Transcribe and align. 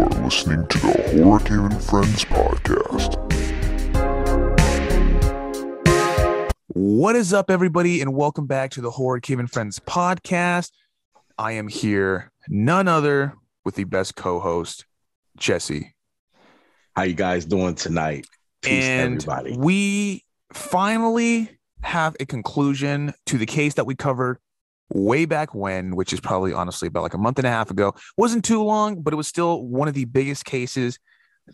are 0.00 0.08
listening 0.24 0.66
to 0.68 0.78
the 0.78 1.22
Horror 1.22 1.40
Cave 1.40 1.58
and 1.58 1.84
Friends 1.84 2.24
podcast. 2.24 3.16
What 6.68 7.16
is 7.16 7.34
up, 7.34 7.50
everybody, 7.50 8.00
and 8.00 8.14
welcome 8.14 8.46
back 8.46 8.70
to 8.72 8.80
the 8.80 8.90
Horror 8.90 9.20
Cave 9.20 9.40
and 9.40 9.50
Friends 9.50 9.78
podcast. 9.78 10.70
I 11.36 11.52
am 11.52 11.68
here, 11.68 12.32
none 12.48 12.88
other 12.88 13.34
with 13.64 13.74
the 13.74 13.84
best 13.84 14.16
co-host, 14.16 14.86
Jesse. 15.36 15.94
How 16.96 17.02
you 17.02 17.12
guys 17.14 17.44
doing 17.44 17.74
tonight? 17.74 18.26
Peace, 18.62 18.84
and 18.84 19.16
everybody. 19.16 19.56
we 19.58 20.24
finally 20.54 21.50
have 21.82 22.16
a 22.20 22.24
conclusion 22.24 23.12
to 23.26 23.36
the 23.36 23.46
case 23.46 23.74
that 23.74 23.84
we 23.84 23.94
covered 23.94 24.38
way 24.92 25.24
back 25.24 25.54
when, 25.54 25.96
which 25.96 26.12
is 26.12 26.20
probably 26.20 26.52
honestly 26.52 26.88
about 26.88 27.02
like 27.02 27.14
a 27.14 27.18
month 27.18 27.38
and 27.38 27.46
a 27.46 27.50
half 27.50 27.70
ago. 27.70 27.94
Wasn't 28.16 28.44
too 28.44 28.62
long, 28.62 29.02
but 29.02 29.12
it 29.12 29.16
was 29.16 29.28
still 29.28 29.64
one 29.64 29.88
of 29.88 29.94
the 29.94 30.04
biggest 30.04 30.44
cases 30.44 30.98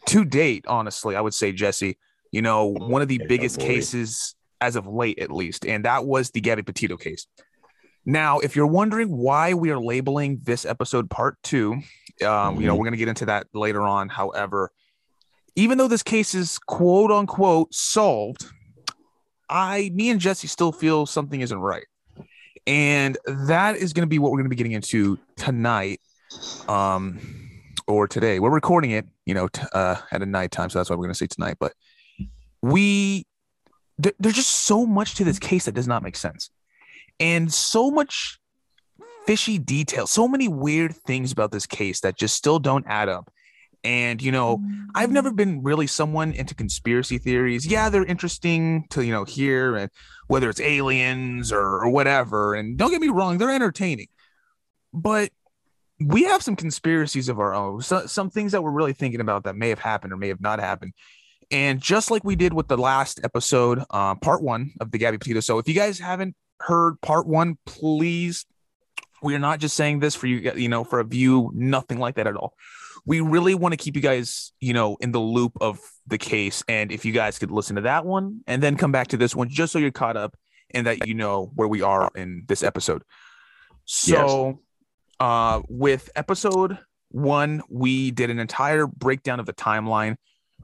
to 0.06 0.24
date, 0.24 0.65
honestly. 0.69 1.16
I 1.16 1.20
would 1.20 1.34
say, 1.34 1.52
Jesse, 1.52 1.98
you 2.33 2.43
know, 2.43 2.66
one 2.66 3.02
of 3.02 3.09
the 3.09 3.19
Yeah, 3.20 3.27
biggest 3.29 3.59
cases 3.59 4.34
as 4.60 4.77
of 4.77 4.87
late, 4.87 5.19
at 5.19 5.30
least. 5.30 5.66
And 5.66 5.84
that 5.84 6.07
was 6.07 6.30
the 6.30 6.41
Gabby 6.41 6.62
Petito 6.62 6.96
case. 6.96 7.27
Now, 8.07 8.38
if 8.38 8.55
you're 8.55 8.66
wondering 8.66 9.09
why 9.09 9.52
we 9.52 9.71
are 9.71 9.80
labeling 9.80 10.41
this 10.45 10.65
episode 10.65 11.10
part 11.10 11.37
two, 11.43 11.73
um, 12.24 12.60
you 12.60 12.66
know, 12.66 12.74
Mhm. 12.74 12.79
we're 12.79 12.84
going 12.84 12.93
to 12.93 12.98
get 12.98 13.09
into 13.09 13.27
that 13.27 13.48
later 13.52 13.82
on. 13.82 14.09
However, 14.09 14.71
even 15.57 15.77
though 15.77 15.88
this 15.88 16.02
case 16.02 16.34
is 16.34 16.59
quote 16.59 17.10
unquote 17.10 17.74
solved, 17.74 18.46
I, 19.48 19.91
me 19.95 20.10
and 20.10 20.21
Jesse 20.21 20.46
still 20.48 20.73
feel 20.73 21.05
something 21.07 21.41
isn't 21.41 21.59
right. 21.59 21.84
And 22.66 23.16
that 23.27 23.77
is 23.77 23.93
going 23.93 24.02
to 24.02 24.09
be 24.09 24.19
what 24.19 24.33
we're 24.33 24.38
going 24.38 24.47
to 24.47 24.51
be 24.51 24.56
getting 24.56 24.73
into 24.73 25.19
tonight 25.37 26.01
um, 26.69 27.20
or 27.87 28.09
today. 28.09 28.41
We're 28.41 28.51
recording 28.51 28.91
it, 28.91 29.07
you 29.24 29.34
know, 29.34 29.48
t- 29.48 29.63
uh, 29.73 29.96
at 30.10 30.23
a 30.23 30.27
nighttime. 30.27 30.71
So 30.71 30.79
that's 30.79 30.90
why 30.90 30.96
we're 30.96 31.05
going 31.05 31.15
to 31.15 31.18
say 31.18 31.29
tonight. 31.29 31.57
But 31.60 31.74
we, 32.63 33.24
th- 34.02 34.16
there's 34.18 34.35
just 34.35 34.51
so 34.51 34.85
much 34.85 35.15
to 35.16 35.24
this 35.24 35.38
case 35.38 35.66
that 35.66 35.74
does 35.74 35.87
not 35.87 36.02
make 36.02 36.16
sense. 36.16 36.51
And 37.21 37.52
so 37.52 37.90
much 37.90 38.38
fishy 39.27 39.59
detail, 39.59 40.07
so 40.07 40.27
many 40.27 40.49
weird 40.49 40.95
things 40.95 41.33
about 41.33 41.52
this 41.52 41.66
case 41.66 42.01
that 42.01 42.16
just 42.16 42.35
still 42.35 42.59
don't 42.59 42.85
add 42.87 43.09
up. 43.09 43.30
And, 43.87 44.20
you 44.20 44.32
know, 44.32 44.60
I've 44.96 45.12
never 45.12 45.32
been 45.32 45.62
really 45.62 45.87
someone 45.87 46.32
into 46.32 46.56
conspiracy 46.56 47.18
theories. 47.18 47.65
Yeah, 47.65 47.88
they're 47.88 48.04
interesting 48.04 48.87
to, 48.90 49.04
you 49.04 49.12
know, 49.12 49.23
hear 49.23 49.76
and 49.76 49.90
whether 50.26 50.51
it's 50.51 50.60
aliens 50.60 51.52
or, 51.52 51.84
or 51.84 51.90
whatever. 51.90 52.54
And 52.54 52.76
don't 52.76 52.90
get 52.90 53.01
me 53.01 53.10
wrong, 53.10 53.38
they're 53.38 53.52
entertaining. 53.52 54.09
But 54.93 55.30
we 56.01 56.24
have 56.24 56.43
some 56.43 56.56
conspiracies 56.56 57.28
of 57.28 57.38
our 57.38 57.54
own, 57.54 57.80
so, 57.80 58.06
some 58.06 58.28
things 58.28 58.52
that 58.52 58.62
we're 58.62 58.73
really 58.73 58.93
thinking 58.93 59.20
about 59.20 59.45
that 59.45 59.54
may 59.54 59.68
have 59.68 59.78
happened 59.78 60.12
or 60.12 60.16
may 60.16 60.28
have 60.28 60.40
not 60.40 60.59
happened. 60.59 60.93
And 61.52 61.80
just 61.80 62.10
like 62.10 62.24
we 62.24 62.34
did 62.34 62.52
with 62.52 62.66
the 62.66 62.76
last 62.76 63.21
episode, 63.23 63.84
uh, 63.90 64.16
part 64.16 64.43
one 64.43 64.72
of 64.81 64.91
the 64.91 64.98
Gabby 64.98 65.19
Petito. 65.19 65.38
So 65.38 65.59
if 65.59 65.69
you 65.69 65.75
guys 65.75 66.00
haven't 66.00 66.34
heard 66.59 67.00
part 67.03 67.28
one, 67.28 67.56
please, 67.66 68.47
we 69.22 69.37
are 69.37 69.38
not 69.38 69.60
just 69.60 69.76
saying 69.76 70.00
this 70.00 70.16
for 70.16 70.26
you, 70.26 70.53
you 70.56 70.69
know, 70.69 70.82
for 70.82 70.98
a 70.98 71.04
view, 71.04 71.53
nothing 71.54 72.00
like 72.00 72.16
that 72.16 72.26
at 72.26 72.34
all 72.34 72.54
we 73.06 73.21
really 73.21 73.54
want 73.54 73.72
to 73.72 73.76
keep 73.76 73.94
you 73.97 74.03
guys, 74.03 74.53
you 74.60 74.72
know, 74.75 74.97
in 75.00 75.12
the 75.12 75.21
loop 75.21 75.53
of 75.60 75.78
the 76.06 76.19
case. 76.19 76.62
And 76.69 76.91
if 76.93 77.04
you 77.04 77.12
guys 77.12 77.38
could 77.38 77.50
listen 77.53 77.76
to 77.76 77.82
that 77.82 78.04
one 78.04 78.41
and 78.47 78.62
then 78.62 78.76
come 78.76 78.93
back 78.93 79.09
to 79.09 79.16
this 79.16 79.34
one, 79.34 79.49
just 79.49 79.72
so 79.72 79.78
you're 79.78 79.91
caught 79.93 80.16
up 80.16 80.37
and 80.75 80.87
that 80.87 81.06
you 81.06 81.15
know 81.15 81.50
where 81.54 81.69
we 81.69 81.82
are 81.82 82.10
in 82.16 82.43
this 82.49 82.62
episode. 82.65 83.03
So, 83.84 84.60
uh, 85.21 85.62
with 85.69 86.10
episode 86.16 86.78
one, 87.10 87.62
we 87.71 88.10
did 88.10 88.31
an 88.31 88.38
entire 88.41 88.87
breakdown 88.87 89.38
of 89.41 89.47
the 89.47 89.53
timeline 89.53 90.16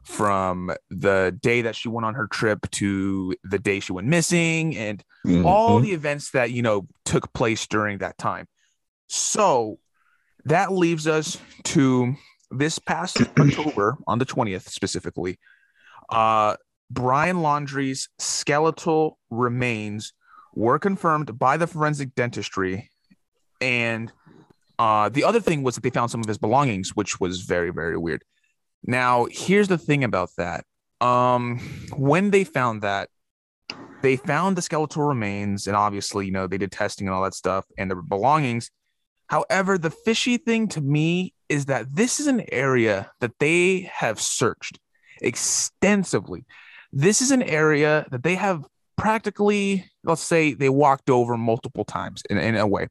from 0.02 0.72
the 0.90 1.36
day 1.40 1.62
that 1.62 1.76
she 1.76 1.88
went 1.88 2.04
on 2.04 2.14
her 2.14 2.26
trip 2.26 2.68
to 2.72 3.34
the 3.44 3.58
day 3.60 3.78
she 3.78 3.92
went 3.92 4.08
missing 4.08 4.76
and 4.76 5.04
all 5.44 5.78
Mhm. 5.78 5.82
the 5.84 5.92
events 5.92 6.32
that 6.32 6.50
you 6.50 6.60
know 6.62 6.88
took 7.04 7.32
place 7.32 7.68
during 7.68 7.98
that 7.98 8.18
time. 8.18 8.48
So 9.06 9.78
that 10.44 10.72
leaves 10.72 11.06
us 11.06 11.38
to 11.64 12.16
this 12.52 12.78
past 12.78 13.20
October 13.38 13.96
on 14.06 14.18
the 14.18 14.26
20th 14.26 14.68
specifically. 14.68 15.38
Uh 16.08 16.56
Brian 16.90 17.40
Laundrie's 17.40 18.10
skeletal 18.18 19.18
remains 19.30 20.12
were 20.54 20.78
confirmed 20.78 21.38
by 21.38 21.56
the 21.56 21.66
forensic 21.66 22.14
dentistry 22.14 22.90
and 23.60 24.12
uh 24.78 25.08
the 25.08 25.24
other 25.24 25.40
thing 25.40 25.62
was 25.62 25.74
that 25.74 25.82
they 25.82 25.90
found 25.90 26.10
some 26.10 26.20
of 26.20 26.26
his 26.26 26.38
belongings 26.38 26.90
which 26.94 27.18
was 27.20 27.42
very 27.42 27.70
very 27.70 27.96
weird. 27.96 28.22
Now, 28.84 29.26
here's 29.30 29.68
the 29.68 29.78
thing 29.78 30.04
about 30.04 30.30
that. 30.36 30.64
Um 31.00 31.58
when 31.96 32.30
they 32.30 32.44
found 32.44 32.82
that 32.82 33.08
they 34.02 34.16
found 34.16 34.56
the 34.56 34.62
skeletal 34.62 35.04
remains 35.04 35.66
and 35.66 35.76
obviously 35.76 36.26
you 36.26 36.32
know 36.32 36.46
they 36.46 36.58
did 36.58 36.72
testing 36.72 37.06
and 37.06 37.14
all 37.14 37.22
that 37.22 37.34
stuff 37.34 37.64
and 37.78 37.90
the 37.90 37.96
belongings 37.96 38.70
however 39.28 39.78
the 39.78 39.90
fishy 39.90 40.36
thing 40.36 40.68
to 40.68 40.80
me 40.80 41.32
is 41.52 41.66
that 41.66 41.94
this 41.94 42.18
is 42.18 42.26
an 42.26 42.42
area 42.50 43.10
that 43.20 43.32
they 43.38 43.90
have 43.92 44.18
searched 44.18 44.78
extensively. 45.20 46.46
This 46.92 47.20
is 47.20 47.30
an 47.30 47.42
area 47.42 48.06
that 48.10 48.22
they 48.22 48.36
have 48.36 48.64
practically 48.96 49.84
let's 50.04 50.22
say 50.22 50.54
they 50.54 50.68
walked 50.68 51.10
over 51.10 51.36
multiple 51.36 51.84
times 51.84 52.22
in, 52.30 52.38
in 52.38 52.56
a 52.56 52.66
way. 52.66 52.88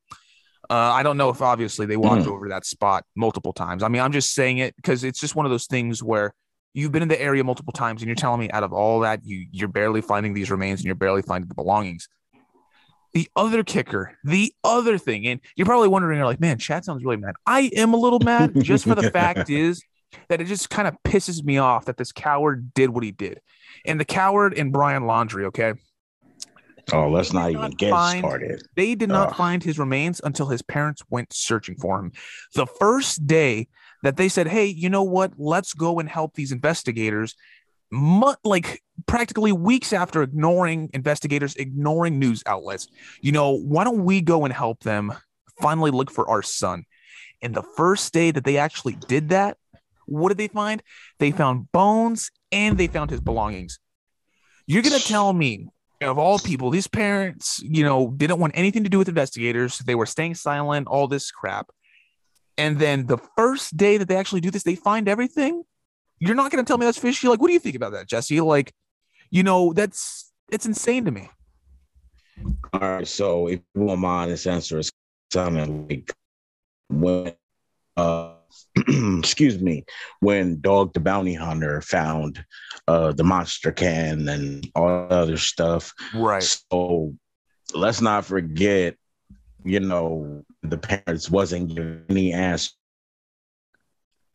Uh, 0.69 0.94
i 1.00 1.03
don't 1.03 1.17
know 1.17 1.29
if 1.29 1.41
obviously 1.41 1.85
they 1.85 1.97
walked 1.97 2.27
over 2.27 2.47
that 2.50 2.66
spot 2.66 3.03
multiple 3.16 3.51
times. 3.51 3.81
I 3.83 3.88
mean 3.88 4.01
i'm 4.01 4.11
just 4.11 4.33
saying 4.33 4.59
it 4.59 4.75
because 4.75 5.03
it's 5.03 5.19
just 5.19 5.35
one 5.35 5.45
of 5.45 5.51
those 5.51 5.66
things 5.66 6.03
where 6.03 6.33
you've 6.73 6.91
been 6.91 7.01
in 7.01 7.09
the 7.09 7.21
area 7.21 7.44
multiple 7.44 7.73
times 7.73 8.01
and 8.01 8.07
you're 8.07 8.16
telling 8.16 8.39
me 8.39 8.50
out 8.51 8.63
of 8.63 8.71
all 8.71 9.00
that 9.01 9.19
you 9.25 9.47
you're 9.51 9.67
barely 9.67 10.01
finding 10.01 10.33
these 10.33 10.51
remains 10.51 10.79
and 10.79 10.85
you're 10.85 10.95
barely 10.95 11.23
finding 11.23 11.50
the 11.50 11.55
belongings 11.55 12.07
the 13.13 13.29
other 13.35 13.63
kicker 13.63 14.17
the 14.23 14.53
other 14.63 14.97
thing 14.97 15.27
and 15.27 15.39
you're 15.55 15.66
probably 15.66 15.88
wondering 15.88 16.17
you're 16.17 16.25
like 16.25 16.39
man 16.39 16.57
chad 16.57 16.85
sounds 16.85 17.03
really 17.03 17.17
mad 17.17 17.35
i 17.45 17.69
am 17.75 17.94
a 17.94 17.97
little 17.97 18.19
mad 18.19 18.51
just 18.63 18.85
for 18.85 18.95
the 18.95 19.11
fact 19.11 19.49
is 19.49 19.83
that 20.29 20.39
it 20.41 20.45
just 20.45 20.69
kind 20.69 20.88
of 20.88 20.95
pisses 21.03 21.44
me 21.44 21.57
off 21.57 21.85
that 21.85 21.97
this 21.97 22.11
coward 22.11 22.73
did 22.73 22.89
what 22.89 23.03
he 23.03 23.11
did 23.11 23.39
and 23.85 24.00
the 24.00 24.05
coward 24.05 24.53
and 24.57 24.71
brian 24.73 25.03
laundrie 25.03 25.45
okay 25.45 25.73
Oh, 26.94 27.09
let's 27.09 27.31
not 27.31 27.51
even 27.51 27.61
not 27.61 27.77
get 27.77 27.91
find- 27.91 28.19
started. 28.19 28.63
they 28.75 28.95
did 28.95 29.07
not 29.07 29.29
Ugh. 29.29 29.35
find 29.35 29.63
his 29.63 29.77
remains 29.77 30.19
until 30.23 30.47
his 30.47 30.63
parents 30.63 31.03
went 31.09 31.31
searching 31.31 31.75
for 31.75 32.00
him. 32.00 32.11
The 32.55 32.66
first 32.66 33.25
day 33.27 33.67
that 34.01 34.17
they 34.17 34.27
said, 34.27 34.47
"Hey, 34.47 34.66
you 34.66 34.89
know 34.89 35.03
what? 35.03 35.33
Let's 35.38 35.73
go 35.73 36.00
and 36.00 36.09
help 36.09 36.33
these 36.33 36.51
investigators." 36.51 37.35
Like 38.44 38.81
practically 39.07 39.51
weeks 39.51 39.94
after 39.94 40.22
ignoring 40.22 40.89
investigators, 40.94 41.56
ignoring 41.56 42.19
news 42.19 42.44
outlets, 42.45 42.88
you 43.22 43.31
know, 43.31 43.51
why 43.51 43.84
don't 43.84 44.03
we 44.03 44.22
go 44.22 44.45
and 44.45 44.53
help 44.53 44.81
them 44.81 45.13
finally 45.62 45.91
look 45.91 46.12
for 46.12 46.29
our 46.29 46.41
son? 46.41 46.85
And 47.41 47.56
the 47.56 47.63
first 47.75 48.13
day 48.13 48.31
that 48.31 48.44
they 48.44 48.57
actually 48.57 48.94
did 48.94 49.29
that, 49.29 49.57
what 50.06 50.29
did 50.29 50.38
they 50.38 50.47
find? 50.47 50.84
They 51.19 51.31
found 51.31 51.72
bones 51.72 52.31
and 52.51 52.78
they 52.78 52.88
found 52.88 53.09
his 53.09 53.22
belongings. 53.22 53.79
You're 54.67 54.84
gonna 54.84 55.00
tell 55.00 55.33
me, 55.33 55.68
of 56.01 56.18
all 56.18 56.39
people, 56.39 56.69
these 56.69 56.88
parents, 56.88 57.62
you 57.63 57.83
know, 57.83 58.13
didn't 58.16 58.39
want 58.39 58.53
anything 58.56 58.83
to 58.83 58.89
do 58.89 58.97
with 58.97 59.07
investigators. 59.07 59.79
They 59.79 59.95
were 59.95 60.06
staying 60.06 60.35
silent, 60.35 60.88
all 60.88 61.07
this 61.07 61.31
crap. 61.31 61.69
And 62.57 62.79
then 62.79 63.06
the 63.06 63.18
first 63.38 63.78
day 63.78 63.97
that 63.97 64.07
they 64.07 64.16
actually 64.16 64.41
do 64.41 64.51
this, 64.51 64.63
they 64.63 64.75
find 64.75 65.07
everything. 65.07 65.63
You're 66.19 66.35
not 66.35 66.51
gonna 66.51 66.63
tell 66.63 66.78
me 66.78 66.85
that's 66.85 66.97
fishy. 66.97 67.28
Like, 67.28 67.39
what 67.39 67.47
do 67.47 67.53
you 67.53 67.59
think 67.59 67.75
about 67.75 67.94
that, 67.94 68.07
Jesse? 68.07 68.41
Like, 68.41 68.73
you 69.31 69.44
know, 69.44 69.74
that's 69.74 70.31
it's 70.52 70.66
insane 70.66 71.06
to 71.06 71.12
me. 71.12 71.30
All 72.74 72.80
right, 72.80 73.08
so 73.08 73.47
if 73.47 73.62
you 73.74 73.81
want 73.81 74.02
my 74.02 74.24
honest 74.24 74.46
answer 74.47 74.80
is 74.80 74.92
something 75.31 75.88
like 75.88 76.14
when, 76.90 77.34
uh, 77.97 78.33
excuse 79.19 79.60
me, 79.60 79.86
when 80.19 80.60
Dog 80.62 80.94
the 80.94 81.00
Bounty 81.00 81.33
Hunter 81.33 81.81
found 81.81 82.44
uh 82.88 83.13
the 83.13 83.24
monster 83.24 83.72
can 83.72 84.28
and 84.28 84.69
all 84.75 85.07
the 85.07 85.16
other 85.16 85.38
stuff. 85.38 85.94
Right. 86.13 86.44
So 86.44 87.13
let's 87.74 88.01
not 88.01 88.25
forget, 88.25 88.95
you 89.63 89.80
know, 89.80 90.44
the 90.63 90.77
parents 90.77 91.30
wasn't 91.30 91.74
giving 91.74 92.06
any 92.10 92.34
answer. 92.34 92.72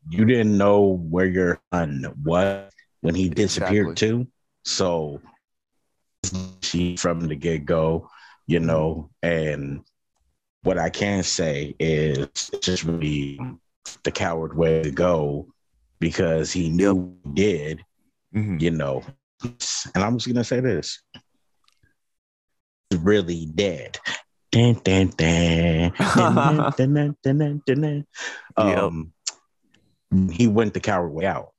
You 0.08 0.24
didn't 0.24 0.56
know 0.56 0.98
where 1.10 1.26
your 1.26 1.60
son 1.72 2.14
was 2.22 2.72
when 3.00 3.14
he 3.14 3.28
disappeared 3.28 3.88
Exactly. 3.90 4.08
too. 4.08 4.26
So 4.66 5.20
she 6.60 6.96
from 6.96 7.20
the 7.20 7.36
get 7.36 7.64
go, 7.64 8.10
you 8.48 8.58
know, 8.58 9.10
and 9.22 9.82
what 10.64 10.76
I 10.76 10.90
can 10.90 11.22
say 11.22 11.76
is 11.78 12.50
just 12.60 12.82
really 12.82 13.40
the 14.02 14.10
coward 14.10 14.56
way 14.56 14.82
to 14.82 14.90
go 14.90 15.46
because 16.00 16.50
he 16.52 16.68
knew 16.68 17.16
he 17.24 17.30
did, 17.32 17.84
Mhm. 18.34 18.60
you 18.60 18.72
know. 18.72 19.04
And 19.42 20.02
I'm 20.02 20.18
just 20.18 20.26
gonna 20.26 20.42
say 20.42 20.58
this. 20.58 21.00
He's 22.90 22.98
really 23.00 23.46
dead. 23.46 23.98
Dun, 24.50 24.74
dun, 24.82 25.08
dun. 25.16 25.92
Dun. 27.66 28.06
Yep. 28.58 28.78
Um, 28.78 29.12
he 30.30 30.46
went 30.48 30.72
the 30.74 30.80
coward 30.80 31.10
way 31.12 31.26
out. 31.26 31.52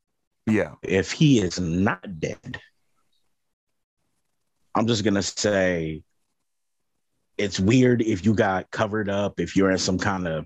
Yeah. 0.45 0.75
If 0.81 1.11
he 1.11 1.39
is 1.39 1.59
not 1.59 2.19
dead, 2.19 2.59
I'm 4.77 4.87
just 4.87 5.03
gonna 5.03 5.23
say 5.23 6.03
it's 7.37 7.59
weird 7.59 8.01
if 8.01 8.25
you 8.25 8.33
got 8.33 8.69
covered 8.71 9.09
up, 9.09 9.39
if 9.39 9.55
you're 9.55 9.71
in 9.71 9.77
some 9.77 9.97
kind 9.97 10.27
of 10.27 10.45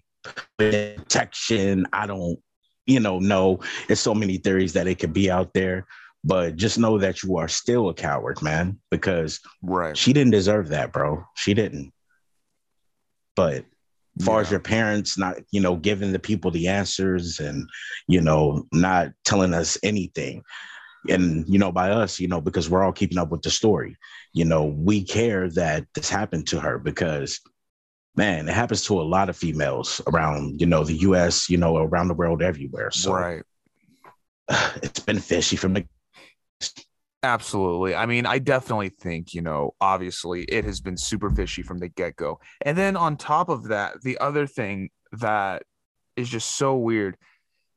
protection. 0.58 1.86
I 1.94 2.08
don't, 2.08 2.40
you 2.86 3.00
know, 3.00 3.20
know. 3.20 3.60
There's 3.88 4.00
so 4.00 4.14
many 4.14 4.38
theories 4.38 4.74
that 4.74 4.88
it 4.88 5.00
could 5.00 5.14
be 5.14 5.32
out 5.32 5.54
there, 5.54 5.86
but 6.24 6.56
just 6.56 6.78
know 6.78 6.98
that 6.98 7.24
you 7.24 7.38
are 7.38 7.48
still 7.48 7.90
a 7.90 7.94
coward, 7.94 8.42
man, 8.42 8.80
because 8.90 9.40
Right. 9.62 9.96
she 9.98 10.14
didn't 10.14 10.32
deserve 10.32 10.70
that, 10.70 10.92
bro. 10.94 11.24
She 11.36 11.54
didn't. 11.54 11.92
But 13.36 13.66
as 14.20 14.26
far 14.26 14.42
as 14.42 14.52
your 14.52 14.60
parents 14.60 15.18
not, 15.18 15.38
you 15.52 15.62
know, 15.62 15.76
giving 15.78 16.12
the 16.12 16.20
people 16.20 16.52
the 16.52 16.68
answers 16.68 17.40
and, 17.40 17.68
you 18.08 18.22
know, 18.22 18.68
not 18.74 19.12
telling 19.24 19.54
us 19.54 19.78
anything. 19.84 20.44
And, 21.10 21.48
you 21.48 21.58
know, 21.58 21.72
by 21.72 21.90
us, 21.90 22.20
you 22.20 22.28
know, 22.28 22.42
because 22.42 22.70
we're 22.70 22.84
all 22.84 22.92
keeping 22.92 23.18
up 23.18 23.30
with 23.32 23.42
the 23.42 23.50
story, 23.50 23.98
you 24.34 24.46
know, 24.46 24.66
we 24.66 25.04
care 25.04 25.50
that 25.50 25.86
this 25.94 26.10
happened 26.10 26.48
to 26.48 26.60
her 26.60 26.80
because, 26.80 27.40
man, 28.16 28.48
it 28.48 28.54
happens 28.54 28.86
to 28.86 29.00
a 29.00 29.04
lot 29.04 29.30
of 29.30 29.38
females 29.38 30.02
around, 30.08 30.62
you 30.62 30.68
know, 30.68 30.84
the 30.84 30.98
US, 31.00 31.50
you 31.50 31.58
know, 31.58 31.78
around 31.78 32.08
the 32.08 32.14
world, 32.14 32.42
everywhere. 32.42 32.92
So 32.92 33.14
right. 33.14 33.44
it's 34.82 35.00
been 35.00 35.20
fishy 35.20 35.56
from 35.56 35.74
the 35.74 35.86
Absolutely. 37.24 37.94
I 37.94 38.08
mean, 38.08 38.26
I 38.26 38.40
definitely 38.40 38.90
think, 38.90 39.36
you 39.36 39.42
know, 39.42 39.76
obviously 39.80 40.44
it 40.46 40.66
has 40.66 40.82
been 40.82 40.98
super 40.98 41.30
fishy 41.30 41.62
from 41.62 41.78
the 41.78 41.88
get 41.88 42.16
go. 42.16 42.40
And 42.62 42.76
then 42.76 42.98
on 42.98 43.16
top 43.16 43.48
of 43.50 43.66
that, 43.66 44.02
the 44.02 44.18
other 44.18 44.48
thing 44.48 44.90
that 45.12 45.62
is 46.16 46.30
just 46.30 46.58
so 46.58 46.76
weird 46.76 47.18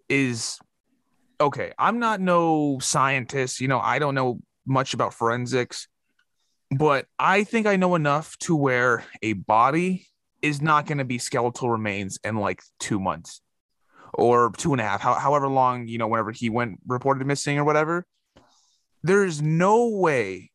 is 0.09 0.59
okay, 1.41 1.73
I'm 1.79 1.99
not 1.99 2.21
no 2.21 2.79
scientist, 2.81 3.61
you 3.61 3.69
know, 3.69 3.81
I 3.81 3.99
don't 3.99 4.15
know 4.15 4.39
much 4.67 4.95
about 4.95 5.13
forensics, 5.13 5.89
but 6.79 7.07
I 7.19 7.45
think 7.45 7.67
I 7.67 7.77
know 7.77 7.95
enough 7.95 8.37
to 8.41 8.57
where 8.57 9.05
a 9.23 9.35
body 9.35 10.07
is 10.43 10.61
not 10.61 10.87
going 10.87 10.99
to 10.99 11.05
be 11.05 11.19
skeletal 11.19 11.71
remains 11.71 12.19
in 12.25 12.37
like 12.37 12.63
two 12.79 13.01
months 13.01 13.41
or 14.13 14.53
two 14.57 14.73
and 14.73 14.81
a 14.81 14.85
half, 14.85 15.01
how, 15.01 15.15
however 15.15 15.49
long, 15.49 15.89
you 15.89 15.99
know, 15.99 16.07
whenever 16.07 16.31
he 16.31 16.51
went 16.51 16.79
reported 16.87 17.27
missing 17.27 17.59
or 17.59 17.65
whatever 17.65 18.07
there's 19.05 19.43
no 19.43 19.89
way 19.89 20.51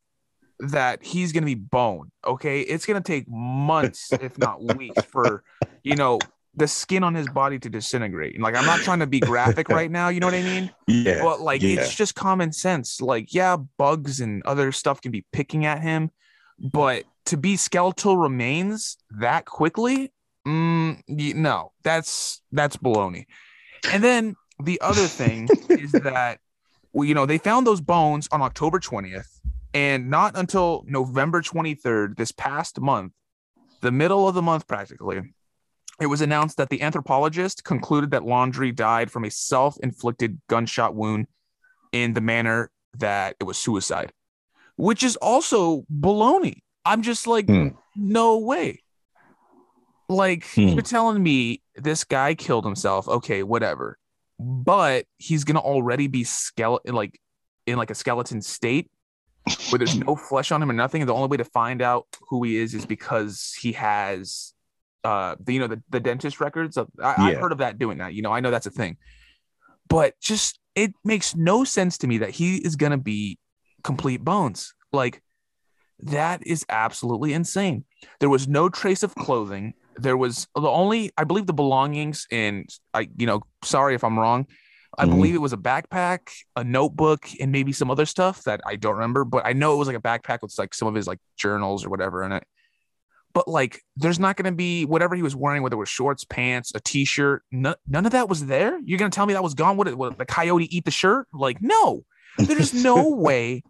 that 0.58 1.02
he's 1.02 1.32
going 1.32 1.42
to 1.42 1.46
be 1.46 1.54
bone. 1.54 2.10
Okay. 2.26 2.60
It's 2.60 2.84
going 2.84 3.00
to 3.00 3.06
take 3.06 3.26
months, 3.28 4.12
if 4.12 4.36
not 4.36 4.76
weeks, 4.76 5.02
for, 5.04 5.44
you 5.82 5.96
know, 5.96 6.18
the 6.54 6.66
skin 6.66 7.04
on 7.04 7.14
his 7.14 7.28
body 7.28 7.58
to 7.58 7.70
disintegrate. 7.70 8.34
And 8.34 8.42
like, 8.42 8.56
I'm 8.56 8.66
not 8.66 8.80
trying 8.80 8.98
to 9.00 9.06
be 9.06 9.20
graphic 9.20 9.68
right 9.70 9.90
now. 9.90 10.08
You 10.08 10.20
know 10.20 10.26
what 10.26 10.34
I 10.34 10.42
mean? 10.42 10.70
Yeah. 10.86 11.22
But 11.22 11.40
like, 11.40 11.62
yeah. 11.62 11.80
it's 11.80 11.94
just 11.94 12.14
common 12.14 12.52
sense. 12.52 13.00
Like, 13.00 13.32
yeah, 13.32 13.56
bugs 13.78 14.20
and 14.20 14.42
other 14.44 14.72
stuff 14.72 15.00
can 15.00 15.12
be 15.12 15.24
picking 15.32 15.64
at 15.64 15.80
him, 15.80 16.10
but 16.58 17.04
to 17.26 17.36
be 17.36 17.56
skeletal 17.56 18.16
remains 18.16 18.96
that 19.18 19.44
quickly, 19.44 20.12
mm, 20.46 21.00
no, 21.08 21.72
that's 21.82 22.42
that's 22.50 22.76
baloney. 22.76 23.26
And 23.90 24.02
then 24.02 24.36
the 24.62 24.80
other 24.80 25.06
thing 25.06 25.48
is 25.68 25.92
that, 25.92 26.40
well, 26.92 27.04
you 27.04 27.14
know, 27.14 27.26
they 27.26 27.38
found 27.38 27.66
those 27.66 27.80
bones 27.80 28.28
on 28.32 28.42
October 28.42 28.80
20th, 28.80 29.40
and 29.72 30.10
not 30.10 30.36
until 30.36 30.84
November 30.86 31.40
23rd, 31.40 32.16
this 32.16 32.32
past 32.32 32.80
month, 32.80 33.12
the 33.80 33.92
middle 33.92 34.28
of 34.28 34.34
the 34.34 34.42
month 34.42 34.66
practically, 34.66 35.32
it 36.00 36.06
was 36.06 36.20
announced 36.20 36.56
that 36.56 36.70
the 36.70 36.82
anthropologist 36.82 37.64
concluded 37.64 38.10
that 38.12 38.22
Laundrie 38.22 38.74
died 38.74 39.10
from 39.10 39.24
a 39.24 39.30
self 39.30 39.76
inflicted 39.82 40.40
gunshot 40.48 40.94
wound 40.94 41.26
in 41.92 42.14
the 42.14 42.20
manner 42.20 42.70
that 42.98 43.36
it 43.40 43.44
was 43.44 43.58
suicide, 43.58 44.12
which 44.76 45.02
is 45.02 45.16
also 45.16 45.84
baloney. 45.92 46.62
I'm 46.84 47.02
just 47.02 47.26
like, 47.26 47.46
Hmm. 47.46 47.68
no 47.94 48.38
way. 48.38 48.82
Like, 50.08 50.44
Hmm. 50.54 50.68
you're 50.68 50.82
telling 50.82 51.22
me 51.22 51.62
this 51.76 52.04
guy 52.04 52.34
killed 52.34 52.64
himself. 52.64 53.06
Okay, 53.08 53.42
whatever. 53.42 53.98
But 54.38 55.04
he's 55.18 55.44
going 55.44 55.56
to 55.56 55.60
already 55.60 56.06
be 56.08 56.24
skeleton, 56.24 56.94
like 56.94 57.20
in 57.66 57.76
like 57.76 57.90
a 57.90 57.94
skeleton 57.94 58.40
state 58.42 58.90
where 59.68 59.78
there's 59.78 59.96
no 59.96 60.16
flesh 60.28 60.50
on 60.50 60.62
him 60.62 60.70
or 60.70 60.74
nothing. 60.74 61.02
And 61.02 61.08
the 61.08 61.14
only 61.14 61.28
way 61.28 61.36
to 61.36 61.44
find 61.44 61.82
out 61.82 62.06
who 62.28 62.42
he 62.42 62.56
is 62.56 62.74
is 62.74 62.86
because 62.86 63.54
he 63.60 63.72
has 63.72 64.54
uh 65.04 65.34
the 65.40 65.54
you 65.54 65.60
know 65.60 65.66
the, 65.66 65.82
the 65.90 66.00
dentist 66.00 66.40
records 66.40 66.76
of 66.76 66.88
I, 67.02 67.14
I've 67.18 67.32
Yeah. 67.34 67.40
heard 67.40 67.52
of 67.52 67.58
that 67.58 67.78
doing 67.78 67.98
that 67.98 68.12
you 68.14 68.22
know 68.22 68.32
i 68.32 68.40
know 68.40 68.50
that's 68.50 68.66
a 68.66 68.70
thing. 68.70 68.96
But 69.88 70.14
just 70.20 70.58
it 70.74 70.92
makes 71.04 71.34
no 71.34 71.64
sense 71.64 71.98
to 71.98 72.06
me 72.06 72.18
that 72.18 72.30
he 72.30 72.56
is 72.58 72.76
gonna 72.76 72.98
be 72.98 73.38
complete 73.82 74.22
bones. 74.24 74.72
Like 74.92 75.22
that 76.00 76.46
is 76.46 76.64
absolutely 76.68 77.32
insane. 77.32 77.84
There 78.20 78.30
was 78.30 78.46
no 78.48 78.68
trace 78.68 79.02
of 79.02 79.14
clothing. 79.14 79.74
There 79.96 80.16
was 80.16 80.46
the 80.54 80.68
only 80.68 81.10
i 81.18 81.24
believe 81.24 81.46
the 81.46 81.52
belongings 81.52 82.26
in 82.30 82.66
i 82.94 83.08
you 83.16 83.26
know 83.26 83.42
sorry 83.64 83.94
if 83.94 84.04
i'm 84.04 84.18
wrong. 84.18 84.46
I 84.98 85.06
Mhm. 85.06 85.10
believe 85.10 85.34
it 85.34 85.38
was 85.40 85.52
a 85.52 85.56
backpack 85.58 86.20
a 86.56 86.64
notebook 86.64 87.28
and 87.40 87.50
maybe 87.52 87.72
some 87.72 87.90
other 87.90 88.06
stuff 88.06 88.44
that 88.44 88.60
i 88.66 88.76
don't 88.76 88.94
remember 88.94 89.24
but 89.24 89.44
i 89.46 89.52
know 89.52 89.74
it 89.74 89.76
was 89.76 89.88
like 89.88 89.96
a 89.96 90.00
backpack 90.00 90.38
with 90.42 90.54
like 90.58 90.72
some 90.74 90.88
of 90.88 90.94
his 90.94 91.06
like 91.06 91.18
journals 91.36 91.84
or 91.84 91.90
whatever 91.90 92.22
in 92.24 92.32
it 92.32 92.44
but 93.32 93.46
like 93.48 93.82
there's 93.96 94.18
not 94.18 94.36
going 94.36 94.50
to 94.50 94.56
be 94.56 94.84
whatever 94.84 95.14
he 95.14 95.22
was 95.22 95.36
wearing 95.36 95.62
whether 95.62 95.74
it 95.76 95.78
was 95.78 95.88
shorts 95.88 96.24
pants 96.24 96.72
a 96.74 96.80
t-shirt 96.80 97.42
none, 97.52 97.74
none 97.88 98.06
of 98.06 98.12
that 98.12 98.28
was 98.28 98.46
there? 98.46 98.78
You're 98.84 98.98
going 98.98 99.10
to 99.10 99.14
tell 99.14 99.26
me 99.26 99.34
that 99.34 99.42
was 99.42 99.54
gone? 99.54 99.76
What, 99.76 99.94
what 99.94 100.18
the 100.18 100.26
coyote 100.26 100.74
eat 100.76 100.84
the 100.84 100.90
shirt? 100.90 101.26
Like 101.32 101.58
no. 101.60 102.04
There's 102.38 102.72
no 102.72 103.10
way 103.16 103.62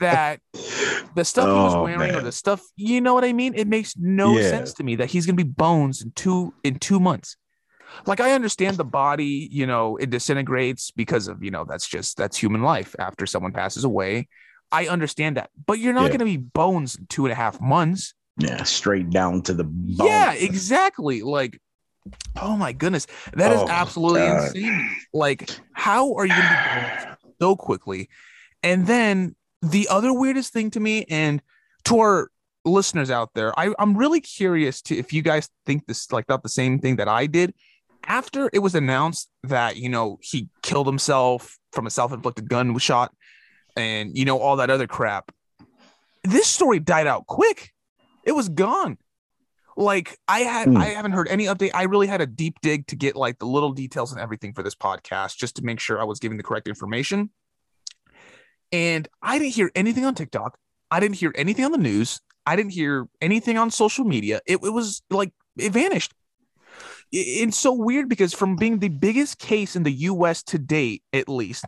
that 0.00 0.40
the 1.14 1.24
stuff 1.24 1.46
he 1.52 1.60
was 1.60 1.74
Oh, 1.74 1.82
wearing 1.82 2.14
or 2.14 2.20
the 2.20 2.32
stuff 2.32 2.62
you 2.76 3.00
know 3.00 3.14
what 3.14 3.24
i 3.24 3.32
mean? 3.32 3.54
It 3.54 3.68
makes 3.68 3.94
no 3.96 4.38
Yeah. 4.38 4.50
sense 4.50 4.74
to 4.74 4.84
me 4.84 4.96
that 4.96 5.10
he's 5.10 5.26
going 5.26 5.36
to 5.36 5.44
be 5.44 5.50
bones 5.50 6.02
in 6.02 6.10
two 6.12 6.54
in 6.64 6.78
two 6.78 7.00
months. 7.00 7.36
Like 8.04 8.20
i 8.20 8.32
understand 8.32 8.78
the 8.78 8.84
body 8.84 9.48
you 9.50 9.66
know 9.66 9.96
it 9.96 10.10
disintegrates 10.10 10.90
because 10.90 11.28
of 11.28 11.42
you 11.42 11.50
know 11.50 11.64
that's 11.64 11.86
just 11.88 12.16
that's 12.16 12.36
human 12.36 12.62
life 12.62 12.94
after 12.98 13.26
someone 13.26 13.52
passes 13.52 13.84
away. 13.84 14.28
I 14.72 14.88
understand 14.88 15.36
that 15.36 15.50
but 15.66 15.78
you're 15.78 15.94
not 15.94 16.10
Yeah. 16.10 16.18
going 16.18 16.18
to 16.18 16.24
be 16.24 16.36
bones 16.36 16.96
in 16.96 17.06
two 17.06 17.24
and 17.24 17.32
a 17.32 17.36
half 17.36 17.60
months 17.60 18.14
Yeah, 18.38 18.62
straight 18.64 19.10
down 19.10 19.42
to 19.42 19.54
the 19.54 19.64
bone. 19.64 20.06
yeah, 20.06 20.32
exactly. 20.34 21.22
Like, 21.22 21.60
oh 22.40 22.56
my 22.56 22.72
goodness, 22.72 23.06
that 23.34 23.52
is 23.52 23.60
Oh, 23.60 23.68
absolutely 23.68 24.20
God. 24.20 24.46
insane. 24.56 24.90
Like, 25.14 25.50
how 25.72 26.14
are 26.14 26.26
you 26.26 26.34
going 26.34 27.16
so 27.40 27.56
quickly? 27.56 28.08
And 28.62 28.86
then 28.86 29.34
the 29.62 29.88
other 29.88 30.12
weirdest 30.12 30.52
thing 30.52 30.70
to 30.72 30.80
me, 30.80 31.04
and 31.08 31.40
to 31.84 31.98
our 32.00 32.30
listeners 32.64 33.10
out 33.10 33.30
there, 33.34 33.58
I, 33.58 33.72
I'm 33.78 33.96
really 33.96 34.20
curious 34.20 34.82
to 34.82 34.96
if 34.96 35.12
you 35.12 35.22
guys 35.22 35.48
think 35.64 35.86
this 35.86 36.12
like 36.12 36.28
not 36.28 36.42
the 36.42 36.48
same 36.48 36.78
thing 36.78 36.96
that 36.96 37.08
I 37.08 37.26
did. 37.26 37.54
After 38.08 38.48
it 38.52 38.60
was 38.60 38.74
announced 38.76 39.28
that 39.44 39.76
you 39.76 39.88
know 39.88 40.18
he 40.22 40.48
killed 40.62 40.86
himself 40.86 41.58
from 41.72 41.86
a 41.86 41.90
self-inflicted 41.90 42.48
gun 42.48 42.76
shot, 42.78 43.12
and 43.76 44.16
you 44.16 44.24
know 44.24 44.38
all 44.38 44.56
that 44.56 44.70
other 44.70 44.86
crap, 44.86 45.32
this 46.22 46.46
story 46.46 46.78
died 46.78 47.06
out 47.06 47.26
quick. 47.26 47.72
It 48.26 48.32
was 48.32 48.50
gone. 48.50 48.98
Like 49.78 50.18
I 50.28 50.40
had, 50.40 50.68
Hmm. 50.68 50.76
I 50.76 50.86
haven't 50.86 51.12
heard 51.12 51.28
any 51.28 51.44
update. 51.46 51.70
I 51.72 51.84
really 51.84 52.06
had 52.06 52.20
a 52.20 52.26
deep 52.26 52.56
dig 52.60 52.86
to 52.88 52.96
get 52.96 53.16
like 53.16 53.38
the 53.38 53.46
little 53.46 53.72
details 53.72 54.12
and 54.12 54.20
everything 54.20 54.52
for 54.52 54.62
this 54.62 54.74
podcast, 54.74 55.36
just 55.36 55.56
to 55.56 55.62
make 55.62 55.80
sure 55.80 56.00
I 56.00 56.04
was 56.04 56.18
giving 56.18 56.36
the 56.36 56.42
correct 56.42 56.66
information. 56.68 57.30
And 58.72 59.06
I 59.22 59.38
didn't 59.38 59.54
hear 59.54 59.70
anything 59.74 60.04
on 60.04 60.14
TikTok. 60.14 60.58
I 60.90 61.00
didn't 61.00 61.16
hear 61.16 61.32
anything 61.36 61.64
on 61.64 61.72
the 61.72 61.78
news. 61.78 62.20
I 62.46 62.56
didn't 62.56 62.72
hear 62.72 63.08
anything 63.20 63.58
on 63.58 63.70
social 63.70 64.04
media. 64.04 64.40
It, 64.46 64.58
it 64.62 64.72
was 64.72 65.02
like 65.10 65.32
it 65.56 65.72
vanished. 65.72 66.12
It's 67.12 67.56
so 67.56 67.72
weird 67.72 68.08
because 68.08 68.34
from 68.34 68.56
being 68.56 68.78
the 68.78 68.88
biggest 68.88 69.38
case 69.38 69.76
in 69.76 69.84
the 69.84 69.92
U.S. 69.92 70.42
to 70.44 70.58
date, 70.58 71.02
at 71.12 71.28
least, 71.28 71.64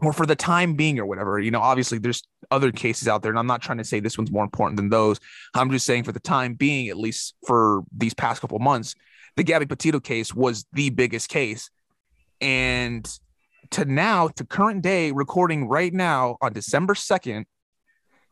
or 0.00 0.12
for 0.12 0.24
the 0.24 0.36
time 0.36 0.74
being, 0.74 0.98
or 0.98 1.06
whatever, 1.06 1.38
you 1.38 1.50
know, 1.50 1.60
obviously 1.60 1.98
there's 1.98 2.22
other 2.50 2.72
cases 2.72 3.08
out 3.08 3.22
there, 3.22 3.30
and 3.30 3.38
I'm 3.38 3.46
not 3.46 3.62
trying 3.62 3.78
to 3.78 3.84
say 3.84 4.00
this 4.00 4.18
one's 4.18 4.30
more 4.30 4.44
important 4.44 4.76
than 4.76 4.88
those. 4.88 5.20
I'm 5.54 5.70
just 5.70 5.86
saying 5.86 6.04
for 6.04 6.12
the 6.12 6.20
time 6.20 6.54
being, 6.54 6.88
at 6.88 6.96
least 6.96 7.34
for 7.46 7.82
these 7.96 8.14
past 8.14 8.40
couple 8.40 8.58
months, 8.58 8.94
the 9.36 9.42
Gabby 9.42 9.66
Petito 9.66 10.00
case 10.00 10.34
was 10.34 10.66
the 10.72 10.90
biggest 10.90 11.28
case. 11.28 11.70
And 12.40 13.08
to 13.70 13.84
now, 13.84 14.28
to 14.28 14.44
current 14.44 14.82
day, 14.82 15.12
recording 15.12 15.68
right 15.68 15.92
now 15.92 16.36
on 16.40 16.52
December 16.52 16.94
2nd, 16.94 17.44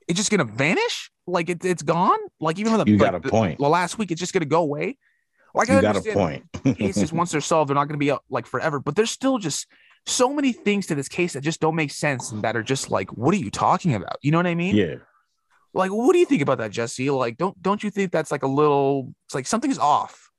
it's 0.09 0.17
just 0.19 0.31
gonna 0.31 0.45
vanish? 0.45 1.11
Like 1.27 1.49
it, 1.49 1.65
it's 1.65 1.83
gone? 1.83 2.19
Like 2.41 2.59
even 2.59 2.73
though 2.73 2.85
the, 2.85 2.91
You 2.91 2.99
got 2.99 3.15
like, 3.15 3.25
a 3.25 3.29
point. 3.29 3.59
the 3.59 3.69
last 3.69 3.99
week, 3.99 4.11
it's 4.11 4.21
just 4.21 4.33
gonna 4.33 4.45
go 4.45 4.63
away. 4.63 4.99
Like 5.55 5.71
I 5.71 5.77
You 5.77 5.83
got 5.83 5.97
a 5.97 6.13
point. 6.13 6.45
cases 6.77 7.13
once 7.13 7.33
they're 7.33 7.41
solved, 7.41 7.69
they're 7.69 7.75
not 7.75 7.85
going 7.85 7.95
to 7.95 7.99
be 7.99 8.11
up 8.11 8.25
like 8.31 8.47
forever. 8.47 8.81
But 8.81 8.97
there's 8.97 9.11
still 9.11 9.39
just 9.39 9.67
so 10.07 10.33
many 10.33 10.53
things 10.53 10.87
to 10.89 10.95
this 10.95 11.09
case 11.09 11.33
that 11.35 11.43
just 11.43 11.61
don't 11.61 11.77
make 11.77 11.91
sense 11.91 12.33
and 12.33 12.43
that 12.43 12.57
are 12.57 12.63
just 12.63 12.91
like, 12.91 13.11
what 13.13 13.35
are 13.35 13.39
you 13.39 13.51
talking 13.51 13.95
about? 13.95 14.17
You 14.23 14.33
know 14.33 14.39
what 14.39 14.47
I 14.47 14.55
mean? 14.55 14.75
yeah. 14.77 14.97
Like, 15.75 15.91
what 15.91 16.13
do 16.13 16.19
you 16.19 16.27
think 16.27 16.43
about 16.43 16.59
that, 16.59 16.71
Jesse? 16.71 17.09
Like, 17.09 17.39
don't 17.39 17.61
don't 17.63 17.83
you 17.83 17.91
think 17.91 18.13
that's 18.13 18.31
like 18.31 18.43
a 18.43 18.47
little? 18.49 19.15
It's 19.27 19.35
like 19.35 19.47
something's 19.47 19.79
off. 19.79 20.31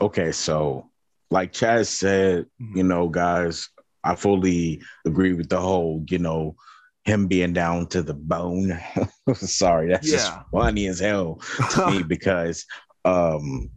Okay, 0.00 0.32
so 0.32 0.90
like 1.30 1.52
Chaz 1.52 1.86
said, 1.86 2.46
Mhm. 2.60 2.76
you 2.76 2.82
know, 2.82 3.08
guys, 3.08 3.68
I 4.02 4.16
fully 4.16 4.82
agree 5.06 5.34
with 5.34 5.48
the 5.48 5.60
whole, 5.60 6.04
you 6.08 6.18
know, 6.18 6.56
him 7.04 7.28
being 7.28 7.52
down 7.52 7.86
to 7.88 8.02
the 8.02 8.14
bone. 8.14 8.76
Sorry, 9.34 9.88
that's 9.90 10.10
just 10.10 10.32
funny 10.50 10.88
as 10.88 10.98
hell 10.98 11.40
to 11.70 11.90
me 11.90 12.02
because 12.08 12.66
um 13.04 13.70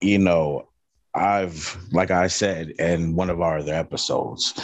you 0.00 0.18
know 0.18 0.68
i've 1.14 1.76
like 1.92 2.10
i 2.10 2.26
said 2.26 2.70
in 2.78 3.14
one 3.14 3.30
of 3.30 3.40
our 3.40 3.58
other 3.58 3.74
episodes 3.74 4.54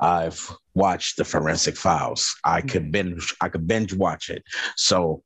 i've 0.00 0.50
watched 0.74 1.16
the 1.16 1.24
forensic 1.24 1.76
files. 1.76 2.34
I 2.44 2.60
could 2.60 2.90
binge 2.90 3.34
i 3.40 3.48
could 3.48 3.66
binge 3.66 3.94
watch 3.94 4.28
it. 4.30 4.42
So 4.76 5.22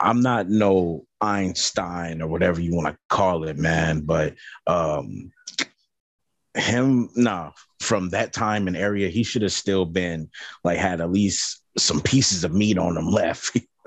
i'm 0.00 0.20
not 0.20 0.48
no 0.48 1.04
einstein 1.20 2.22
or 2.22 2.28
whatever 2.28 2.60
you 2.60 2.74
want 2.74 2.88
to 2.88 2.98
call 3.08 3.44
it 3.44 3.58
man 3.58 4.02
but 4.02 4.34
um 4.66 5.32
him 6.54 7.08
nah 7.16 7.50
from 7.80 8.10
that 8.10 8.32
time 8.32 8.66
and 8.66 8.76
area 8.76 9.08
he 9.08 9.22
should 9.22 9.42
have 9.42 9.52
still 9.52 9.84
been 9.84 10.30
like 10.64 10.78
had 10.78 11.00
at 11.00 11.10
least 11.10 11.62
some 11.76 12.00
pieces 12.00 12.44
of 12.44 12.52
meat 12.52 12.78
on 12.78 12.96
him 12.96 13.08
left 13.08 13.56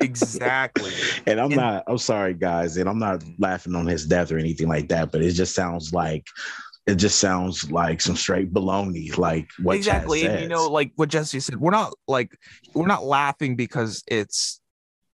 exactly. 0.00 0.92
and 1.26 1.40
I'm 1.40 1.46
And- 1.52 1.56
not, 1.56 1.84
I'm 1.86 1.98
sorry, 1.98 2.34
guys, 2.34 2.76
and 2.76 2.88
I'm 2.88 2.98
not 2.98 3.22
laughing 3.38 3.74
on 3.74 3.86
his 3.86 4.06
death 4.06 4.32
or 4.32 4.38
anything 4.38 4.68
like 4.68 4.88
that, 4.88 5.12
but 5.12 5.22
it 5.22 5.32
just 5.32 5.54
sounds 5.54 5.92
like 5.92 6.26
it 6.86 6.94
just 6.96 7.18
sounds 7.20 7.70
like 7.70 8.00
some 8.00 8.16
straight 8.16 8.52
baloney, 8.52 9.16
like 9.16 9.48
what 9.62 9.76
exactly. 9.76 10.26
And 10.26 10.40
you 10.42 10.48
know, 10.48 10.66
like 10.68 10.92
what 10.96 11.08
Jesse 11.10 11.38
said, 11.40 11.60
we're 11.60 11.70
not 11.70 11.92
like 12.08 12.36
we're 12.74 12.86
not 12.86 13.04
laughing 13.04 13.54
because 13.54 14.02
it's 14.08 14.60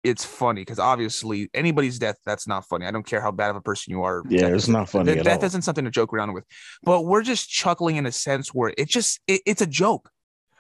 it's 0.03 0.25
funny 0.25 0.61
because 0.61 0.79
obviously 0.79 1.49
anybody's 1.53 1.97
death 1.97 2.17
that's 2.25 2.45
not 2.47 2.65
funny. 2.67 2.85
I 2.85 2.91
don't 2.91 3.05
care 3.05 3.21
how 3.21 3.31
bad 3.31 3.49
of 3.51 3.55
a 3.55 3.61
person 3.61 3.91
you 3.91 4.03
are. 4.03 4.21
yeah, 4.29 4.41
death 4.41 4.53
it's 4.55 4.67
not 4.67 4.89
funny 4.89 5.05
that, 5.05 5.19
at 5.19 5.23
that 5.25 5.37
all. 5.39 5.45
isn't 5.45 5.61
something 5.61 5.85
to 5.85 5.91
joke 5.91 6.13
around 6.13 6.33
with 6.33 6.43
but 6.83 7.03
we're 7.05 7.23
just 7.23 7.49
chuckling 7.49 7.95
in 7.95 8.05
a 8.05 8.11
sense 8.11 8.53
where 8.53 8.73
it 8.77 8.89
just 8.89 9.21
it, 9.27 9.41
it's 9.45 9.61
a 9.61 9.65
joke 9.65 10.09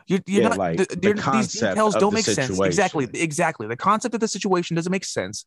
you're, 0.07 0.19
you're 0.27 0.41
Yeah, 0.43 0.49
not 0.49 0.57
like, 0.57 0.77
the, 0.77 0.85
the 0.85 1.31
these 1.31 1.47
details 1.49 1.95
don't 1.95 2.11
the 2.11 2.15
make 2.15 2.25
sense. 2.25 2.59
Exactly 2.59 3.07
exactly. 3.13 3.67
The 3.67 3.77
concept 3.77 4.13
of 4.13 4.21
the 4.21 4.27
situation 4.27 4.75
doesn't 4.75 4.91
make 4.91 5.05
sense. 5.05 5.45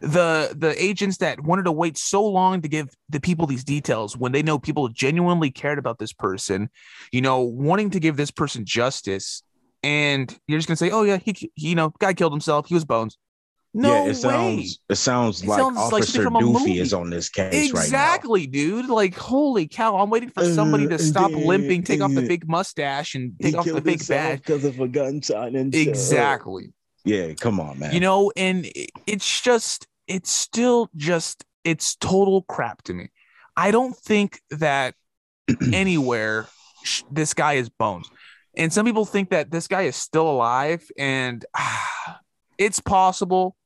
The 0.00 0.54
the 0.56 0.74
agents 0.82 1.18
that 1.18 1.40
wanted 1.40 1.64
to 1.64 1.72
wait 1.72 1.96
so 1.96 2.26
long 2.26 2.60
to 2.62 2.68
give 2.68 2.88
the 3.08 3.20
people 3.20 3.46
these 3.46 3.64
details 3.64 4.16
when 4.16 4.32
they 4.32 4.42
know 4.42 4.58
people 4.58 4.88
genuinely 4.88 5.50
cared 5.50 5.78
about 5.78 5.98
this 5.98 6.12
person 6.12 6.70
you 7.12 7.20
know 7.20 7.40
wanting 7.40 7.90
to 7.90 8.00
give 8.00 8.16
this 8.16 8.30
person 8.32 8.64
justice 8.64 9.42
and 9.82 10.36
you're 10.48 10.58
just 10.58 10.66
gonna 10.68 10.76
say 10.76 10.90
oh 10.90 11.02
yeah 11.04 11.18
he, 11.18 11.32
he 11.54 11.68
you 11.68 11.74
know 11.74 11.92
guy 12.00 12.12
killed 12.14 12.32
himself. 12.32 12.66
He 12.66 12.74
was 12.74 12.84
bones 12.84 13.16
no 13.72 13.88
yeah, 13.92 14.02
it 14.04 14.06
way. 14.08 14.12
sounds 14.14 14.78
it 14.88 14.94
sounds 14.96 15.42
It 15.42 15.48
like 15.48 15.60
sounds 15.60 15.78
Officer 15.78 16.22
from 16.22 16.36
a 16.36 16.40
Doofy 16.40 16.52
movie. 16.52 16.78
is 16.80 16.92
on 16.92 17.08
this 17.10 17.28
case 17.28 17.72
right 17.72 17.84
Exactly, 17.84 18.46
dude. 18.46 18.88
Like, 18.88 19.14
holy 19.16 19.68
cow! 19.68 19.96
I'm 19.98 20.10
waiting 20.10 20.30
for 20.30 20.44
somebody 20.44 20.88
to 20.88 20.96
Uh, 20.96 20.98
stop 20.98 21.30
uh, 21.32 21.36
limping, 21.38 21.82
take 21.84 22.00
off 22.00 22.12
the 22.12 22.26
big 22.26 22.48
mustache, 22.48 23.14
and 23.14 23.32
take 23.40 23.56
off 23.56 23.66
the 23.66 23.80
big 23.80 24.06
badge. 24.08 24.40
because 24.40 24.64
of 24.64 24.80
a 24.80 24.88
gunshot 24.88 25.54
and 25.54 25.74
Exactly. 25.74 26.72
Yeah, 27.04 27.32
come 27.34 27.60
on, 27.60 27.78
man. 27.78 27.94
You 27.94 28.00
know, 28.00 28.30
and 28.36 28.66
it's 29.06 29.40
just, 29.40 29.86
it's 30.06 30.30
still 30.30 30.90
just, 30.96 31.44
it's 31.64 31.94
total 31.96 32.42
crap 32.42 32.82
to 32.82 32.92
me. 32.92 33.08
I 33.56 33.70
don't 33.70 33.96
think 33.96 34.40
that 34.50 34.94
anywhere 35.72 36.46
sh- 36.84 37.02
this 37.10 37.34
guy 37.34 37.54
is 37.54 37.68
bones. 37.68 38.10
And 38.56 38.72
some 38.72 38.84
people 38.84 39.04
think 39.04 39.30
that 39.30 39.50
this 39.50 39.68
guy 39.68 39.82
is 39.82 39.96
still 39.96 40.28
alive, 40.28 40.84
and 40.98 41.44
ah, 41.56 42.18
it's 42.58 42.80
possible. 42.80 43.56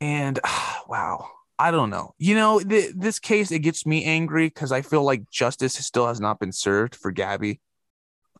And 0.00 0.38
wow, 0.88 1.28
I 1.58 1.70
don't 1.70 1.90
know. 1.90 2.14
You 2.18 2.34
know, 2.34 2.60
th- 2.60 2.92
this 2.96 3.18
case 3.18 3.50
it 3.50 3.60
gets 3.60 3.84
me 3.86 4.04
angry 4.04 4.48
because 4.48 4.72
I 4.72 4.82
feel 4.82 5.02
like 5.02 5.30
justice 5.30 5.74
still 5.74 6.06
has 6.06 6.20
not 6.20 6.38
been 6.38 6.52
served 6.52 6.94
for 6.94 7.10
Gabby. 7.10 7.60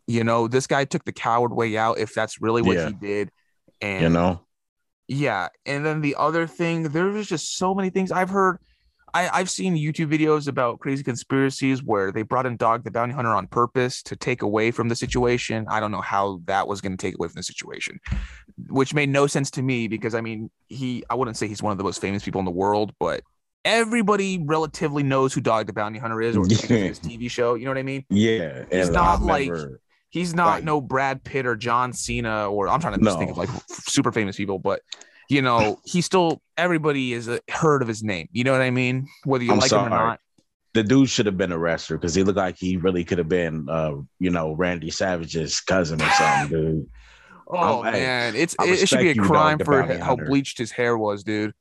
You 0.07 0.25
know, 0.25 0.49
this 0.49 0.67
guy 0.67 0.85
took 0.85 1.05
the 1.05 1.13
coward 1.13 1.53
way 1.53 1.77
out 1.77 1.99
if 1.99 2.15
that's 2.15 2.41
really 2.41 2.63
what 2.63 2.77
Yeah. 2.77 2.89
he 2.89 2.95
did. 2.95 3.31
And 3.81 4.03
you 4.03 4.09
know, 4.09 4.41
yeah, 5.07 5.49
and 5.67 5.85
then 5.85 6.01
the 6.01 6.17
other 6.19 6.47
thing, 6.47 6.85
there 6.85 7.07
was 7.07 7.27
just 7.27 7.57
so 7.57 7.75
many 7.75 7.91
things 7.91 8.11
I've 8.11 8.31
heard. 8.31 8.59
I, 9.15 9.29
I've 9.33 9.51
seen 9.51 9.75
YouTube 9.77 10.13
videos 10.13 10.49
about 10.49 10.79
crazy 10.81 11.03
conspiracies 11.03 11.83
where 11.83 12.13
they 12.13 12.23
brought 12.23 12.47
in 12.47 12.57
Dog 12.57 12.85
the 12.85 12.91
Bounty 12.91 13.15
Hunter 13.15 13.31
on 13.35 13.47
purpose 13.47 14.03
to 14.05 14.17
take 14.17 14.43
away 14.43 14.71
from 14.71 14.89
the 14.89 14.97
situation. 14.97 15.67
I 15.69 15.81
don't 15.81 15.91
know 15.91 16.01
how 16.01 16.41
that 16.47 16.69
was 16.69 16.81
going 16.81 16.97
to 16.97 17.01
take 17.01 17.15
away 17.15 17.29
from 17.29 17.37
the 17.37 17.43
situation, 17.43 18.01
which 18.69 18.93
made 18.95 19.09
no 19.09 19.27
sense 19.27 19.51
to 19.53 19.63
me 19.63 19.89
because 19.89 20.15
I 20.15 20.21
mean, 20.21 20.51
he, 20.69 21.05
I 21.09 21.15
wouldn't 21.15 21.37
say 21.37 21.49
he's 21.49 21.63
one 21.63 21.73
of 21.73 21.79
the 21.79 21.85
most 21.85 22.01
famous 22.01 22.23
people 22.25 22.39
in 22.39 22.45
the 22.45 22.51
world, 22.51 22.93
but 22.99 23.23
everybody 23.65 24.43
relatively 24.45 25.03
knows 25.03 25.33
who 25.35 25.41
Dog 25.41 25.67
the 25.67 25.73
Bounty 25.73 25.99
Hunter 25.99 26.21
is 26.23 26.37
or 26.37 26.43
his 26.49 26.99
TV 27.01 27.31
show. 27.31 27.55
You 27.55 27.65
know 27.65 27.71
what 27.71 27.79
I 27.79 27.83
mean? 27.83 28.05
yeah, 28.11 28.65
He's 28.71 28.87
and 28.87 28.95
not 28.95 29.23
like- 29.23 29.53
He's 30.11 30.35
not 30.35 30.47
Right. 30.49 30.65
no 30.65 30.81
Brad 30.81 31.23
Pitt 31.23 31.45
or 31.45 31.55
John 31.55 31.93
Cena 31.93 32.49
or 32.51 32.67
I'm 32.69 32.81
trying 32.81 32.99
to 32.99 33.05
just 33.05 33.19
think 33.19 33.31
of 33.31 33.37
like 33.37 33.51
super 33.69 34.11
famous 34.11 34.37
people, 34.39 34.59
but 34.59 34.81
you 35.29 35.43
know, 35.43 35.79
he 35.85 36.01
still 36.01 36.41
everybody 36.57 37.13
is 37.13 37.29
a, 37.29 37.41
heard 37.51 37.83
of 37.83 37.89
his 37.89 38.03
name. 38.03 38.29
You 38.33 38.45
know 38.45 38.53
what 38.53 38.61
I 38.63 38.71
mean? 38.71 39.07
Whether 39.25 39.45
you 39.45 39.53
I'm 39.53 39.59
like 39.59 39.71
him 39.73 39.81
or 39.87 39.89
not. 39.91 40.21
the 40.75 40.83
dude 40.83 41.09
should 41.09 41.27
have 41.27 41.37
been 41.37 41.53
arrested 41.53 41.95
because 41.95 42.15
he 42.15 42.23
looked 42.25 42.39
like 42.39 42.57
he 42.59 42.77
really 42.77 43.05
could 43.05 43.19
have 43.19 43.29
been, 43.29 43.67
uh, 43.69 43.93
you 44.19 44.31
know, 44.31 44.53
Randy 44.53 44.91
Savage's 44.91 45.61
cousin 45.61 46.01
or 46.03 46.11
something, 46.11 46.49
dude. 46.59 46.87
Oh 47.51 47.81
I'm- 47.83 47.95
man, 47.95 48.37
it's 48.37 48.55
it, 48.61 48.69
it 48.83 48.89
should 48.91 48.99
be 48.99 49.07
a 49.07 49.09
respect 49.09 49.17
you, 49.17 49.23
Dog 49.23 49.31
crime 49.33 49.59
for 49.61 50.05
how 50.05 50.17
bleached 50.17 50.59
his 50.59 50.71
hair 50.71 50.99
was, 50.99 51.25
dude. 51.25 51.55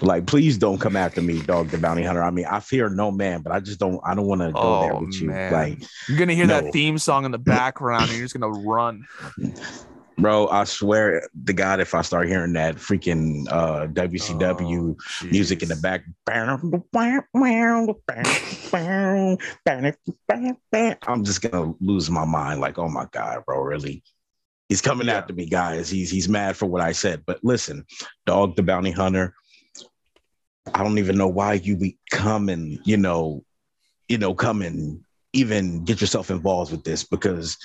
Like, 0.00 0.26
please 0.26 0.56
don't 0.56 0.78
come 0.78 0.96
after 0.96 1.20
me, 1.20 1.42
dog, 1.42 1.68
the 1.68 1.76
bounty 1.76 2.02
hunter. 2.02 2.22
I 2.24 2.30
mean, 2.30 2.46
I 2.46 2.60
fear 2.60 2.88
no 2.88 3.10
man, 3.12 3.42
but 3.42 3.52
I 3.52 3.60
just 3.60 3.78
don't. 3.78 4.00
I 4.06 4.14
don't 4.14 4.26
want 4.26 4.40
to 4.40 4.50
go 4.52 4.80
there 4.80 4.94
Oh, 4.94 5.00
with 5.04 5.20
you. 5.20 5.28
man. 5.28 5.52
Like, 5.52 5.82
You're 6.08 6.16
gonna 6.18 6.32
hear 6.32 6.46
No. 6.46 6.62
that 6.62 6.72
theme 6.72 6.96
song 6.96 7.26
in 7.26 7.30
the 7.30 7.38
background, 7.56 8.04
and 8.04 8.12
you're 8.12 8.24
just 8.24 8.34
gonna 8.40 8.58
run. 8.58 9.04
bro, 10.18 10.48
I 10.48 10.64
swear 10.64 11.28
to 11.46 11.52
God, 11.52 11.80
if 11.80 11.94
I 11.94 12.02
start 12.02 12.28
hearing 12.28 12.52
that 12.54 12.76
freaking 12.76 13.46
uh, 13.50 13.86
WCW 13.88 14.96
Oh, 14.98 15.26
music 15.26 15.62
in 15.62 15.68
the 15.68 15.76
back, 15.76 16.04
I'm 21.06 21.24
just 21.24 21.42
gonna 21.42 21.74
lose 21.80 22.10
my 22.10 22.24
mind. 22.24 22.60
Like, 22.60 22.78
oh 22.78 22.88
my 22.88 23.06
God, 23.12 23.44
bro, 23.46 23.60
really? 23.60 24.02
He's 24.68 24.80
coming 24.80 25.08
Yeah. 25.08 25.18
after 25.18 25.34
me, 25.34 25.46
guys. 25.46 25.90
He's 25.90 26.10
he's 26.10 26.28
mad 26.28 26.56
for 26.56 26.66
what 26.66 26.80
I 26.80 26.92
said. 26.92 27.22
But 27.26 27.40
listen, 27.42 27.84
dog, 28.26 28.56
the 28.56 28.62
bounty 28.62 28.90
hunter. 28.90 29.34
I 30.72 30.82
don't 30.82 30.98
even 30.98 31.18
know 31.18 31.28
why 31.28 31.54
you 31.54 31.76
be 31.76 31.98
coming, 32.10 32.78
you 32.84 32.96
know, 32.96 33.44
you 34.08 34.16
know, 34.16 34.34
come 34.34 34.62
and 34.62 35.04
even 35.34 35.84
get 35.84 36.00
yourself 36.00 36.30
involved 36.30 36.72
with 36.72 36.84
this 36.84 37.04
because 37.04 37.58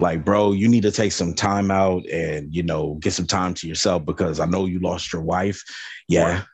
like 0.00 0.24
bro 0.24 0.52
you 0.52 0.68
need 0.68 0.82
to 0.82 0.90
take 0.90 1.12
some 1.12 1.34
time 1.34 1.70
out 1.70 2.06
and 2.08 2.52
you 2.54 2.62
know 2.62 2.94
get 3.00 3.12
some 3.12 3.26
time 3.26 3.54
to 3.54 3.68
yourself 3.68 4.04
because 4.04 4.40
i 4.40 4.46
know 4.46 4.64
you 4.66 4.78
lost 4.80 5.12
your 5.12 5.22
wife 5.22 5.62
yeah 6.08 6.34
Right. 6.36 6.44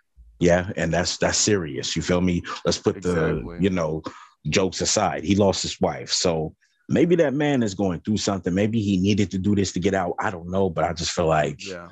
yeah 0.40 0.70
and 0.76 0.92
that's 0.92 1.16
that's 1.18 1.38
serious 1.38 1.94
you 1.96 2.02
feel 2.02 2.20
me 2.20 2.42
let's 2.64 2.78
put 2.78 2.96
Exactly. 2.96 3.56
the 3.58 3.62
you 3.62 3.70
know 3.70 4.02
jokes 4.48 4.80
aside 4.80 5.24
he 5.24 5.34
lost 5.36 5.62
his 5.62 5.80
wife 5.80 6.10
so 6.12 6.54
maybe 6.88 7.16
that 7.16 7.34
man 7.34 7.62
is 7.62 7.74
going 7.74 8.00
through 8.00 8.16
something 8.18 8.54
maybe 8.54 8.80
he 8.80 8.96
needed 8.96 9.30
to 9.32 9.38
do 9.38 9.54
this 9.54 9.72
to 9.72 9.80
get 9.80 9.94
out 9.94 10.14
i 10.20 10.30
don't 10.30 10.50
know 10.50 10.68
but 10.70 10.84
i 10.84 10.92
just 10.92 11.12
feel 11.12 11.26
like 11.26 11.64
Yeah. 11.66 11.88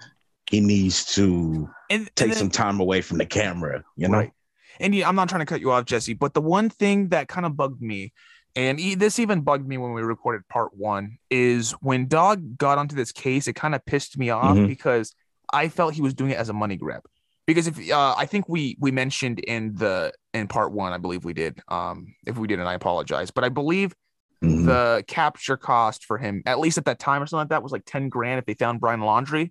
he 0.50 0.60
needs 0.60 1.04
to 1.14 1.68
And 1.90 2.06
take 2.16 2.26
and 2.26 2.32
then- 2.32 2.38
some 2.38 2.50
time 2.50 2.80
away 2.80 3.00
from 3.00 3.18
the 3.18 3.26
camera 3.26 3.82
you 3.96 4.08
know 4.08 4.18
Right. 4.18 4.32
And 4.80 4.92
yeah, 4.92 5.08
I'm 5.08 5.14
not 5.14 5.28
trying 5.28 5.38
to 5.38 5.46
cut 5.46 5.60
you 5.60 5.70
off, 5.70 5.84
Jesse, 5.84 6.14
but 6.14 6.34
the 6.34 6.40
one 6.40 6.68
thing 6.68 7.10
that 7.10 7.28
kind 7.28 7.46
of 7.46 7.56
bugged 7.56 7.80
me, 7.80 8.12
and 8.56 8.78
e- 8.80 8.94
this 8.94 9.18
even 9.18 9.40
bugged 9.42 9.66
me 9.66 9.76
when 9.78 9.92
we 9.92 10.02
recorded 10.02 10.46
part 10.48 10.76
one, 10.76 11.18
is 11.30 11.72
when 11.80 12.06
Dog 12.06 12.56
got 12.58 12.78
onto 12.78 12.94
this 12.96 13.12
case, 13.12 13.46
it 13.48 13.54
kind 13.54 13.74
of 13.74 13.84
pissed 13.84 14.16
me 14.18 14.30
off 14.30 14.56
Mhm. 14.56 14.66
because 14.66 15.14
I 15.52 15.68
felt 15.68 15.94
he 15.94 16.02
was 16.02 16.14
doing 16.14 16.30
it 16.30 16.38
as 16.38 16.48
a 16.48 16.52
money 16.52 16.76
grab. 16.76 17.02
Because 17.46 17.66
if 17.66 17.78
uh, 17.90 18.14
I 18.16 18.24
think 18.26 18.48
we 18.48 18.76
we 18.80 18.90
mentioned 18.90 19.38
in 19.40 19.74
the 19.74 20.12
in 20.32 20.48
part 20.48 20.72
one, 20.72 20.92
I 20.92 20.98
believe 20.98 21.24
we 21.24 21.34
did. 21.34 21.60
Um, 21.68 22.14
if 22.26 22.38
we 22.38 22.46
didn't, 22.48 22.66
I 22.66 22.74
apologize. 22.74 23.30
But 23.30 23.44
I 23.44 23.50
believe 23.50 23.94
Mhm. 24.42 24.64
the 24.66 25.04
capture 25.06 25.56
cost 25.56 26.04
for 26.04 26.16
him, 26.18 26.42
at 26.46 26.58
least 26.58 26.78
at 26.78 26.84
that 26.86 26.98
time 26.98 27.22
or 27.22 27.26
something 27.26 27.42
like 27.42 27.48
that, 27.50 27.62
was 27.62 27.72
like 27.72 27.84
10 27.86 28.08
grand 28.08 28.38
if 28.38 28.46
they 28.46 28.54
found 28.54 28.80
Brian 28.80 29.00
Laundrie. 29.00 29.50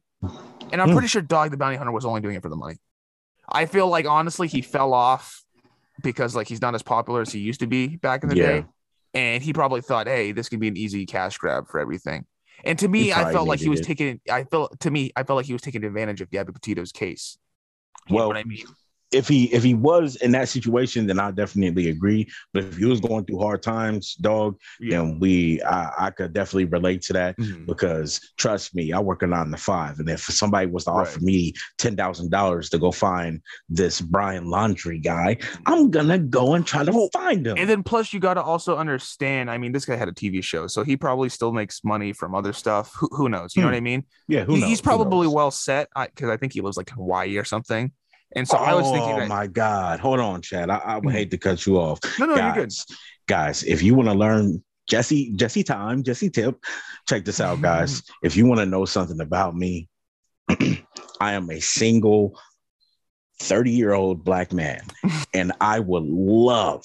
And 0.71 0.81
I'm 0.81 0.87
Hmm. 0.89 0.93
pretty 0.93 1.07
sure 1.07 1.21
Dog 1.21 1.51
the 1.51 1.57
Bounty 1.57 1.75
Hunter 1.77 1.91
was 1.91 2.05
only 2.05 2.21
doing 2.21 2.35
it 2.35 2.41
for 2.41 2.49
the 2.49 2.55
money. 2.55 2.77
I 3.47 3.65
feel 3.67 3.87
like 3.87 4.07
honestly 4.07 4.47
he 4.47 4.61
fell 4.61 4.93
off 4.93 5.43
because 6.01 6.35
like 6.35 6.47
he's 6.47 6.61
not 6.61 6.73
as 6.73 6.81
popular 6.81 7.21
as 7.21 7.31
he 7.31 7.39
used 7.39 7.59
to 7.59 7.67
be 7.67 7.95
back 7.97 8.23
in 8.23 8.29
the 8.29 8.35
Yeah. 8.35 8.43
day. 8.61 8.65
And 9.13 9.43
he 9.43 9.53
probably 9.53 9.81
thought, 9.81 10.07
hey, 10.07 10.31
this 10.31 10.49
could 10.49 10.59
be 10.59 10.67
an 10.67 10.77
easy 10.77 11.05
cash 11.05 11.37
grab 11.37 11.67
for 11.67 11.79
everything. 11.79 12.25
And 12.65 12.79
to 12.79 12.87
me, 12.87 13.11
I 13.13 13.31
felt 13.31 13.47
like 13.47 13.59
he 13.59 13.69
was 13.69 13.79
needed 13.81 13.87
taking 13.87 14.21
I 14.31 14.45
felt 14.45 14.79
to 14.81 14.91
me, 14.91 15.11
I 15.15 15.23
felt 15.23 15.37
like 15.37 15.45
he 15.45 15.53
was 15.53 15.61
taking 15.61 15.83
advantage 15.83 16.21
of 16.21 16.31
Gabby 16.31 16.53
Petito's 16.53 16.91
case. 16.91 17.37
You 18.07 18.15
know 18.15 18.19
Well, 18.19 18.27
what 18.29 18.37
I 18.37 18.43
mean? 18.43 18.65
If 19.13 19.27
he 19.27 19.45
if 19.53 19.63
he 19.63 19.73
was 19.73 20.15
in 20.17 20.31
that 20.31 20.49
situation, 20.49 21.07
then 21.07 21.19
I 21.19 21.31
definitely 21.31 21.89
agree. 21.89 22.27
But 22.53 22.63
if 22.65 22.77
he 22.77 22.85
was 22.85 22.99
going 22.99 23.25
through 23.25 23.39
hard 23.39 23.61
times, 23.61 24.15
dog, 24.15 24.57
then 24.79 25.19
we 25.19 25.61
I, 25.63 26.07
I 26.07 26.09
could 26.09 26.33
definitely 26.33 26.65
relate 26.65 27.01
to 27.03 27.13
that 27.13 27.37
Mhm. 27.37 27.65
because 27.65 28.19
trust 28.37 28.73
me, 28.75 28.91
I 28.91 28.99
work 28.99 29.21
a 29.23 29.27
nine 29.27 29.51
to 29.51 29.57
five, 29.57 29.99
and 29.99 30.09
if 30.09 30.21
somebody 30.21 30.67
was 30.67 30.85
to 30.85 30.91
offer 30.91 31.19
me 31.19 31.53
ten 31.77 31.95
thousand 31.95 32.31
dollars 32.31 32.69
to 32.71 32.79
go 32.79 32.91
find 32.91 33.41
this 33.69 34.01
Brian 34.01 34.45
Laundrie 34.45 35.03
guy, 35.03 35.37
I'm 35.65 35.91
gonna 35.91 36.19
go 36.19 36.53
and 36.55 36.65
try 36.65 36.83
to 36.83 37.09
find 37.13 37.45
him. 37.45 37.57
And 37.57 37.69
then 37.69 37.83
plus 37.83 38.13
you 38.13 38.19
got 38.19 38.35
to 38.35 38.41
also 38.43 38.77
understand. 38.77 39.49
I 39.51 39.57
mean, 39.57 39.71
this 39.71 39.85
guy 39.85 39.95
had 39.95 40.07
a 40.09 40.13
TV 40.13 40.43
show, 40.43 40.67
so 40.67 40.83
he 40.83 40.97
probably 40.97 41.29
still 41.29 41.51
makes 41.51 41.83
money 41.83 42.13
from 42.13 42.33
other 42.35 42.53
stuff. 42.53 42.93
Who, 42.99 43.09
who 43.11 43.29
knows? 43.29 43.55
You 43.55 43.61
know 43.61 43.67
Hmm. 43.67 43.73
what 43.73 43.77
I 43.77 43.81
mean? 43.81 44.03
yeah, 44.27 44.43
who 44.45 44.57
knows? 44.57 44.69
He's 44.69 44.81
probably 44.81 45.27
knows? 45.27 45.35
well 45.35 45.51
set 45.51 45.89
because 45.95 46.29
I, 46.29 46.37
think 46.37 46.53
he 46.53 46.61
lives 46.61 46.77
like 46.77 46.89
Hawaii 46.89 47.37
or 47.37 47.43
something. 47.43 47.91
And 48.35 48.47
so 48.47 48.57
I 48.57 48.73
was 48.73 48.89
thinking 48.91 49.13
Oh 49.13 49.17
that. 49.19 49.27
my 49.29 49.47
God! 49.47 49.99
Hold 49.99 50.19
on, 50.19 50.41
Chad. 50.41 50.69
I, 50.69 50.77
I 50.77 50.95
would 50.95 51.05
Mhm. 51.05 51.11
hate 51.11 51.31
to 51.31 51.37
cut 51.37 51.65
you 51.65 51.77
off. 51.77 51.99
no, 52.19 52.25
no, 52.25 52.35
you're 52.35 52.53
good. 52.53 52.69
guys, 52.69 52.85
guys, 53.27 53.63
if 53.63 53.83
you 53.83 53.93
want 53.95 54.09
to 54.09 54.15
learn 54.15 54.63
Jesse, 54.89 55.33
Jesse 55.35 55.63
time, 55.63 56.03
Jesse 56.03 56.29
tip, 56.29 56.57
check 57.07 57.25
this 57.25 57.39
out, 57.39 57.61
guys. 57.61 58.01
if 58.23 58.35
you 58.35 58.45
want 58.47 58.59
to 58.59 58.65
know 58.65 58.85
something 58.85 59.21
about 59.21 59.55
me, 59.55 59.87
I 61.19 61.33
am 61.33 61.49
a 61.49 61.59
single 61.59 62.37
30 63.41 63.71
year 63.71 63.93
old 63.93 64.23
black 64.23 64.51
man, 64.51 64.81
and 65.33 65.51
I 65.61 65.79
would 65.79 66.03
love 66.03 66.83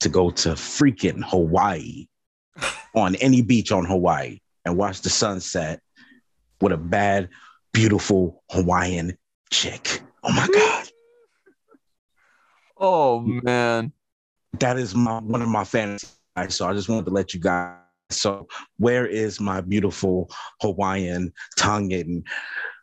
to 0.00 0.08
go 0.08 0.30
to 0.30 0.50
freaking 0.50 1.22
Hawaii 1.24 2.06
on 2.94 3.14
any 3.16 3.42
beach 3.42 3.72
on 3.72 3.84
Hawaii 3.86 4.38
and 4.64 4.76
watch 4.76 5.00
the 5.00 5.10
sunset 5.10 5.80
with 6.60 6.72
a 6.72 6.76
bad, 6.76 7.30
beautiful 7.72 8.42
Hawaiian 8.50 9.16
chick. 9.50 10.02
Oh 10.24 10.32
my 10.32 10.48
God. 10.48 10.88
Oh 12.76 13.20
man. 13.20 13.92
that 14.58 14.78
is 14.78 14.94
my 14.94 15.18
one 15.20 15.42
of 15.42 15.48
my 15.48 15.64
fantasies. 15.64 16.16
So 16.48 16.66
I 16.68 16.72
just 16.72 16.88
wanted 16.88 17.04
to 17.06 17.12
let 17.12 17.32
you 17.34 17.40
guys. 17.40 17.76
So 18.10 18.48
where 18.78 19.06
is 19.06 19.40
my 19.40 19.60
beautiful 19.60 20.30
Hawaiian 20.60 21.32
Tongan 21.56 22.24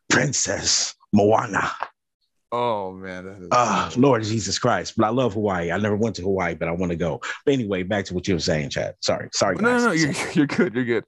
princess 0.09 0.95
Moana? 1.13 1.71
Oh 2.51 2.91
man. 2.93 3.25
that 3.25 3.41
is- 3.41 3.47
Ah, 3.51 3.91
Lord 3.97 4.23
Jesus 4.23 4.57
Christ! 4.59 4.93
But 4.97 5.05
I 5.05 5.09
love 5.09 5.33
Hawaii. 5.33 5.71
I 5.71 5.77
never 5.77 5.95
went 5.95 6.15
to 6.17 6.21
Hawaii, 6.21 6.55
but 6.55 6.67
I 6.67 6.71
want 6.71 6.91
to 6.91 6.97
go. 6.97 7.21
But 7.45 7.53
anyway, 7.53 7.83
back 7.83 8.05
to 8.05 8.13
what 8.13 8.27
you 8.27 8.33
were 8.35 8.39
saying, 8.39 8.69
Chad. 8.71 8.95
Sorry, 9.01 9.29
sorry. 9.33 9.55
no, 9.57 9.77
no, 9.77 9.85
no. 9.87 9.91
You're 9.91 10.13
you're 10.33 10.47
good. 10.47 10.73
You're 10.73 10.85
good. 10.85 11.05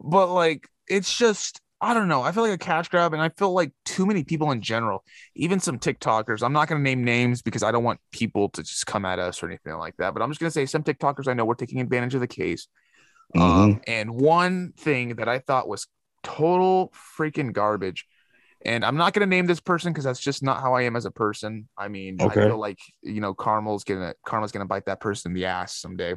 But 0.00 0.28
like, 0.32 0.68
it's 0.88 1.16
just 1.16 1.60
I 1.80 1.92
don't 1.92 2.08
know. 2.08 2.22
I 2.22 2.32
feel 2.32 2.44
like 2.44 2.52
a 2.52 2.58
cash 2.58 2.88
grab, 2.88 3.12
and 3.12 3.20
I 3.20 3.28
feel 3.28 3.52
like 3.52 3.72
too 3.84 4.06
many 4.06 4.24
people 4.24 4.50
in 4.52 4.62
general, 4.62 5.04
even 5.34 5.60
some 5.60 5.78
TikTokers. 5.78 6.42
I'm 6.42 6.52
not 6.52 6.68
going 6.68 6.80
to 6.80 6.82
name 6.82 7.04
names 7.04 7.42
because 7.42 7.62
I 7.62 7.72
don't 7.72 7.84
want 7.84 8.00
people 8.10 8.48
to 8.50 8.62
just 8.62 8.86
come 8.86 9.04
at 9.04 9.18
us 9.18 9.42
or 9.42 9.46
anything 9.46 9.74
like 9.74 9.96
that. 9.98 10.14
But 10.14 10.22
I'm 10.22 10.30
just 10.30 10.40
going 10.40 10.48
to 10.48 10.54
say 10.54 10.66
some 10.66 10.82
TikTokers 10.82 11.28
I 11.28 11.34
know 11.34 11.44
were 11.44 11.54
taking 11.54 11.80
advantage 11.80 12.14
of 12.14 12.20
the 12.20 12.26
case. 12.26 12.68
Mhm. 13.34 13.40
Um, 13.40 13.80
and 13.86 14.10
one 14.14 14.72
thing 14.78 15.16
that 15.16 15.28
I 15.28 15.40
thought 15.40 15.68
was 15.68 15.86
total 16.22 16.92
freaking 17.18 17.52
garbage. 17.52 18.06
And 18.64 18.82
I'm 18.82 18.96
not 18.96 19.12
going 19.12 19.28
to 19.28 19.30
name 19.30 19.44
this 19.44 19.60
person 19.60 19.92
because 19.92 20.04
that's 20.04 20.20
just 20.20 20.42
not 20.42 20.62
how 20.62 20.74
I 20.74 20.82
am 20.82 20.96
as 20.96 21.04
a 21.04 21.10
person. 21.10 21.68
I 21.76 21.88
mean, 21.88 22.16
Okay. 22.18 22.40
I 22.40 22.46
feel 22.46 22.58
like 22.58 22.78
you 23.02 23.20
know, 23.20 23.34
Carmel's 23.34 23.84
gonna 23.84 24.14
Karma's 24.24 24.52
gonna 24.52 24.64
bite 24.64 24.86
that 24.86 25.00
person 25.00 25.32
in 25.32 25.34
the 25.34 25.44
ass 25.44 25.76
someday. 25.78 26.14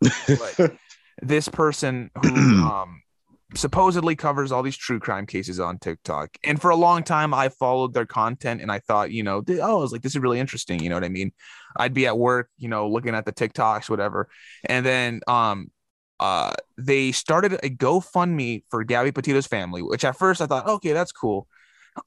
But 0.26 0.78
this 1.20 1.46
person 1.48 2.10
who 2.14 2.28
um 2.64 3.02
supposedly 3.56 4.16
covers 4.16 4.52
all 4.52 4.62
these 4.62 4.76
true 4.76 4.98
crime 4.98 5.26
cases 5.26 5.60
on 5.60 5.78
TikTok. 5.78 6.36
And 6.44 6.60
for 6.60 6.70
a 6.70 6.76
long 6.76 7.02
time, 7.02 7.34
I 7.34 7.48
followed 7.48 7.94
their 7.94 8.06
content 8.06 8.60
and 8.60 8.70
I 8.70 8.78
thought, 8.80 9.10
you 9.10 9.22
know, 9.22 9.42
oh, 9.48 9.78
I 9.78 9.80
was 9.80 9.92
like, 9.92 10.02
this 10.02 10.12
is 10.12 10.20
really 10.20 10.40
interesting. 10.40 10.80
You 10.80 10.88
know 10.88 10.96
what 10.96 11.04
I 11.04 11.08
mean? 11.08 11.32
I'd 11.76 11.94
be 11.94 12.06
at 12.06 12.18
work, 12.18 12.50
you 12.58 12.68
know, 12.68 12.88
looking 12.88 13.14
at 13.14 13.24
the 13.24 13.32
TikToks, 13.32 13.88
whatever. 13.88 14.28
And 14.64 14.84
then 14.84 15.20
um 15.26 15.70
uh 16.20 16.54
they 16.78 17.12
started 17.12 17.54
a 17.54 17.70
GoFundMe 17.70 18.64
for 18.70 18.84
Gabby 18.84 19.12
Petito's 19.12 19.46
family, 19.46 19.82
which 19.82 20.04
at 20.04 20.16
first 20.16 20.40
I 20.40 20.46
thought, 20.46 20.66
okay, 20.66 20.92
that's 20.92 21.12
cool. 21.12 21.46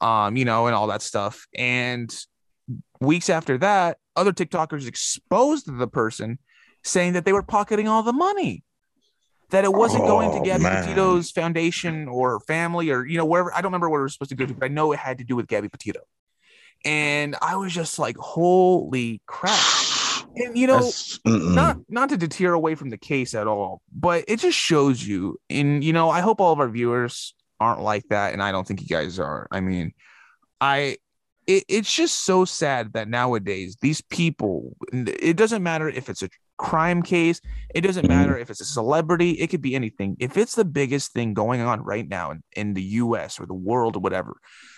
Um, 0.00 0.36
you 0.36 0.44
know, 0.44 0.66
and 0.66 0.74
all 0.74 0.88
that 0.88 1.02
stuff. 1.02 1.46
And 1.56 2.14
weeks 3.00 3.30
after 3.30 3.58
that, 3.58 3.98
other 4.16 4.32
TikTokers 4.32 4.86
exposed 4.86 5.66
the 5.66 5.88
person 5.88 6.38
saying 6.84 7.14
that 7.14 7.24
they 7.24 7.32
were 7.32 7.42
pocketing 7.42 7.88
all 7.88 8.02
the 8.02 8.12
money 8.12 8.64
that 9.50 9.64
it 9.64 9.72
wasn't 9.72 10.04
going 10.04 10.30
to 10.32 10.38
Oh, 10.38 10.42
Gabby 10.44 10.64
man. 10.64 10.82
Petito's 10.84 11.30
foundation 11.30 12.08
or 12.08 12.40
family 12.40 12.90
or 12.90 13.06
you 13.06 13.16
know 13.18 13.24
wherever 13.24 13.52
I 13.54 13.56
don't 13.60 13.70
remember 13.70 13.88
where 13.88 14.00
it 14.00 14.04
was 14.04 14.12
supposed 14.14 14.30
to 14.30 14.36
go 14.36 14.46
to, 14.46 14.54
but 14.54 14.64
I 14.66 14.68
know 14.68 14.92
it 14.92 14.98
had 14.98 15.18
to 15.18 15.24
do 15.24 15.36
with 15.36 15.46
Gabby 15.48 15.68
Petito. 15.68 16.00
And 16.84 17.34
I 17.42 17.56
was 17.56 17.72
just 17.72 17.98
like, 17.98 18.16
holy 18.16 19.20
crap. 19.26 19.58
And 20.36 20.56
you 20.56 20.66
know, 20.66 20.90
not 21.24 21.78
not 21.88 22.10
to 22.10 22.16
deter 22.16 22.52
away 22.52 22.74
from 22.74 22.90
the 22.90 22.98
case 22.98 23.34
at 23.34 23.46
all, 23.46 23.82
but 23.92 24.24
it 24.28 24.38
just 24.38 24.56
shows 24.56 25.04
you. 25.04 25.40
And 25.50 25.82
you 25.82 25.92
know, 25.92 26.10
I 26.10 26.20
hope 26.20 26.40
all 26.40 26.52
of 26.52 26.60
our 26.60 26.68
viewers 26.68 27.34
aren't 27.58 27.80
like 27.80 28.04
that, 28.10 28.32
and 28.32 28.42
I 28.42 28.52
don't 28.52 28.66
think 28.66 28.80
you 28.80 28.86
guys 28.86 29.18
are. 29.18 29.48
I 29.50 29.60
mean, 29.60 29.92
I 30.60 30.98
it, 31.48 31.64
it's 31.68 31.92
just 31.92 32.24
so 32.24 32.44
sad 32.44 32.92
that 32.92 33.08
nowadays 33.08 33.78
these 33.80 34.00
people. 34.00 34.76
It 34.92 35.36
doesn't 35.36 35.62
matter 35.62 35.88
if 35.88 36.08
it's 36.08 36.22
a 36.22 36.28
crime 36.58 37.02
case. 37.02 37.40
It 37.74 37.80
doesn't 37.82 38.04
Mhm. 38.04 38.08
matter 38.08 38.36
if 38.38 38.50
it's 38.50 38.60
a 38.60 38.64
celebrity. 38.64 39.30
It 39.32 39.46
could 39.48 39.62
be 39.62 39.74
anything. 39.74 40.16
If 40.20 40.36
it's 40.36 40.54
the 40.54 40.64
biggest 40.64 41.12
thing 41.12 41.32
going 41.34 41.60
on 41.60 41.82
right 41.82 42.06
now 42.06 42.30
in, 42.32 42.42
in 42.54 42.74
the 42.74 42.82
U.S. 42.82 43.40
or 43.40 43.46
the 43.46 43.54
world 43.54 43.96
or 43.96 44.00
whatever, 44.00 44.36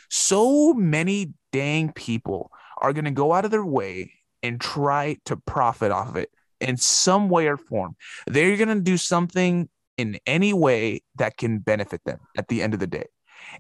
so 0.08 0.72
many 0.74 1.32
dang 1.52 1.92
people 1.92 2.50
are 2.78 2.92
going 2.92 3.04
to 3.06 3.10
go 3.10 3.32
out 3.32 3.44
of 3.44 3.50
their 3.50 3.64
way 3.64 4.12
and 4.42 4.60
try 4.60 5.16
to 5.26 5.36
profit 5.36 5.90
off 5.90 6.08
of 6.08 6.16
it 6.16 6.30
in 6.60 6.76
some 6.76 7.28
way 7.28 7.46
or 7.46 7.56
form. 7.56 7.96
They're 8.26 8.56
going 8.56 8.68
to 8.68 8.80
do 8.80 8.96
something 8.96 9.68
in 9.98 10.18
any 10.26 10.52
way 10.52 11.02
that 11.16 11.36
can 11.36 11.58
benefit 11.58 12.02
them 12.04 12.18
at 12.36 12.48
the 12.48 12.62
end 12.62 12.72
of 12.74 12.80
the 12.80 12.86
day. 12.86 13.06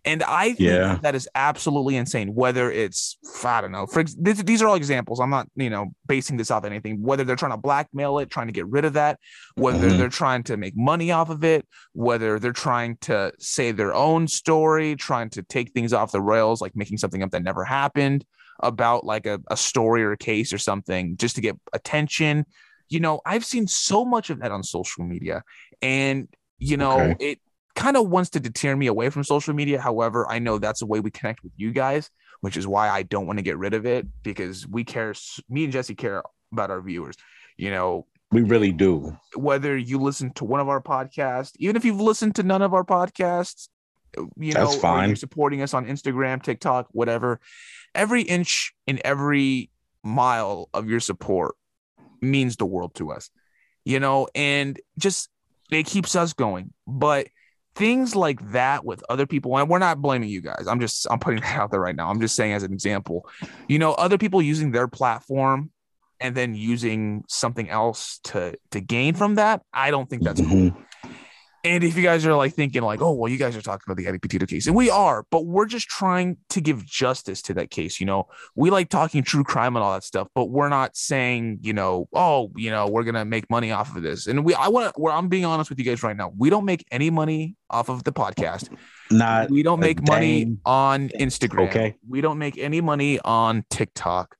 And 0.04 0.22
I 0.22 0.48
think 0.48 0.60
Yeah. 0.60 0.98
that 1.02 1.14
is 1.14 1.28
absolutely 1.34 1.96
insane. 1.96 2.34
Whether 2.34 2.70
it's, 2.70 3.18
I 3.44 3.60
don't 3.60 3.72
know, 3.72 3.86
for 3.86 4.02
this, 4.04 4.42
these 4.42 4.62
are 4.62 4.68
all 4.68 4.74
examples. 4.74 5.20
I'm 5.20 5.30
not, 5.30 5.48
you 5.56 5.70
know, 5.70 5.88
basing 6.06 6.36
this 6.36 6.50
off 6.50 6.64
anything. 6.64 7.02
Whether 7.02 7.24
they're 7.24 7.36
trying 7.36 7.52
to 7.52 7.56
blackmail 7.58 8.18
it, 8.18 8.30
trying 8.30 8.46
to 8.46 8.52
get 8.52 8.66
rid 8.66 8.84
of 8.84 8.92
that, 8.94 9.18
whether 9.56 9.90
Mhm. 9.90 9.98
they're 9.98 10.08
trying 10.08 10.42
to 10.44 10.56
make 10.56 10.76
money 10.76 11.10
off 11.10 11.30
of 11.30 11.44
it, 11.44 11.66
whether 11.92 12.38
they're 12.38 12.52
trying 12.52 12.96
to 13.02 13.32
say 13.38 13.72
their 13.72 13.94
own 13.94 14.28
story, 14.28 14.96
trying 14.96 15.30
to 15.30 15.42
take 15.42 15.72
things 15.72 15.92
off 15.92 16.12
the 16.12 16.20
rails, 16.22 16.60
like 16.60 16.76
making 16.76 16.98
something 16.98 17.22
up 17.22 17.30
that 17.30 17.42
never 17.42 17.64
happened 17.64 18.24
about 18.62 19.04
like 19.04 19.26
a, 19.26 19.40
a 19.50 19.56
story 19.56 20.02
or 20.04 20.12
a 20.12 20.18
case 20.18 20.52
or 20.52 20.58
something 20.58 21.16
just 21.16 21.34
to 21.36 21.40
get 21.40 21.56
attention. 21.72 22.44
You 22.88 23.00
know, 23.00 23.20
I've 23.24 23.44
seen 23.44 23.66
so 23.66 24.04
much 24.04 24.30
of 24.30 24.40
that 24.40 24.50
on 24.52 24.62
social 24.62 25.04
media. 25.04 25.42
And, 25.80 26.28
you 26.58 26.76
know, 26.76 27.00
Okay. 27.12 27.16
it 27.30 27.40
kind 27.80 27.96
of 27.96 28.08
wants 28.08 28.30
to 28.30 28.40
deter 28.40 28.76
me 28.76 28.86
away 28.86 29.08
from 29.08 29.24
social 29.24 29.54
media. 29.54 29.80
However, 29.80 30.30
I 30.30 30.38
know 30.38 30.58
that's 30.58 30.82
a 30.82 30.86
way 30.86 31.00
we 31.00 31.10
connect 31.10 31.42
with 31.42 31.52
you 31.56 31.72
guys, 31.72 32.10
which 32.42 32.58
is 32.58 32.66
why 32.66 32.90
I 32.90 33.02
don't 33.02 33.26
want 33.26 33.38
to 33.38 33.42
get 33.42 33.56
rid 33.56 33.72
of 33.72 33.86
it 33.86 34.06
because 34.22 34.68
we 34.68 34.84
care, 34.84 35.14
me 35.48 35.64
and 35.64 35.72
Jesse 35.72 35.94
care 35.94 36.22
about 36.52 36.70
our 36.70 36.82
viewers. 36.82 37.16
You 37.56 37.70
know, 37.70 38.06
we 38.30 38.42
really 38.42 38.70
do. 38.70 39.16
whether 39.34 39.76
you 39.76 39.98
listen 39.98 40.32
to 40.34 40.44
one 40.44 40.60
of 40.60 40.68
our 40.68 40.82
podcasts, 40.82 41.52
even 41.56 41.74
if 41.74 41.84
you've 41.84 42.00
listened 42.00 42.34
to 42.36 42.42
none 42.42 42.60
of 42.60 42.74
our 42.74 42.84
podcasts, 42.84 43.68
you 44.36 44.52
know, 44.52 44.66
That's 44.66 44.76
fine. 44.76 45.08
you're 45.08 45.16
supporting 45.16 45.62
us 45.62 45.72
on 45.72 45.86
Instagram, 45.86 46.42
TikTok, 46.42 46.88
whatever, 46.92 47.40
every 47.94 48.22
inch 48.22 48.74
and 48.86 49.00
every 49.04 49.70
mile 50.02 50.68
of 50.74 50.88
your 50.88 51.00
support 51.00 51.54
means 52.20 52.56
the 52.56 52.66
world 52.66 52.94
to 52.96 53.10
us, 53.10 53.30
you 53.84 54.00
know, 54.00 54.28
and 54.34 54.78
just 54.98 55.30
it 55.70 55.86
keeps 55.86 56.14
us 56.14 56.34
going. 56.34 56.74
But 56.86 57.28
things 57.74 58.16
like 58.16 58.52
that 58.52 58.84
with 58.84 59.02
other 59.08 59.26
people, 59.26 59.56
and 59.56 59.68
we're 59.68 59.78
not 59.78 60.00
blaming 60.00 60.28
you 60.28 60.40
guys. 60.40 60.66
I'm 60.66 60.80
just 60.80 61.06
I'm 61.10 61.18
putting 61.18 61.40
that 61.42 61.56
out 61.56 61.70
there 61.70 61.80
right 61.80 61.96
now. 61.96 62.08
I'm 62.08 62.20
just 62.20 62.36
saying 62.36 62.52
as 62.52 62.62
an 62.62 62.72
example, 62.72 63.28
you 63.68 63.78
know, 63.78 63.92
other 63.92 64.18
people 64.18 64.42
using 64.42 64.72
their 64.72 64.88
platform 64.88 65.70
and 66.20 66.36
then 66.36 66.54
using 66.54 67.24
something 67.28 67.68
else 67.68 68.20
to 68.24 68.54
to 68.70 68.80
gain 68.80 69.14
from 69.14 69.36
that. 69.36 69.62
I 69.72 69.90
don't 69.90 70.08
think 70.08 70.22
that's 70.22 70.40
cool. 70.40 70.48
Mm-hmm. 70.48 70.80
And 71.62 71.84
if 71.84 71.94
you 71.94 72.02
guys 72.02 72.24
are 72.24 72.34
like 72.34 72.54
thinking 72.54 72.82
like, 72.82 73.02
oh, 73.02 73.12
well, 73.12 73.30
you 73.30 73.36
guys 73.36 73.54
are 73.54 73.60
talking 73.60 73.82
about 73.86 73.98
the 73.98 74.06
Eddie 74.06 74.18
Petito 74.18 74.46
case, 74.46 74.66
and 74.66 74.74
we 74.74 74.88
are, 74.88 75.26
but 75.30 75.44
we're 75.44 75.66
just 75.66 75.88
trying 75.88 76.38
to 76.50 76.60
give 76.60 76.86
justice 76.86 77.42
to 77.42 77.54
that 77.54 77.70
case. 77.70 78.00
You 78.00 78.06
know, 78.06 78.28
we 78.54 78.70
like 78.70 78.88
talking 78.88 79.22
true 79.22 79.44
crime 79.44 79.76
and 79.76 79.84
all 79.84 79.92
that 79.92 80.04
stuff, 80.04 80.28
but 80.34 80.46
we're 80.46 80.70
not 80.70 80.96
saying, 80.96 81.58
you 81.60 81.74
know, 81.74 82.08
oh, 82.14 82.50
you 82.56 82.70
know, 82.70 82.86
we're 82.86 83.04
gonna 83.04 83.26
make 83.26 83.50
money 83.50 83.72
off 83.72 83.94
of 83.94 84.02
this. 84.02 84.26
And 84.26 84.42
we, 84.42 84.54
I 84.54 84.68
want 84.68 84.94
to, 84.94 85.00
where 85.00 85.12
I'm 85.12 85.28
being 85.28 85.44
honest 85.44 85.68
with 85.68 85.78
you 85.78 85.84
guys 85.84 86.02
right 86.02 86.16
now, 86.16 86.32
we 86.36 86.48
don't 86.48 86.64
make 86.64 86.84
any 86.90 87.10
money 87.10 87.56
off 87.68 87.90
of 87.90 88.04
the 88.04 88.12
podcast. 88.12 88.70
Not 89.10 89.50
We 89.50 89.62
don't 89.62 89.80
make 89.80 90.06
money 90.06 90.56
on 90.64 91.10
Instagram. 91.10 91.68
Okay. 91.68 91.96
We 92.08 92.20
don't 92.22 92.38
make 92.38 92.56
any 92.56 92.80
money 92.80 93.20
on 93.20 93.64
TikTok. 93.70 94.36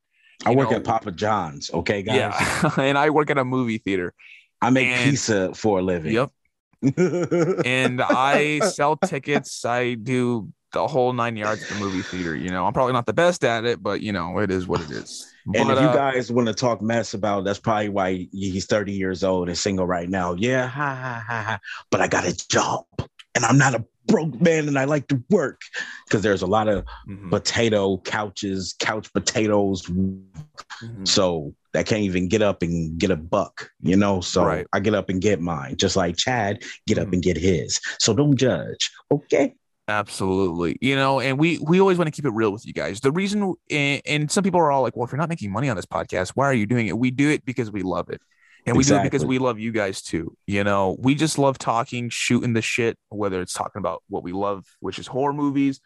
I 0.47 0.55
work 0.55 0.71
know, 0.71 0.77
at 0.79 0.85
Papa 0.85 1.13
John's. 1.13 1.71
Okay, 1.71 2.03
guys. 2.03 2.17
Yeah, 2.17 2.71
and 2.79 2.97
I 2.97 3.11
work 3.11 3.31
at 3.31 3.37
a 3.37 3.45
movie 3.45 3.77
theater. 3.77 4.15
I 4.63 4.71
make 4.71 4.87
And- 4.87 5.11
pizza 5.11 5.53
for 5.55 5.81
a 5.81 5.83
living. 5.83 6.15
Yep. 6.15 6.31
And 6.83 8.01
I 8.03 8.61
sell 8.65 8.97
tickets. 8.97 9.65
I 9.65 9.95
do 9.95 10.53
the 10.73 10.87
whole 10.87 11.13
nine 11.13 11.37
yards 11.37 11.63
at 11.63 11.69
the 11.69 11.75
movie 11.75 12.03
theater. 12.03 12.35
You 12.35 12.51
know, 12.51 12.67
I'm 12.67 12.73
probably 12.73 12.93
not 12.93 13.07
the 13.07 13.13
best 13.13 13.45
at 13.45 13.65
it, 13.65 13.83
but 13.83 14.01
you 14.01 14.13
know, 14.13 14.39
it 14.39 14.51
is 14.51 14.67
what 14.67 14.81
it 14.81 14.91
is. 14.91 15.27
And 15.53 15.69
But, 15.69 15.71
if 15.71 15.81
you 15.81 15.89
uh, 15.89 15.91
guys 15.91 16.31
want 16.31 16.49
to 16.49 16.55
talk 16.55 16.81
mess 16.83 17.15
about, 17.15 17.45
that's 17.45 17.59
probably 17.59 17.89
why 17.89 18.29
he's 18.33 18.67
30 18.67 18.93
years 18.93 19.25
old 19.25 19.49
and 19.49 19.59
single 19.59 19.87
right 19.87 20.09
now. 20.09 20.35
Yeah, 20.35 20.67
ha, 20.67 20.95
ha, 20.95 21.25
ha, 21.27 21.43
ha. 21.43 21.59
but 21.91 22.01
I 22.01 22.09
got 22.09 22.27
a 22.27 22.37
job 22.49 22.85
and 23.35 23.45
I'm 23.45 23.59
not 23.59 23.75
a 23.75 23.85
broke 24.07 24.41
man 24.41 24.69
and 24.69 24.79
I 24.79 24.85
like 24.85 25.09
to 25.09 25.23
work 25.31 25.61
because 26.07 26.23
there's 26.23 26.43
a 26.43 26.47
lot 26.47 26.69
of 26.69 26.85
mhm, 27.07 27.31
potato 27.31 27.99
couches, 27.99 28.75
couch 28.79 29.13
potatoes. 29.13 29.83
mhm. 30.83 31.05
So 31.05 31.55
that 31.73 31.87
can't 31.87 32.03
even 32.03 32.29
get 32.29 32.43
up 32.43 32.63
and 32.63 32.99
get 32.99 33.11
a 33.11 33.17
buck, 33.17 33.71
you 33.81 33.97
know? 33.97 34.21
So 34.21 34.45
Right. 34.45 34.67
I 34.73 34.81
get 34.81 34.95
up 34.95 35.09
and 35.09 35.21
get 35.21 35.41
mine, 35.41 35.77
just 35.77 35.97
like 35.97 36.17
Chad 36.17 36.63
get 36.87 36.99
up 36.99 37.09
Mhm. 37.09 37.13
and 37.15 37.23
get 37.23 37.37
his. 37.37 37.81
So 37.99 38.13
don't 38.15 38.37
judge. 38.37 38.91
Okay. 39.13 39.55
Absolutely. 39.89 40.77
You 40.81 40.95
know, 40.97 41.19
and 41.21 41.39
we 41.39 41.59
we 41.59 41.81
always 41.81 41.99
want 41.99 42.07
to 42.07 42.13
keep 42.13 42.25
it 42.25 42.31
real 42.31 42.53
with 42.53 42.65
you 42.65 42.73
guys. 42.73 43.01
The 43.01 43.11
reason 43.13 43.55
and, 43.71 44.01
and 44.07 44.31
some 44.31 44.45
people 44.45 44.61
are 44.61 44.71
all 44.71 44.83
like, 44.83 44.97
well, 44.97 45.05
if 45.05 45.11
you're 45.13 45.19
not 45.19 45.29
making 45.29 45.51
money 45.51 45.69
on 45.69 45.75
this 45.77 45.87
podcast, 45.87 46.31
why 46.37 46.47
are 46.47 46.55
you 46.55 46.65
doing 46.67 46.87
it? 46.87 46.97
We 46.97 47.11
do 47.11 47.29
it 47.29 47.45
because 47.45 47.71
we 47.73 47.83
love 47.83 48.09
it. 48.09 48.21
And 48.67 48.77
we 48.77 48.85
do 48.85 48.97
it 48.97 49.03
because 49.03 49.25
we 49.25 49.39
love 49.39 49.59
you 49.59 49.73
guys 49.73 50.01
too. 50.03 50.37
You 50.47 50.63
know, 50.65 50.97
we 51.01 51.15
just 51.15 51.39
love 51.39 51.59
talking, 51.59 52.09
shooting 52.11 52.53
the 52.53 52.63
shit, 52.63 52.99
whether 53.09 53.41
it's 53.41 53.53
talking 53.55 53.81
about 53.81 54.03
what 54.09 54.23
we 54.23 54.33
love, 54.33 54.65
which 54.81 54.99
is 54.99 55.07
horror 55.07 55.33
movies, 55.33 55.81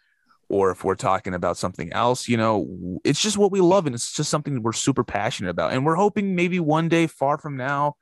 or 0.48 0.70
if 0.70 0.84
we're 0.84 0.94
talking 0.94 1.34
about 1.34 1.56
something 1.56 1.92
else, 1.92 2.28
you 2.28 2.36
know, 2.36 2.98
it's 3.04 3.20
just 3.20 3.38
what 3.38 3.50
we 3.52 3.60
love 3.60 3.86
and 3.86 3.94
it's 3.94 4.12
just 4.12 4.30
something 4.30 4.62
we're 4.62 4.72
super 4.72 5.04
passionate 5.04 5.50
about. 5.50 5.72
And 5.72 5.84
we're 5.84 5.94
hoping 5.96 6.34
maybe 6.34 6.60
one 6.60 6.88
day 6.88 7.06
far 7.06 7.38
from 7.38 7.56
now, 7.56 7.96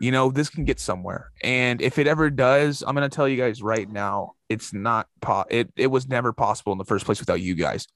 you 0.00 0.10
know, 0.12 0.30
this 0.30 0.48
can 0.48 0.64
get 0.64 0.78
somewhere. 0.78 1.30
And 1.42 1.80
if 1.80 1.98
it 1.98 2.06
ever 2.06 2.30
does, 2.30 2.82
I'm 2.86 2.94
going 2.94 3.08
to 3.08 3.14
tell 3.14 3.26
you 3.28 3.36
guys 3.36 3.62
right 3.62 3.90
now, 3.90 4.32
it's 4.48 4.72
not 4.72 5.08
po- 5.20 5.44
it 5.50 5.72
it 5.76 5.88
was 5.88 6.08
never 6.08 6.32
possible 6.32 6.72
in 6.72 6.78
the 6.78 6.84
first 6.84 7.04
place 7.04 7.20
without 7.20 7.40
you 7.40 7.54
guys. 7.54 7.86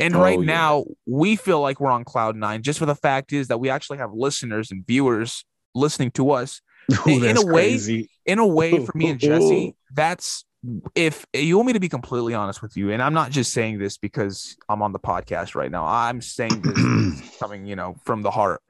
And 0.00 0.14
Oh, 0.16 0.20
right 0.20 0.38
yeah. 0.38 0.44
now, 0.46 0.84
we 1.06 1.36
feel 1.36 1.60
like 1.60 1.80
we're 1.80 1.90
on 1.90 2.04
cloud 2.04 2.36
9 2.36 2.62
just 2.62 2.78
for 2.78 2.86
the 2.86 2.94
fact 2.94 3.32
is 3.32 3.48
that 3.48 3.58
we 3.60 3.70
actually 3.70 3.98
have 3.98 4.12
listeners 4.12 4.70
and 4.70 4.86
viewers 4.86 5.44
listening 5.74 6.10
to 6.12 6.30
us. 6.32 6.60
Ooh, 7.06 7.10
In- 7.10 7.24
in 7.24 7.36
a 7.36 7.44
way- 7.46 7.52
crazy. 7.70 8.10
In 8.24 8.38
a 8.38 8.46
way 8.46 8.84
for 8.84 8.96
me 8.96 9.10
and 9.10 9.20
Jesse, 9.20 9.74
that's 9.94 10.44
if 10.94 11.26
you 11.32 11.56
want 11.56 11.66
me 11.68 11.72
to 11.74 11.80
be 11.80 11.88
completely 11.88 12.34
honest 12.34 12.62
with 12.62 12.76
you, 12.76 12.90
and 12.90 13.02
I'm 13.02 13.14
not 13.14 13.30
just 13.30 13.52
saying 13.52 13.78
this 13.78 13.98
because 13.98 14.56
I'm 14.68 14.82
on 14.82 14.92
the 14.92 14.98
podcast 14.98 15.54
right 15.54 15.70
now. 15.70 15.84
I'm 15.84 16.20
saying 16.20 16.62
this 16.62 17.36
coming, 17.40 17.66
you 17.66 17.76
know, 17.76 17.96
from 18.04 18.22
the 18.22 18.30
heart. 18.30 18.62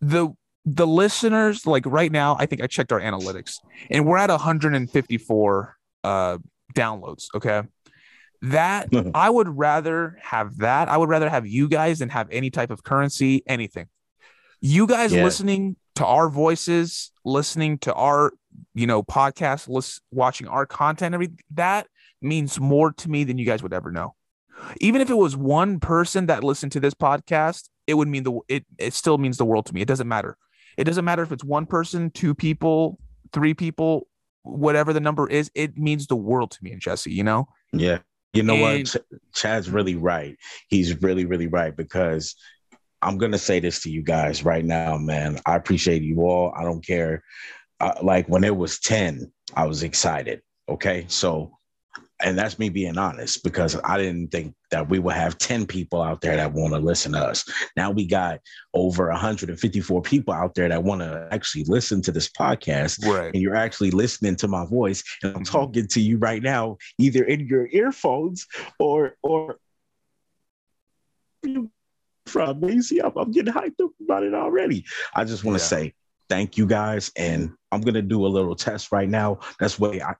The 0.00 0.30
the 0.64 0.86
listeners, 0.86 1.66
like 1.66 1.84
right 1.86 2.12
now, 2.12 2.36
I 2.38 2.46
think 2.46 2.62
I 2.62 2.66
checked 2.66 2.92
our 2.92 3.00
analytics 3.00 3.56
and 3.90 4.06
we're 4.06 4.18
at 4.18 4.30
154 4.30 5.76
uh 6.04 6.38
downloads. 6.74 7.26
Okay. 7.34 7.62
That 8.42 8.88
I 9.14 9.30
would 9.30 9.48
rather 9.48 10.18
have 10.22 10.58
that. 10.58 10.88
I 10.88 10.96
would 10.96 11.08
rather 11.08 11.28
have 11.28 11.46
you 11.46 11.68
guys 11.68 11.98
than 11.98 12.08
have 12.10 12.28
any 12.30 12.50
type 12.50 12.70
of 12.70 12.82
currency, 12.82 13.42
anything. 13.46 13.88
You 14.60 14.86
guys 14.86 15.12
Yeah. 15.12 15.24
listening 15.24 15.76
to 15.96 16.06
our 16.06 16.28
voices, 16.28 17.10
listening 17.24 17.78
to 17.78 17.94
our, 17.94 18.32
you 18.74 18.86
know, 18.86 19.02
podcast, 19.02 19.68
lis- 19.68 20.00
watching 20.10 20.46
our 20.48 20.66
content, 20.66 21.14
every 21.14 21.30
that 21.54 21.86
means 22.22 22.60
more 22.60 22.92
to 22.92 23.10
me 23.10 23.24
than 23.24 23.38
you 23.38 23.46
guys 23.46 23.62
would 23.62 23.72
ever 23.72 23.90
know. 23.90 24.14
Even 24.80 25.00
if 25.00 25.08
it 25.08 25.16
was 25.16 25.36
one 25.36 25.80
person 25.80 26.26
that 26.26 26.44
listened 26.44 26.72
to 26.72 26.80
this 26.80 26.92
podcast, 26.94 27.68
it 27.86 27.94
would 27.94 28.08
mean 28.08 28.22
the 28.24 28.38
it 28.48 28.66
it 28.78 28.92
still 28.94 29.16
means 29.18 29.38
the 29.38 29.44
world 29.46 29.66
to 29.66 29.74
me. 29.74 29.80
It 29.80 29.88
doesn't 29.88 30.08
matter. 30.08 30.36
It 30.76 30.84
doesn't 30.84 31.04
matter 31.04 31.22
if 31.22 31.32
it's 31.32 31.42
one 31.44 31.66
person, 31.66 32.10
two 32.10 32.34
people, 32.34 32.98
three 33.32 33.54
people, 33.54 34.06
whatever 34.42 34.92
the 34.92 35.00
number 35.00 35.28
is. 35.28 35.50
It 35.54 35.76
means 35.78 36.06
the 36.06 36.16
world 36.16 36.50
to 36.52 36.58
me 36.62 36.72
and 36.72 36.80
Jesse. 36.80 37.10
You 37.12 37.24
know. 37.24 37.48
Yeah. 37.72 37.98
You 38.34 38.42
know 38.42 38.54
And- 38.54 38.86
what? 38.86 38.86
Ch- 38.86 39.18
Chad's 39.34 39.70
really 39.70 39.96
right. 39.96 40.36
He's 40.68 41.00
really, 41.02 41.24
really 41.24 41.46
right 41.48 41.74
because 41.74 42.36
I'm 43.02 43.18
going 43.18 43.32
to 43.32 43.38
say 43.38 43.60
this 43.60 43.80
to 43.82 43.90
you 43.90 44.02
guys 44.02 44.44
right 44.44 44.64
now, 44.64 44.96
man. 44.98 45.40
I 45.46 45.56
appreciate 45.56 46.02
you 46.02 46.20
all. 46.22 46.52
I 46.56 46.62
don't 46.62 46.84
care. 46.84 47.22
Uh, 47.80 47.94
like 48.02 48.28
when 48.28 48.44
it 48.44 48.54
was 48.54 48.78
10, 48.80 49.32
I 49.56 49.66
was 49.66 49.82
excited. 49.82 50.42
Okay. 50.68 51.06
So, 51.08 51.56
and 52.22 52.38
that's 52.38 52.58
me 52.58 52.68
being 52.68 52.98
honest 52.98 53.42
because 53.42 53.80
I 53.82 53.96
didn't 53.96 54.30
think 54.30 54.54
that 54.70 54.90
we 54.90 54.98
would 54.98 55.14
have 55.14 55.38
10 55.38 55.64
people 55.66 56.02
out 56.02 56.20
there 56.20 56.36
that 56.36 56.52
want 56.52 56.74
to 56.74 56.78
listen 56.78 57.12
to 57.12 57.18
us. 57.18 57.42
Now 57.76 57.90
we 57.90 58.06
got 58.06 58.40
over 58.74 59.08
154 59.08 60.02
people 60.02 60.34
out 60.34 60.54
there 60.54 60.68
that 60.68 60.84
want 60.84 61.00
to 61.00 61.26
actually 61.32 61.64
listen 61.64 62.02
to 62.02 62.12
this 62.12 62.28
podcast 62.28 63.04
Right. 63.06 63.32
and 63.32 63.42
you're 63.42 63.56
actually 63.56 63.90
listening 63.92 64.36
to 64.36 64.48
my 64.48 64.66
voice 64.66 65.02
and 65.22 65.34
I'm 65.34 65.42
Mhm. 65.44 65.50
talking 65.50 65.88
to 65.88 66.00
you 66.00 66.18
right 66.18 66.42
now, 66.42 66.76
either 66.98 67.24
in 67.24 67.46
your 67.46 67.66
earphones 67.72 68.46
or 68.78 69.16
or 69.22 69.58
from 72.26 72.60
me. 72.60 72.80
See, 72.82 73.00
I'm, 73.00 73.12
I'm 73.16 73.30
getting 73.30 73.52
hyped 73.52 73.80
up 73.82 73.90
about 74.02 74.22
it 74.22 74.34
already. 74.34 74.84
I 75.14 75.24
just 75.24 75.44
want 75.44 75.58
to 75.58 75.64
Yeah. 75.64 75.68
say 75.68 75.94
thank 76.28 76.56
you 76.56 76.66
guys, 76.66 77.10
and 77.16 77.52
I'm 77.72 77.80
gonna 77.80 78.02
do 78.02 78.26
a 78.26 78.28
little 78.28 78.54
test 78.54 78.92
right 78.92 79.08
now. 79.08 79.40
That's 79.58 79.78
way 79.78 80.00
I. 80.00 80.14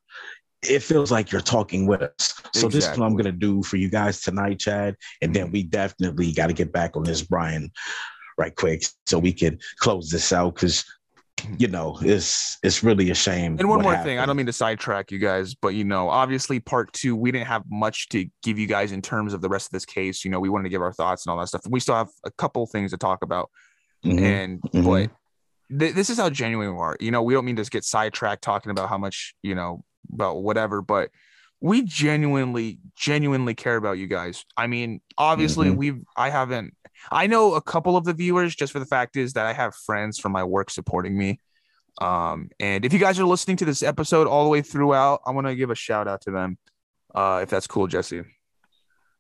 It 0.63 0.81
feels 0.83 1.11
like 1.11 1.33
you're 1.33 1.41
talking 1.41 1.87
with 1.87 2.03
us. 2.03 2.35
So 2.55 2.69
this 2.69 2.87
is 2.87 2.99
what 2.99 3.07
I'm 3.07 3.17
gonna 3.17 3.33
do 3.33 3.63
for 3.63 3.77
you 3.77 3.89
guys 3.89 4.21
tonight, 4.21 4.59
Chad, 4.59 4.97
and 5.23 5.35
then 5.35 5.51
we 5.51 5.63
definitely 5.63 6.33
got 6.33 6.49
to 6.49 6.53
get 6.53 6.71
back 6.73 6.97
on 6.97 7.05
this, 7.05 7.23
Brian, 7.23 7.71
right 8.37 8.55
quick, 8.55 8.83
so 9.07 9.19
we 9.19 9.33
can 9.33 9.59
close 9.79 10.11
this 10.11 10.33
out 10.33 10.55
because 10.57 10.85
you 11.59 11.69
know 11.69 11.99
it's 12.03 12.59
it's 12.63 12.83
really 12.83 13.11
a 13.11 13.15
shame. 13.15 13.57
And 13.59 13.69
one 13.69 13.83
more 13.83 13.97
thing, 13.99 14.19
I 14.19 14.27
don't 14.27 14.37
mean 14.37 14.47
to 14.47 14.53
sidetrack 14.53 15.11
you 15.11 15.19
guys, 15.19 15.55
but 15.55 15.75
you 15.75 15.85
know, 15.85 16.09
obviously 16.09 16.61
part 16.61 16.93
two, 16.93 17.15
we 17.17 17.31
didn't 17.33 17.47
have 17.47 17.63
much 17.71 18.09
to 18.11 18.27
give 18.43 18.59
you 18.59 18.67
guys 18.67 18.93
in 18.93 19.03
terms 19.03 19.35
of 19.35 19.41
the 19.41 19.49
rest 19.49 19.69
of 19.69 19.73
this 19.73 19.85
case. 19.85 20.25
You 20.25 20.31
know, 20.31 20.41
we 20.41 20.49
wanted 20.49 20.65
to 20.65 20.71
give 20.71 20.83
our 20.83 20.93
thoughts 20.93 21.27
and 21.27 21.33
all 21.33 21.39
that 21.39 21.49
stuff. 21.49 21.63
We 21.69 21.81
still 21.81 21.95
have 21.97 22.09
a 22.25 22.31
couple 22.31 22.67
things 22.67 22.91
to 22.93 22.97
talk 22.97 23.23
about. 23.23 23.51
Mhm. 24.05 24.21
And 24.21 24.63
mhm. 24.63 24.85
but 24.85 25.11
th- 25.79 25.95
this 25.95 26.11
is 26.11 26.19
how 26.19 26.31
genuine 26.31 26.75
we 26.75 26.81
are. 26.81 26.97
You 27.01 27.11
know, 27.11 27.23
we 27.23 27.35
don't 27.35 27.45
mean 27.45 27.57
to 27.57 27.61
just 27.63 27.71
get 27.71 27.85
sidetracked 27.85 28.43
talking 28.43 28.71
about 28.71 28.89
how 28.89 28.99
much, 28.99 29.35
you 29.43 29.55
know, 29.55 29.85
about 30.13 30.43
whatever, 30.43 30.83
but 30.83 31.11
we 31.61 31.83
genuinely, 31.83 32.79
genuinely 32.97 33.55
care 33.55 33.77
about 33.77 33.99
you 33.99 34.07
guys. 34.07 34.47
I 34.57 34.67
mean, 34.67 35.03
obviously, 35.19 35.69
Mhm. 35.69 35.77
we've 35.77 36.03
I 36.17 36.31
haven't 36.31 36.75
I 37.11 37.27
know 37.27 37.55
a 37.55 37.63
couple 37.63 37.97
of 37.97 38.05
the 38.05 38.13
viewers 38.13 38.55
just 38.55 38.73
for 38.73 38.79
the 38.79 38.87
fact 38.87 39.17
is 39.17 39.35
that 39.35 39.47
I 39.47 39.53
have 39.53 39.75
friends 39.75 40.19
from 40.19 40.33
my 40.33 40.45
work 40.45 40.71
supporting 40.71 41.17
me. 41.17 41.41
Um, 42.01 42.51
and 42.59 42.85
if 42.85 42.93
you 42.93 42.99
guys 42.99 43.19
are 43.19 43.25
listening 43.25 43.57
to 43.59 43.65
this 43.65 43.83
episode 43.83 44.27
all 44.27 44.45
the 44.45 44.51
way 44.51 44.63
throughout, 44.63 45.21
I 45.27 45.33
want 45.33 45.47
to 45.47 45.55
give 45.55 45.71
a 45.71 45.75
shout 45.75 46.09
out 46.09 46.23
to 46.23 46.31
them. 46.31 46.59
Uh, 47.15 47.41
if 47.43 47.51
that's 47.51 47.67
cool, 47.67 47.87
Jesse. 47.87 48.23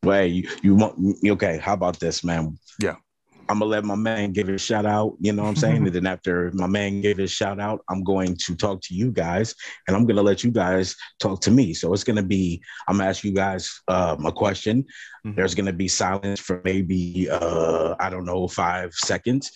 Wait, 0.02 0.28
you, 0.28 0.48
you 0.62 0.74
want 0.74 1.16
okay? 1.26 1.58
How 1.58 1.74
about 1.74 1.98
this, 1.98 2.24
man? 2.24 2.58
Yeah. 2.80 2.96
I'm 3.50 3.58
gonna 3.58 3.70
let 3.70 3.84
my 3.84 3.96
man 3.96 4.32
give 4.32 4.46
his 4.46 4.60
shout 4.62 4.86
out. 4.86 5.16
You 5.20 5.32
know 5.32 5.42
what 5.42 5.48
I'm 5.50 5.56
saying? 5.64 5.86
and 5.86 5.92
then 5.92 6.06
after 6.06 6.50
my 6.54 6.66
man 6.68 7.00
gave 7.00 7.18
his 7.18 7.32
shout 7.32 7.58
out, 7.60 7.80
I'm 7.90 8.04
going 8.04 8.36
to 8.46 8.54
talk 8.54 8.80
to 8.82 8.94
you 8.94 9.10
guys, 9.10 9.54
and 9.86 9.96
I'm 9.96 10.06
gonna 10.06 10.22
let 10.22 10.44
you 10.44 10.50
guys 10.50 10.94
talk 11.18 11.40
to 11.42 11.50
me. 11.50 11.74
So 11.74 11.92
it's 11.92 12.04
gonna 12.04 12.22
be 12.22 12.62
I'm 12.86 12.98
gonna 12.98 13.08
ask 13.10 13.24
you 13.24 13.32
guys 13.32 13.82
um, 13.88 14.24
a 14.24 14.32
question. 14.32 14.86
Mhm. 15.26 15.34
There's 15.36 15.54
gonna 15.54 15.72
be 15.72 15.88
silence 15.88 16.40
for 16.40 16.62
maybe 16.64 17.28
uh, 17.30 17.96
I 17.98 18.08
don't 18.08 18.24
know 18.24 18.46
five 18.48 18.94
seconds, 18.94 19.50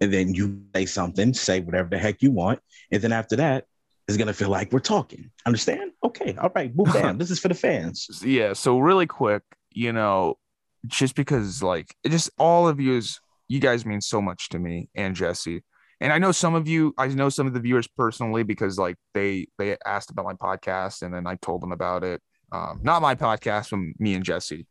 and 0.00 0.12
then 0.12 0.34
you 0.34 0.62
say 0.76 0.86
something, 0.86 1.32
say 1.34 1.60
whatever 1.60 1.88
the 1.88 1.98
heck 1.98 2.22
you 2.22 2.30
want, 2.30 2.60
and 2.92 3.02
then 3.02 3.12
after 3.12 3.36
that. 3.36 3.64
It's 4.08 4.16
gonna 4.16 4.32
feel 4.32 4.48
like 4.48 4.72
we're 4.72 4.80
talking. 4.80 5.30
Understand? 5.46 5.92
Okay. 6.02 6.34
All 6.34 6.50
right. 6.52 6.74
Boom, 6.74 6.90
bam. 6.92 7.16
this 7.16 7.30
is 7.30 7.38
for 7.38 7.46
the 7.46 7.54
fans. 7.54 8.08
yeah 8.24 8.54
so 8.54 8.80
really 8.80 9.06
quick 9.06 9.44
you 9.70 9.92
know 9.92 10.36
just 10.88 11.14
because 11.14 11.62
like 11.62 11.94
it 12.02 12.08
just 12.10 12.28
all 12.36 12.66
of 12.66 12.80
you 12.80 12.96
is 12.96 13.20
you 13.50 13.58
guys 13.58 13.84
mean 13.84 14.00
so 14.00 14.22
much 14.22 14.48
to 14.48 14.60
me 14.60 14.88
and 14.94 15.16
jesse. 15.16 15.64
And 16.00 16.12
i 16.12 16.18
know 16.18 16.30
some 16.30 16.54
of 16.54 16.68
you 16.68 16.94
i 16.96 17.08
know 17.08 17.28
some 17.28 17.48
of 17.48 17.52
the 17.52 17.60
viewers 17.60 17.88
personally 17.88 18.44
because 18.44 18.78
like 18.78 18.96
they 19.12 19.48
they 19.58 19.76
asked 19.84 20.10
about 20.10 20.24
my 20.24 20.34
podcast 20.34 21.02
and 21.02 21.12
then 21.12 21.26
i 21.26 21.34
told 21.34 21.60
them 21.60 21.72
about 21.72 22.04
it. 22.04 22.22
Um 22.52 22.80
not 22.82 23.02
my 23.02 23.16
podcast 23.16 23.68
from 23.68 23.92
me 23.98 24.14
and 24.14 24.24
jesse 24.24 24.66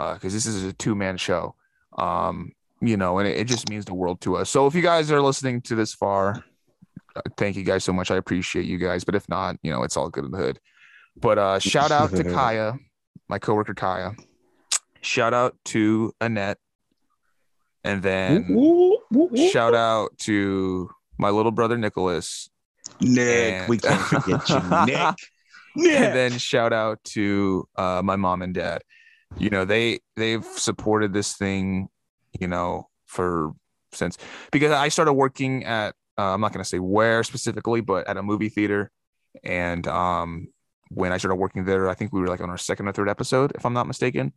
uh 0.00 0.14
because 0.14 0.32
this 0.32 0.46
is 0.46 0.64
a 0.64 0.72
two-man 0.72 1.18
show. 1.18 1.54
Um 1.98 2.52
you 2.80 2.96
know 2.96 3.18
and 3.18 3.28
it, 3.28 3.36
it 3.36 3.44
just 3.44 3.68
means 3.68 3.84
the 3.84 3.94
world 3.94 4.22
to 4.22 4.36
us. 4.36 4.48
So 4.48 4.66
if 4.66 4.74
you 4.74 4.82
guys 4.82 5.12
are 5.12 5.20
listening 5.20 5.60
to 5.62 5.74
this 5.74 5.92
far 5.92 6.42
uh, 7.14 7.20
thank 7.36 7.56
you 7.56 7.62
guys 7.62 7.84
so 7.84 7.92
much. 7.92 8.10
I 8.10 8.16
appreciate 8.16 8.64
you 8.64 8.78
guys. 8.78 9.04
But 9.04 9.14
if 9.14 9.28
not 9.28 9.56
you 9.62 9.70
know 9.70 9.82
it's 9.82 9.98
all 9.98 10.08
good 10.08 10.24
in 10.24 10.30
the 10.30 10.38
hood. 10.38 10.58
But 11.14 11.38
uh 11.38 11.58
shout 11.58 11.90
out 11.92 12.10
to 12.16 12.24
kaya 12.38 12.78
my 13.28 13.38
coworker 13.38 13.74
Kaya. 13.74 14.12
Shout 15.02 15.34
out 15.34 15.56
to 15.66 16.12
Annette. 16.22 16.58
And 17.84 18.02
then 18.02 18.46
Woo, 18.48 18.98
woo, 19.10 19.28
woo, 19.30 19.48
shout 19.50 19.74
out 19.74 20.16
to 20.20 20.90
my 21.18 21.30
little 21.30 21.52
brother 21.52 21.76
Nicholas. 21.76 22.48
Nick, 23.00 23.54
And- 23.54 23.68
we 23.68 23.78
can't 23.78 24.00
forget 24.00 24.48
you, 24.48 24.60
Nick. 24.86 25.16
Nick. 25.76 26.00
And 26.00 26.14
then 26.16 26.32
shout 26.38 26.72
out 26.72 27.02
to 27.04 27.68
uh, 27.76 28.00
my 28.04 28.16
mom 28.16 28.42
and 28.42 28.54
dad. 28.54 28.82
You 29.36 29.50
know, 29.50 29.64
they 29.64 30.00
they've 30.16 30.44
supported 30.44 31.12
this 31.12 31.34
thing, 31.36 31.88
you 32.38 32.46
know, 32.46 32.88
for 33.06 33.52
since 33.92 34.16
because 34.52 34.70
I 34.72 34.88
started 34.88 35.12
working 35.14 35.64
at 35.64 35.94
uh, 36.16 36.32
I'm 36.34 36.40
not 36.40 36.52
going 36.52 36.62
to 36.62 36.68
say 36.68 36.78
where 36.78 37.22
specifically, 37.24 37.80
but 37.80 38.06
at 38.06 38.16
a 38.16 38.22
movie 38.22 38.48
theater. 38.48 38.90
And 39.42 39.86
um 39.88 40.48
when 40.90 41.12
I 41.12 41.16
started 41.16 41.36
working 41.36 41.64
there, 41.64 41.88
I 41.88 41.94
think 41.94 42.12
we 42.12 42.20
were 42.20 42.28
like 42.28 42.40
on 42.40 42.50
our 42.50 42.58
second 42.58 42.86
or 42.86 42.92
third 42.92 43.08
episode, 43.08 43.50
if 43.56 43.66
I'm 43.66 43.72
not 43.72 43.88
mistaken. 43.88 44.32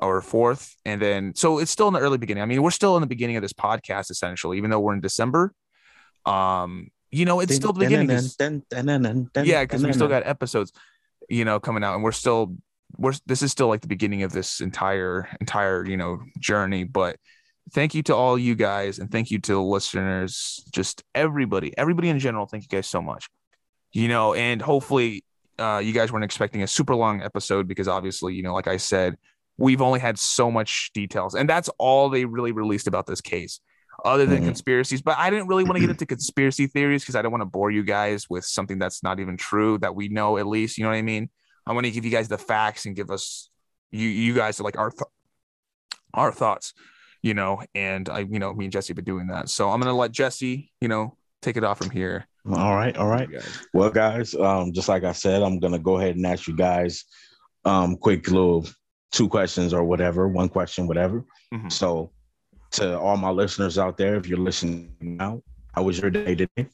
Or 0.00 0.20
fourth, 0.20 0.76
and 0.84 1.00
then 1.00 1.34
so 1.34 1.58
it's 1.58 1.70
still 1.70 1.88
in 1.88 1.94
the 1.94 2.00
early 2.00 2.18
beginning. 2.18 2.42
I 2.42 2.46
mean, 2.46 2.62
we're 2.62 2.70
still 2.70 2.96
in 2.96 3.00
the 3.00 3.06
beginning 3.06 3.36
of 3.36 3.42
this 3.42 3.52
podcast 3.52 4.10
essentially, 4.10 4.56
even 4.56 4.70
though 4.70 4.80
we're 4.80 4.94
in 4.94 5.00
December. 5.00 5.52
Um, 6.24 6.88
you 7.10 7.24
know, 7.24 7.40
it's 7.40 7.54
still 7.56 7.72
the 7.72 7.80
beginning. 7.80 8.08
yeah, 9.46 9.62
because 9.62 9.82
we 9.84 9.92
still 9.92 10.08
got 10.08 10.26
episodes, 10.26 10.72
you 11.28 11.44
know, 11.44 11.60
coming 11.60 11.84
out, 11.84 11.94
and 11.94 12.02
we're 12.02 12.12
still 12.12 12.56
we're 12.96 13.12
this 13.26 13.42
is 13.42 13.52
still 13.52 13.68
like 13.68 13.80
the 13.80 13.88
beginning 13.88 14.22
of 14.22 14.32
this 14.32 14.60
entire 14.60 15.28
entire 15.40 15.84
you 15.84 15.96
know 15.96 16.20
journey. 16.38 16.84
But 16.84 17.16
thank 17.72 17.94
you 17.94 18.02
to 18.04 18.14
all 18.14 18.38
you 18.38 18.54
guys, 18.54 18.98
and 18.98 19.10
thank 19.10 19.30
you 19.30 19.38
to 19.40 19.52
the 19.52 19.62
listeners, 19.62 20.64
just 20.72 21.02
everybody, 21.14 21.76
everybody 21.76 22.08
in 22.08 22.18
general. 22.18 22.46
Thank 22.46 22.64
you 22.64 22.68
guys 22.68 22.86
so 22.86 23.02
much. 23.02 23.28
You 23.92 24.08
know, 24.08 24.32
and 24.32 24.62
hopefully, 24.62 25.22
uh, 25.58 25.82
you 25.84 25.92
guys 25.92 26.10
weren't 26.10 26.24
expecting 26.24 26.62
a 26.62 26.66
super 26.66 26.94
long 26.94 27.22
episode 27.22 27.68
because 27.68 27.88
obviously, 27.88 28.34
you 28.34 28.42
know, 28.42 28.54
like 28.54 28.68
I 28.68 28.78
said, 28.78 29.16
we've 29.58 29.82
only 29.82 30.00
had 30.00 30.18
so 30.18 30.50
much 30.50 30.90
details, 30.94 31.34
and 31.34 31.48
that's 31.48 31.68
all 31.78 32.08
they 32.08 32.24
really 32.24 32.52
released 32.52 32.86
about 32.86 33.06
this 33.06 33.20
case 33.20 33.60
other 34.04 34.24
than 34.26 34.42
Mhm. 34.42 34.46
conspiracies. 34.46 35.02
But 35.02 35.18
I 35.18 35.28
didn't 35.30 35.46
really 35.48 35.64
want 35.64 35.76
to 35.76 35.80
get 35.80 35.90
into 35.90 36.06
conspiracy 36.06 36.66
theories 36.66 37.02
because 37.02 37.14
I 37.14 37.22
don't 37.22 37.30
want 37.30 37.42
to 37.42 37.46
bore 37.46 37.70
you 37.70 37.82
guys 37.84 38.28
with 38.30 38.44
something 38.44 38.78
that's 38.78 39.02
not 39.02 39.20
even 39.20 39.36
true 39.36 39.78
that 39.78 39.94
we 39.94 40.08
know 40.08 40.38
at 40.38 40.46
least. 40.46 40.78
You 40.78 40.84
know 40.84 40.90
what 40.90 40.96
I 40.96 41.02
mean? 41.02 41.28
I 41.66 41.72
want 41.72 41.84
to 41.86 41.92
give 41.92 42.04
you 42.04 42.10
guys 42.10 42.28
the 42.28 42.38
facts 42.38 42.86
and 42.86 42.96
give 42.96 43.10
us 43.10 43.50
you 43.92 44.08
you 44.08 44.34
guys 44.34 44.58
like 44.60 44.78
our 44.78 44.90
th- 44.90 45.02
our 46.14 46.32
thoughts. 46.32 46.72
You 47.22 47.34
know, 47.34 47.62
and 47.74 48.08
I 48.08 48.20
you 48.20 48.40
know 48.40 48.52
me 48.52 48.64
and 48.64 48.72
Jesse 48.72 48.90
have 48.90 48.96
been 48.96 49.04
doing 49.04 49.28
that. 49.28 49.48
So 49.48 49.70
I'm 49.70 49.78
gonna 49.80 49.94
let 49.94 50.10
Jesse 50.10 50.72
you 50.80 50.88
know 50.88 51.16
take 51.40 51.56
it 51.56 51.62
off 51.62 51.78
from 51.78 51.90
here. 51.90 52.26
All 52.52 52.74
right, 52.74 52.96
all 52.96 53.06
right. 53.06 53.30
Guys. 53.30 53.58
Well, 53.72 53.90
guys, 53.90 54.34
um, 54.34 54.72
just 54.72 54.88
like 54.88 55.04
I 55.04 55.12
said, 55.12 55.42
I'm 55.42 55.60
gonna 55.60 55.78
go 55.78 55.98
ahead 55.98 56.16
and 56.16 56.26
ask 56.26 56.48
you 56.48 56.56
guys 56.56 57.04
um 57.64 57.96
quick 57.96 58.26
little 58.28 58.66
two 59.12 59.28
questions 59.28 59.72
or 59.72 59.84
whatever, 59.84 60.26
one 60.26 60.48
question, 60.48 60.86
whatever. 60.86 61.24
Mhm. 61.52 61.70
So 61.70 62.10
to 62.72 62.98
all 62.98 63.16
my 63.16 63.30
listeners 63.30 63.78
out 63.78 63.96
there, 63.96 64.16
if 64.16 64.26
you're 64.26 64.38
listening 64.38 64.96
now, 65.00 65.42
how 65.74 65.84
was 65.84 66.00
your 66.00 66.10
day 66.10 66.34
today? 66.34 66.66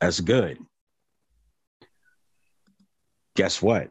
That's 0.00 0.20
good. 0.20 0.58
Guess 3.34 3.62
what? 3.62 3.90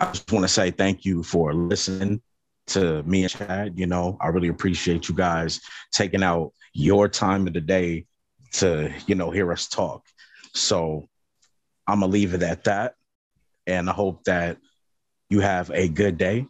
I 0.00 0.10
just 0.10 0.30
want 0.32 0.44
to 0.44 0.48
say 0.48 0.72
thank 0.72 1.04
you 1.04 1.22
for 1.22 1.54
listening 1.54 2.20
to 2.68 3.02
me 3.04 3.22
and 3.22 3.30
Chad. 3.30 3.78
You 3.78 3.86
know, 3.86 4.16
I 4.20 4.28
really 4.28 4.48
appreciate 4.48 5.08
you 5.08 5.14
guys 5.14 5.60
taking 5.92 6.22
out 6.22 6.52
your 6.72 7.08
time 7.08 7.46
of 7.46 7.52
the 7.52 7.60
day 7.60 8.06
to, 8.54 8.92
you 9.06 9.14
know, 9.14 9.30
hear 9.30 9.52
us 9.52 9.68
talk. 9.68 10.04
So 10.54 11.08
I'm 11.86 12.00
gonna 12.00 12.12
leave 12.12 12.34
it 12.34 12.42
at 12.42 12.64
that. 12.64 12.94
And 13.66 13.88
I 13.88 13.92
hope 13.92 14.24
that 14.24 14.58
you 15.30 15.40
have 15.40 15.70
a 15.70 15.88
good 15.88 16.18
day. 16.18 16.46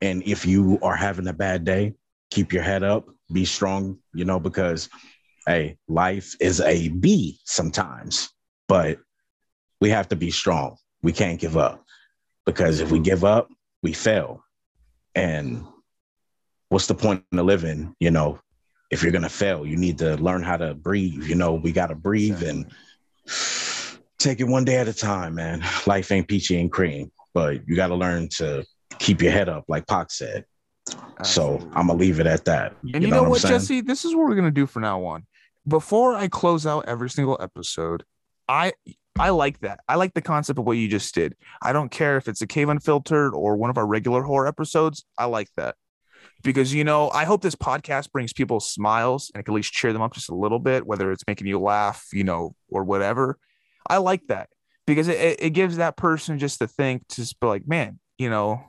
And 0.00 0.22
if 0.24 0.46
you 0.46 0.78
are 0.82 0.96
having 0.96 1.28
a 1.28 1.32
bad 1.32 1.64
day, 1.64 1.94
keep 2.30 2.52
your 2.52 2.62
head 2.62 2.82
up, 2.82 3.08
be 3.32 3.44
strong, 3.44 3.98
you 4.14 4.24
know, 4.24 4.40
because 4.40 4.88
hey, 5.46 5.76
life 5.88 6.34
is 6.40 6.60
a 6.60 6.88
B 6.88 7.38
sometimes, 7.44 8.30
but 8.68 8.98
we 9.80 9.90
have 9.90 10.08
to 10.08 10.16
be 10.16 10.30
strong. 10.30 10.76
We 11.02 11.12
can't 11.12 11.40
give 11.40 11.56
up 11.56 11.84
because 12.46 12.80
if 12.80 12.90
we 12.90 13.00
give 13.00 13.24
up, 13.24 13.48
we 13.82 13.92
fail. 13.92 14.44
And 15.14 15.64
what's 16.68 16.86
the 16.86 16.94
point 16.94 17.24
in 17.32 17.38
living, 17.44 17.94
you 17.98 18.10
know, 18.10 18.38
if 18.90 19.02
you're 19.02 19.12
going 19.12 19.22
to 19.22 19.28
fail, 19.28 19.66
you 19.66 19.76
need 19.76 19.98
to 19.98 20.16
learn 20.16 20.42
how 20.42 20.56
to 20.56 20.74
breathe. 20.74 21.24
You 21.24 21.34
know, 21.34 21.54
we 21.54 21.72
got 21.72 21.88
to 21.88 21.94
breathe 21.94 22.42
and 22.42 22.70
take 24.22 24.40
it 24.40 24.44
one 24.44 24.64
day 24.64 24.76
at 24.76 24.88
a 24.88 24.92
time, 24.92 25.34
man. 25.34 25.64
Life 25.86 26.12
ain't 26.12 26.28
peachy 26.28 26.60
and 26.60 26.70
cream, 26.70 27.10
but 27.34 27.66
you 27.66 27.76
got 27.76 27.88
to 27.88 27.94
learn 27.94 28.28
to 28.36 28.64
keep 28.98 29.20
your 29.22 29.32
head 29.32 29.48
up, 29.48 29.64
like 29.68 29.86
Pac 29.86 30.10
said. 30.10 30.44
So 31.22 31.58
I'm 31.74 31.86
gonna 31.86 31.94
leave 31.94 32.18
it 32.18 32.26
at 32.26 32.44
that. 32.46 32.74
And 32.92 33.04
you, 33.04 33.10
know, 33.10 33.24
I'm 33.24 33.30
what. 33.30 33.40
Jesse? 33.40 33.80
This 33.80 34.04
is 34.04 34.14
what 34.14 34.26
we're 34.28 34.34
gonna 34.34 34.50
do 34.50 34.66
from 34.66 34.82
now 34.82 35.04
on. 35.04 35.26
Before 35.66 36.16
I 36.16 36.26
close 36.26 36.66
out 36.66 36.86
every 36.88 37.08
single 37.08 37.38
episode, 37.40 38.04
I 38.48 38.72
I 39.18 39.30
like 39.30 39.60
that. 39.60 39.80
I 39.88 39.94
like 39.94 40.14
the 40.14 40.22
concept 40.22 40.58
of 40.58 40.64
what 40.64 40.72
you 40.72 40.88
just 40.88 41.14
did. 41.14 41.36
I 41.62 41.72
don't 41.72 41.90
care 41.90 42.16
if 42.16 42.26
it's 42.26 42.42
a 42.42 42.46
cave 42.46 42.68
unfiltered 42.68 43.34
or 43.34 43.56
one 43.56 43.70
of 43.70 43.78
our 43.78 43.86
regular 43.86 44.22
horror 44.22 44.48
episodes. 44.48 45.04
I 45.16 45.26
like 45.26 45.48
that. 45.56 45.76
Because 46.42 46.74
you 46.74 46.82
know, 46.82 47.10
I 47.10 47.24
hope 47.24 47.42
this 47.42 47.54
podcast 47.54 48.10
brings 48.10 48.32
people 48.32 48.58
smiles 48.58 49.30
and 49.32 49.40
it 49.40 49.44
can 49.44 49.54
at 49.54 49.56
least 49.56 49.72
cheer 49.72 49.92
them 49.92 50.02
up 50.02 50.14
just 50.14 50.30
a 50.30 50.34
little 50.34 50.58
bit, 50.58 50.86
whether 50.86 51.12
it's 51.12 51.24
making 51.28 51.46
you 51.46 51.60
laugh, 51.60 52.08
you 52.12 52.24
know, 52.24 52.56
or 52.68 52.82
whatever. 52.82 53.38
I 53.88 53.98
like 53.98 54.26
that 54.28 54.48
because 54.86 55.08
it, 55.08 55.36
it, 55.40 55.50
gives 55.50 55.76
that 55.76 55.96
person 55.96 56.38
just 56.38 56.58
to 56.60 56.66
think, 56.66 57.06
to 57.08 57.16
just 57.16 57.38
be 57.40 57.46
like, 57.46 57.66
man, 57.66 57.98
you 58.18 58.30
know, 58.30 58.64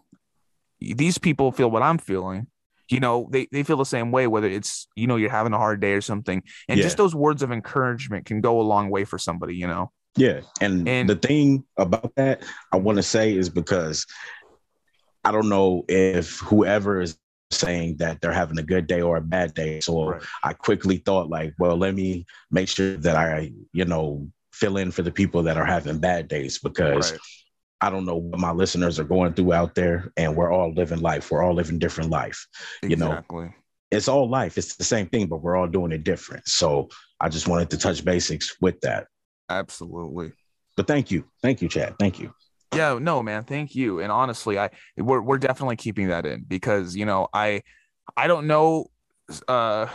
these 0.80 1.18
people 1.18 1.52
feel 1.52 1.72
what 1.72 1.82
I'm 1.84 1.98
feeling 1.98 2.48
you 2.90 3.00
know 3.00 3.30
they, 3.32 3.48
they 3.52 3.64
feel 3.64 3.78
the 3.78 3.86
same 3.86 4.12
way 4.12 4.28
whether 4.28 4.48
it's 4.48 4.88
you 4.96 5.08
know 5.08 5.16
you're 5.16 5.30
having 5.30 5.54
a 5.54 5.58
hard 5.58 5.80
day 5.80 5.94
or 5.94 6.02
something 6.02 6.44
and 6.68 6.78
Yeah. 6.78 6.84
just 6.84 6.98
those 6.98 7.16
words 7.16 7.42
of 7.42 7.52
encouragement 7.52 8.26
can 8.26 8.42
go 8.42 8.60
a 8.60 8.64
long 8.64 8.90
way 8.90 9.06
for 9.06 9.18
somebody 9.18 9.56
you 9.56 9.68
know 9.68 9.92
Yeah, 10.18 10.42
and, 10.62 10.88
And- 10.88 11.10
the 11.10 11.16
thing 11.16 11.64
about 11.78 12.14
that 12.18 12.44
I 12.72 12.78
want 12.78 12.98
to 12.98 13.04
say 13.04 13.36
is 13.36 13.50
because 13.50 14.06
I 15.24 15.32
don't 15.32 15.50
know 15.50 15.86
if 15.88 16.40
whoever 16.40 17.02
is 17.02 17.18
saying 17.52 17.98
that 17.98 18.20
they're 18.20 18.34
having 18.34 18.60
a 18.60 18.64
good 18.64 18.86
day 18.88 19.02
or 19.02 19.18
a 19.18 19.22
bad 19.22 19.54
day. 19.54 19.80
So 19.80 20.10
Right. 20.10 20.22
I 20.44 20.54
quickly 20.54 20.98
thought 20.98 21.30
like, 21.30 21.54
well, 21.60 21.78
let 21.78 21.96
me 21.96 22.26
make 22.52 22.68
sure 22.68 22.98
that 22.98 23.16
I, 23.16 23.54
you 23.72 23.86
know, 23.86 24.28
fill 24.54 24.78
in 24.78 24.92
for 24.92 25.02
the 25.02 25.12
people 25.12 25.44
that 25.44 25.58
are 25.58 25.66
having 25.66 26.00
bad 26.00 26.28
days 26.28 26.60
because 26.60 27.12
Right. 27.12 27.20
I 27.82 27.90
don't 27.90 28.06
know 28.06 28.16
what 28.16 28.40
my 28.40 28.52
listeners 28.52 28.98
are 29.00 29.04
going 29.04 29.34
through 29.34 29.52
out 29.52 29.76
there 29.76 30.14
and 30.16 30.36
we're 30.38 30.52
all 30.52 30.72
living 30.74 31.02
life. 31.02 31.30
We're 31.32 31.44
all 31.44 31.54
living 31.54 31.80
different 31.80 32.10
life. 32.10 32.48
you 32.82 32.96
know, 32.96 33.22
It's 33.92 34.08
all 34.08 34.30
life. 34.30 34.58
It's 34.58 34.76
the 34.78 34.86
same 34.86 35.08
thing, 35.08 35.28
but 35.28 35.42
we're 35.42 35.58
all 35.58 35.68
doing 35.68 35.92
it 35.92 36.04
different. 36.06 36.48
So 36.48 36.88
I 37.20 37.28
just 37.28 37.48
wanted 37.50 37.70
to 37.72 37.78
touch 37.78 38.06
basics 38.06 38.56
with 38.62 38.80
that. 38.82 39.08
absolutely 39.50 40.32
But 40.78 40.88
thank 40.88 41.12
you. 41.12 41.26
Thank 41.42 41.62
you, 41.62 41.68
Chad. 41.68 41.96
Thank 42.00 42.20
you. 42.20 42.34
yeah 42.74 42.98
no 43.00 43.22
man 43.22 43.44
thank 43.44 43.76
you 43.76 44.00
and 44.00 44.12
honestly 44.12 44.58
i 44.58 44.68
we're, 44.98 45.22
we're 45.22 45.38
definitely 45.38 45.76
keeping 45.76 46.08
that 46.08 46.26
in 46.26 46.44
because 46.48 46.96
you 46.96 47.06
know 47.06 47.28
i 47.32 47.62
i 48.18 48.26
don't 48.28 48.48
know 48.48 48.88
uh 49.48 49.86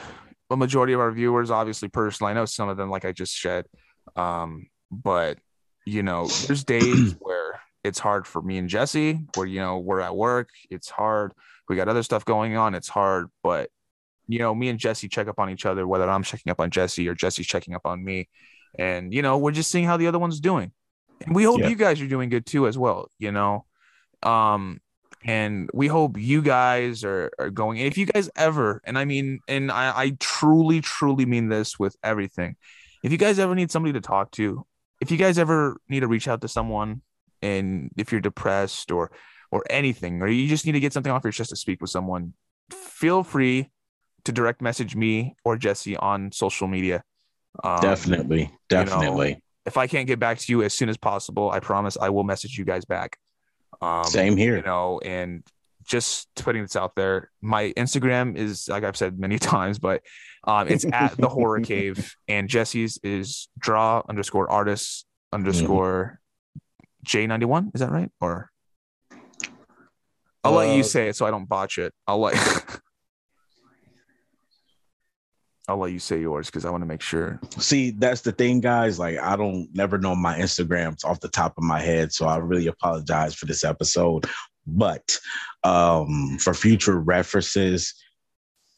the 0.49 0.57
majority 0.57 0.93
of 0.93 1.01
our 1.01 1.11
viewers 1.11 1.51
obviously 1.51 1.89
personally 1.89 2.31
i 2.31 2.35
know 2.35 2.45
some 2.45 2.69
of 2.69 2.77
them 2.77 2.89
like 2.89 3.05
i 3.05 3.11
just 3.11 3.35
said 3.41 3.67
um 4.17 4.67
but 4.91 5.39
you 5.85 6.03
know 6.03 6.29
there's 6.47 6.65
days 6.65 7.15
where 7.19 7.61
it's 7.85 7.99
hard 7.99 8.27
for 8.27 8.43
me 8.43 8.59
and 8.59 8.69
jesse 8.69 9.21
where 9.35 9.47
you 9.47 9.61
know 9.61 9.79
we're 9.79 10.01
at 10.01 10.15
work 10.17 10.51
it's 10.71 10.89
hard. 10.91 11.33
We 11.69 11.77
got 11.77 11.89
other 11.89 12.03
stuff 12.03 12.25
going 12.25 12.57
on 12.57 12.75
it's 12.75 12.89
hard. 12.89 13.29
But 13.43 13.71
you 14.27 14.39
know 14.39 14.55
me 14.55 14.69
and 14.69 14.79
jesse 14.79 15.09
check 15.09 15.29
up 15.29 15.39
on 15.39 15.49
each 15.51 15.65
other 15.65 15.87
whether 15.87 16.09
i'm 16.09 16.23
checking 16.23 16.51
up 16.51 16.61
on 16.61 16.71
jesse 16.71 17.09
or 17.09 17.15
jesse's 17.15 17.47
checking 17.47 17.75
up 17.75 17.87
on 17.87 18.05
me. 18.05 18.29
And 18.79 19.13
you 19.15 19.23
know 19.23 19.39
we're 19.39 19.53
just 19.53 19.71
seeing 19.71 19.85
how 19.87 19.97
the 19.97 20.07
other 20.07 20.19
one's 20.19 20.41
doing. 20.41 20.73
And 21.25 21.35
we 21.35 21.45
hope 21.45 21.61
Yeah. 21.61 21.69
you 21.69 21.77
guys 21.77 22.01
are 22.01 22.07
doing 22.07 22.29
good 22.29 22.45
too 22.47 22.67
as 22.67 22.77
well 22.77 23.11
you 23.19 23.33
know? 23.33 23.65
Um 24.23 24.81
and 25.25 25.69
we 25.75 25.89
hope 25.89 26.17
you 26.17 26.43
guys 26.43 27.03
are, 27.03 27.33
are 27.41 27.51
going. 27.51 27.79
If 27.79 27.99
you 27.99 28.07
guys 28.07 28.31
ever 28.37 28.81
and 28.85 28.99
i 28.99 29.05
mean 29.05 29.41
and 29.49 29.71
I, 29.73 29.93
I 29.97 30.17
truly 30.21 30.81
truly 30.81 31.27
mean 31.27 31.49
this 31.49 31.79
with 31.79 31.97
everything 32.05 32.57
if 33.03 33.13
you 33.13 33.19
guys 33.19 33.39
ever 33.39 33.55
need 33.55 33.71
somebody 33.71 33.93
to 33.93 34.01
talk 34.01 34.31
to 34.33 34.67
if 35.01 35.11
you 35.11 35.17
guys 35.17 35.39
ever 35.39 35.77
need 35.89 36.01
to 36.01 36.09
reach 36.09 36.29
out 36.29 36.41
to 36.41 36.49
someone 36.49 37.03
and 37.43 37.91
if 37.97 38.11
you're 38.11 38.21
depressed 38.21 38.91
or 38.91 39.11
or 39.51 39.65
anything 39.71 40.21
or 40.23 40.29
you 40.29 40.49
just 40.49 40.67
need 40.67 40.73
to 40.73 40.81
get 40.81 40.93
something 40.93 41.13
off 41.13 41.25
your 41.25 41.33
chest 41.33 41.51
to 41.51 41.57
speak 41.57 41.81
with 41.81 41.91
someone 41.91 42.33
feel 42.71 43.23
free 43.23 43.71
to 44.25 44.33
direct 44.33 44.61
message 44.61 44.95
me 44.97 45.35
or 45.45 45.57
jesse 45.57 45.97
on 45.97 46.33
social 46.33 46.69
media 46.69 47.03
um, 47.63 47.81
definitely. 47.81 48.51
Definitely. 48.69 49.43
if 49.67 49.77
I 49.77 49.87
can't 49.87 50.07
get 50.07 50.19
back 50.19 50.39
to 50.39 50.53
you 50.53 50.63
as 50.63 50.75
soon 50.75 50.89
as 50.89 50.97
possible, 50.97 51.51
I 51.51 51.61
promise 51.61 51.97
I 52.01 52.11
will 52.11 52.25
message 52.25 52.57
you 52.59 52.65
guys 52.65 52.85
back. 52.85 53.19
Um, 53.81 54.05
Same 54.05 54.37
here. 54.37 54.57
You 54.57 54.63
know, 54.63 55.01
and 55.05 55.45
just 55.89 56.29
putting 56.37 56.63
this 56.63 56.77
out 56.77 56.95
there, 56.95 57.31
my 57.41 57.73
Instagram 57.77 58.37
is 58.37 58.69
like 58.69 58.85
I've 58.85 58.97
said 58.97 59.19
many 59.19 59.39
times, 59.55 59.79
but 59.79 60.03
um, 60.45 60.69
it's 60.69 60.85
at 60.93 61.17
the 61.17 61.29
horror 61.29 61.61
cave, 61.61 62.15
and 62.29 62.49
Jesse's 62.49 62.99
is 63.03 63.49
draw 63.59 64.03
underscore 64.09 64.51
artist 64.51 65.07
underscore 65.33 66.21
J 67.05 67.27
ninety 67.27 67.47
one. 67.47 67.71
Is 67.75 67.81
that 67.81 67.91
right? 67.91 68.11
Or 68.21 68.51
I'll 70.45 70.53
let 70.53 70.75
you 70.77 70.81
Uh, 70.81 70.85
say 70.85 71.09
it 71.09 71.17
so 71.17 71.27
I 71.27 71.31
don't 71.31 71.49
botch 71.49 71.79
it. 71.79 71.93
I'll 72.07 72.21
let 72.21 72.35
I'll 75.69 75.77
let 75.77 75.93
you 75.93 75.99
say 75.99 76.19
yours 76.19 76.47
because 76.47 76.65
I 76.65 76.71
want 76.71 76.81
to 76.81 76.87
make 76.87 77.03
sure. 77.03 77.39
See, 77.59 77.91
that's 77.91 78.23
the 78.23 78.33
thing, 78.33 78.61
guys. 78.61 78.99
Like, 78.99 79.19
I 79.19 79.37
don't 79.37 79.69
never 79.75 79.99
know 79.99 80.15
my 80.17 80.39
Instagrams 80.39 81.05
off 81.05 81.21
the 81.21 81.29
top 81.29 81.59
of 81.59 81.65
my 81.65 81.79
head, 81.79 82.11
so 82.11 82.27
I 82.27 82.39
really 82.39 82.69
apologize 82.69 83.35
for 83.35 83.45
this 83.45 83.65
episode. 83.65 84.25
But 84.71 85.17
um, 85.65 86.37
for 86.39 86.53
future 86.55 86.99
references, 87.01 87.95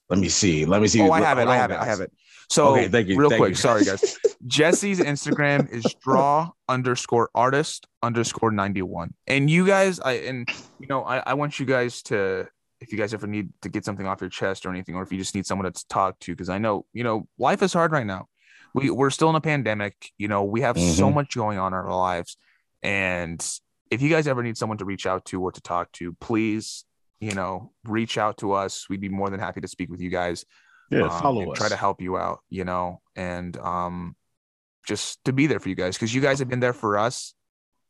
Let 0.08 0.18
me 0.18 0.28
see. 0.28 0.64
Let 0.64 0.80
me 0.82 0.88
see. 0.88 1.00
Oh, 1.02 1.10
I 1.10 1.20
have 1.20 1.38
it. 1.38 1.46
I 1.48 1.56
have 1.56 1.70
it. 1.70 1.78
I 1.78 1.84
have 1.84 2.00
it. 2.00 2.12
So 2.48 2.72
Okay, 2.72 2.88
thank 2.88 3.06
you, 3.08 3.16
real 3.16 3.28
thank 3.30 3.40
quick, 3.40 3.50
you. 3.50 3.54
sorry 3.56 3.84
guys. 3.84 4.18
Jesse's 4.46 4.98
Instagram 5.00 5.70
is 5.70 5.94
draw 6.02 6.50
underscore 6.68 7.30
artist 7.34 7.86
underscore 8.02 8.50
91. 8.50 9.14
And 9.28 9.48
you 9.50 9.66
guys, 9.66 10.00
I 10.00 10.12
and 10.12 10.48
you 10.78 10.86
know, 10.88 11.04
I, 11.04 11.18
I 11.18 11.34
want 11.34 11.60
you 11.60 11.66
guys 11.66 12.02
to 12.04 12.48
if 12.80 12.90
you 12.92 12.98
guys 12.98 13.12
ever 13.14 13.26
need 13.26 13.50
to 13.62 13.68
get 13.68 13.84
something 13.84 14.06
off 14.06 14.20
your 14.20 14.30
chest 14.30 14.64
or 14.66 14.70
anything, 14.70 14.94
or 14.96 15.02
if 15.02 15.12
you 15.12 15.18
just 15.18 15.34
need 15.34 15.46
someone 15.46 15.70
to 15.70 15.86
talk 15.88 16.18
to, 16.20 16.32
because 16.32 16.48
I 16.48 16.58
know, 16.58 16.86
you 16.92 17.04
know, 17.04 17.28
life 17.38 17.62
is 17.62 17.72
hard 17.72 17.92
right 17.92 18.06
now. 18.06 18.26
We 18.74 18.90
we're 18.90 19.10
still 19.10 19.28
in 19.30 19.36
a 19.36 19.40
pandemic, 19.40 19.94
you 20.18 20.26
know, 20.28 20.42
we 20.44 20.62
have 20.62 20.76
so 20.78 21.08
Mhm. 21.10 21.14
much 21.14 21.34
going 21.36 21.58
on 21.58 21.72
in 21.72 21.78
our 21.78 21.90
lives. 21.90 22.36
And 22.82 23.46
if 23.90 24.00
you 24.02 24.08
guys 24.08 24.26
ever 24.26 24.42
need 24.42 24.56
someone 24.56 24.78
to 24.78 24.84
reach 24.84 25.06
out 25.06 25.24
to 25.26 25.40
or 25.42 25.52
to 25.52 25.60
talk 25.60 25.90
to, 25.92 26.12
please, 26.20 26.84
you 27.20 27.34
know, 27.34 27.72
reach 27.84 28.16
out 28.18 28.38
to 28.38 28.52
us. 28.52 28.88
We'd 28.88 29.00
be 29.00 29.08
more 29.08 29.30
than 29.30 29.40
happy 29.40 29.60
to 29.60 29.68
speak 29.68 29.90
with 29.90 30.00
you 30.00 30.10
guys 30.10 30.44
Yeah, 30.90 31.02
um, 31.02 31.10
follow 31.22 31.50
us. 31.52 31.58
try 31.58 31.68
to 31.68 31.76
help 31.76 32.00
you 32.00 32.16
out 32.16 32.40
you 32.48 32.64
know 32.64 33.00
and 33.16 33.56
um 33.58 34.16
just 34.88 35.22
to 35.24 35.32
be 35.32 35.46
there 35.46 35.60
for 35.60 35.68
you 35.68 35.74
guys 35.76 35.96
because 35.96 36.14
you 36.14 36.20
guys 36.20 36.38
have 36.38 36.48
been 36.48 36.60
there 36.60 36.72
for 36.72 36.98
us 36.98 37.34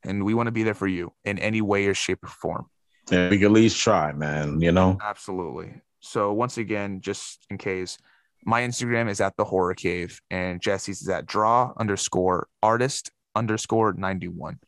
and 0.05 0.25
we 0.25 0.35
want 0.35 0.47
to 0.49 0.53
be 0.53 0.63
there 0.65 0.75
for 0.75 0.87
you 0.89 1.13
in 1.25 1.39
any 1.39 1.61
way 1.63 1.87
or 1.87 1.95
shape 1.95 2.23
or 2.25 2.29
form 2.29 2.67
Yeah, 3.11 3.29
we 3.31 3.37
can 3.39 3.47
at 3.47 3.53
least 3.53 3.79
try, 3.81 4.13
man. 4.13 4.61
You 4.61 4.73
know. 4.73 4.99
absolutely 5.03 5.81
so 6.01 6.33
once 6.33 6.59
again 6.59 7.01
just 7.01 7.47
in 7.51 7.57
case 7.59 7.97
my 8.45 8.63
instagram 8.63 9.09
is 9.09 9.21
at 9.21 9.37
the 9.37 9.45
horror 9.45 9.75
cave 9.75 10.21
and 10.31 10.61
jesse's 10.61 11.03
is 11.03 11.09
at 11.09 11.25
draw 11.27 11.73
underscore 11.77 12.49
artist 12.63 13.11
underscore 13.37 13.93
91 13.93 14.59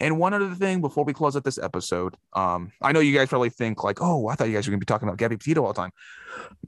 and 0.00 0.18
one 0.18 0.34
other 0.34 0.54
thing 0.54 0.80
before 0.80 1.04
we 1.04 1.12
close 1.12 1.36
out 1.36 1.44
this 1.44 1.58
episode, 1.58 2.16
um, 2.34 2.72
I 2.82 2.92
know 2.92 3.00
you 3.00 3.14
guys 3.16 3.28
probably 3.28 3.50
think 3.50 3.82
like, 3.84 3.98
oh, 4.00 4.28
I 4.28 4.34
thought 4.34 4.48
you 4.48 4.54
guys 4.54 4.66
were 4.66 4.70
gonna 4.72 4.80
be 4.80 4.86
talking 4.86 5.08
about 5.08 5.18
Gabby 5.18 5.36
Petito 5.36 5.62
all 5.62 5.72
the 5.72 5.80
time, 5.80 5.90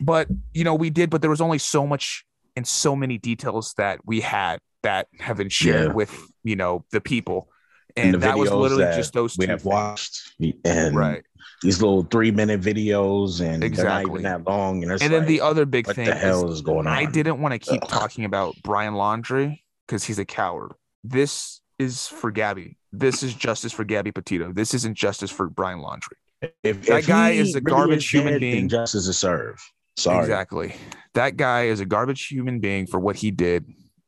but 0.00 0.28
you 0.54 0.64
know 0.64 0.74
we 0.74 0.90
did, 0.90 1.10
but 1.10 1.20
there 1.20 1.30
was 1.30 1.40
only 1.40 1.58
so 1.58 1.86
much 1.86 2.24
and 2.56 2.66
so 2.66 2.96
many 2.96 3.18
details 3.18 3.74
that 3.76 4.00
we 4.04 4.20
had 4.20 4.58
that 4.82 5.08
have 5.20 5.36
been 5.36 5.48
shared 5.48 5.88
Yeah. 5.88 5.94
with 5.94 6.20
you 6.44 6.56
know 6.56 6.84
the 6.92 7.00
people, 7.00 7.48
And 7.96 8.06
and, 8.06 8.14
the 8.14 8.18
that 8.18 8.38
was 8.38 8.50
literally 8.50 8.84
that 8.84 8.96
just 8.96 9.12
those 9.12 9.36
We 9.36 9.46
two 9.46 9.50
have 9.52 9.62
things. 9.62 9.66
watched 9.72 10.32
and 10.64 10.96
right? 10.96 11.22
these 11.62 11.80
little 11.82 12.04
three 12.04 12.30
minute 12.30 12.60
videos, 12.60 13.40
and 13.40 13.60
they're 13.62 13.70
not 13.70 14.02
Exactly. 14.02 14.10
even 14.12 14.22
that 14.22 14.44
long. 14.46 14.82
And, 14.84 14.92
And 15.02 15.12
then 15.12 15.26
the 15.26 15.40
other 15.40 15.66
big 15.66 15.86
what 15.88 15.96
thing 15.96 16.06
the 16.06 16.14
is 16.14 16.20
hell 16.22 16.50
is 16.52 16.60
going 16.62 16.86
on? 16.86 16.92
I 16.96 17.04
didn't 17.06 17.40
want 17.40 17.52
to 17.52 17.58
keep 17.58 17.82
Ugh. 17.82 17.88
talking 17.88 18.24
about 18.24 18.54
Brian 18.62 18.94
Laundrie 18.94 19.60
because 19.86 20.04
he's 20.04 20.20
a 20.20 20.24
coward. 20.24 20.72
This 21.02 21.60
is 21.78 22.06
for 22.06 22.30
Gabby. 22.30 22.76
This 22.92 23.22
is 23.22 23.34
justice 23.34 23.72
for 23.72 23.84
Gabby 23.84 24.12
Petito. 24.12 24.52
This 24.52 24.74
isn't 24.74 24.96
justice 24.96 25.30
for 25.30 25.48
Brian 25.48 25.80
Laundrie. 25.80 26.16
If, 26.62 26.86
that 26.86 27.00
if 27.00 27.06
guy 27.06 27.30
is 27.30 27.54
a 27.54 27.60
really 27.60 27.64
garbage 27.64 27.98
is 28.04 28.10
human 28.10 28.38
being. 28.38 28.68
Justice 28.68 29.06
is 29.06 29.18
served. 29.18 29.60
Sorry. 29.96 30.20
Exactly. 30.20 30.76
That 31.14 31.36
guy 31.36 31.64
is 31.64 31.80
a 31.80 31.86
garbage 31.86 32.26
human 32.28 32.60
being 32.60 32.86
for 32.86 33.00
what 33.00 33.16
he 33.16 33.30
did. 33.30 33.66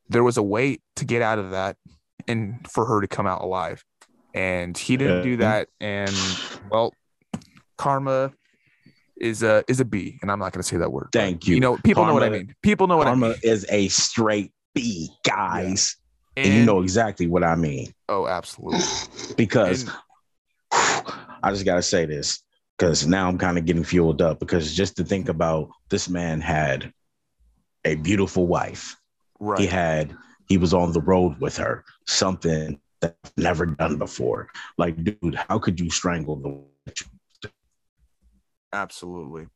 There 0.08 0.22
was 0.22 0.36
a 0.36 0.42
way 0.42 0.78
to 0.96 1.04
get 1.04 1.22
out 1.22 1.38
of 1.38 1.50
that 1.50 1.76
and 2.28 2.66
for 2.70 2.84
her 2.86 3.00
to 3.00 3.08
come 3.08 3.26
out 3.26 3.42
alive. 3.42 3.84
And 4.34 4.78
he 4.78 4.96
didn't 4.96 5.24
do 5.24 5.38
that. 5.38 5.68
And 5.80 6.14
well, 6.70 6.94
karma 7.76 8.32
is 9.16 9.42
a 9.42 9.64
is 9.66 9.80
a 9.80 9.84
B. 9.84 10.18
And 10.22 10.30
I'm 10.30 10.38
not 10.38 10.52
gonna 10.52 10.62
say 10.62 10.76
that 10.76 10.92
word. 10.92 11.08
Thank 11.12 11.48
you. 11.48 11.56
You 11.56 11.60
know, 11.60 11.76
people 11.78 12.06
know 12.06 12.14
what 12.14 12.22
I 12.22 12.30
mean. 12.30 12.54
People 12.62 12.86
know 12.86 12.96
what 12.96 13.08
I 13.08 13.10
Karma 13.10 13.30
mean. 13.30 13.38
is 13.42 13.66
a 13.68 13.88
straight 13.88 14.52
B, 14.74 15.10
guys. 15.24 15.96
And, 16.36 16.54
you 16.54 16.64
know 16.64 16.80
exactly 16.82 17.26
what 17.26 17.44
I 17.44 17.56
mean. 17.56 17.92
oh, 18.08 18.26
absolutely. 18.26 18.80
Because 19.36 19.82
And- 19.82 19.92
I 21.42 21.50
just 21.50 21.64
gotta 21.64 21.82
say 21.82 22.06
this 22.06 22.42
because 22.78 23.06
now 23.06 23.28
I'm 23.28 23.38
kind 23.38 23.58
of 23.58 23.64
getting 23.64 23.84
fueled 23.84 24.22
up 24.22 24.38
because 24.40 24.74
just 24.74 24.96
to 24.96 25.04
think 25.04 25.28
about 25.28 25.70
this 25.88 26.08
man 26.08 26.40
had 26.40 26.92
a 27.84 27.94
beautiful 27.96 28.46
wife. 28.46 28.96
right. 29.38 29.58
He 29.58 29.66
had 29.66 30.16
he 30.48 30.58
was 30.58 30.74
on 30.74 30.92
the 30.92 31.00
road 31.00 31.40
with 31.40 31.56
her, 31.58 31.84
something 32.06 32.80
that 33.00 33.16
I've 33.24 33.32
never 33.36 33.66
done 33.66 33.96
before. 33.98 34.48
Like, 34.78 35.02
dude, 35.02 35.34
how 35.48 35.58
could 35.58 35.78
you 35.80 35.90
strangle 35.90 36.36
the 36.36 36.94
Absolutely. 38.72 39.46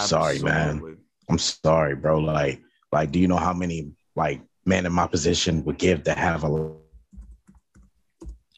Sorry, 0.00 0.38
man. 0.40 0.98
I'm 1.28 1.38
sorry, 1.38 1.96
bro. 1.96 2.18
Like, 2.18 2.60
like, 2.92 3.10
do 3.12 3.18
you 3.18 3.28
know 3.28 3.36
how 3.36 3.52
many 3.52 3.92
like 4.16 4.42
men 4.64 4.86
in 4.86 4.92
my 4.92 5.06
position 5.06 5.64
would 5.64 5.78
give 5.78 6.04
to 6.04 6.12
have 6.12 6.44
a 6.44 6.72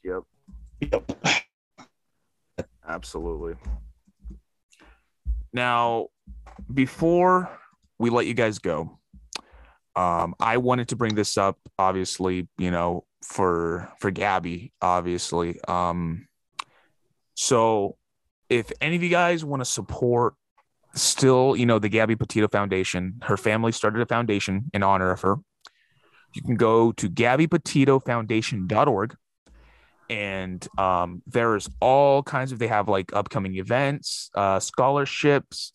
Yep. 0.04 0.22
Yep. 0.80 1.12
Absolutely. 2.86 3.54
Now, 5.52 6.08
before 6.72 7.50
we 7.98 8.10
let 8.10 8.26
you 8.26 8.34
guys 8.34 8.58
go, 8.58 8.98
um, 9.94 10.34
I 10.40 10.56
wanted 10.56 10.88
to 10.88 10.96
bring 10.96 11.14
this 11.14 11.36
up, 11.36 11.58
obviously, 11.78 12.48
you 12.58 12.70
know, 12.70 13.04
for 13.22 13.92
for 14.00 14.10
Gabby, 14.10 14.72
obviously. 14.80 15.60
Um, 15.68 16.26
so 17.34 17.96
if 18.48 18.72
any 18.80 18.96
of 18.96 19.02
you 19.02 19.08
guys 19.08 19.44
want 19.44 19.60
to 19.60 19.64
support 19.64 20.34
still, 20.94 21.56
you 21.56 21.66
know, 21.66 21.78
the 21.78 21.88
Gabby 21.88 22.16
Petito 22.16 22.48
Foundation, 22.48 23.20
her 23.22 23.36
family 23.36 23.72
started 23.72 24.00
a 24.00 24.06
foundation 24.06 24.70
in 24.74 24.82
honor 24.82 25.10
of 25.10 25.20
her. 25.22 25.36
You 26.34 26.42
can 26.42 26.56
go 26.56 26.92
to 26.92 27.08
GabbyPetitoFoundation.org 27.10 29.16
and 30.10 30.66
um, 30.78 31.22
there's 31.26 31.68
all 31.80 32.22
kinds 32.22 32.52
of 32.52 32.58
they 32.58 32.66
have 32.66 32.88
like 32.88 33.12
upcoming 33.14 33.56
events 33.56 34.30
uh, 34.34 34.60
scholarships 34.60 35.72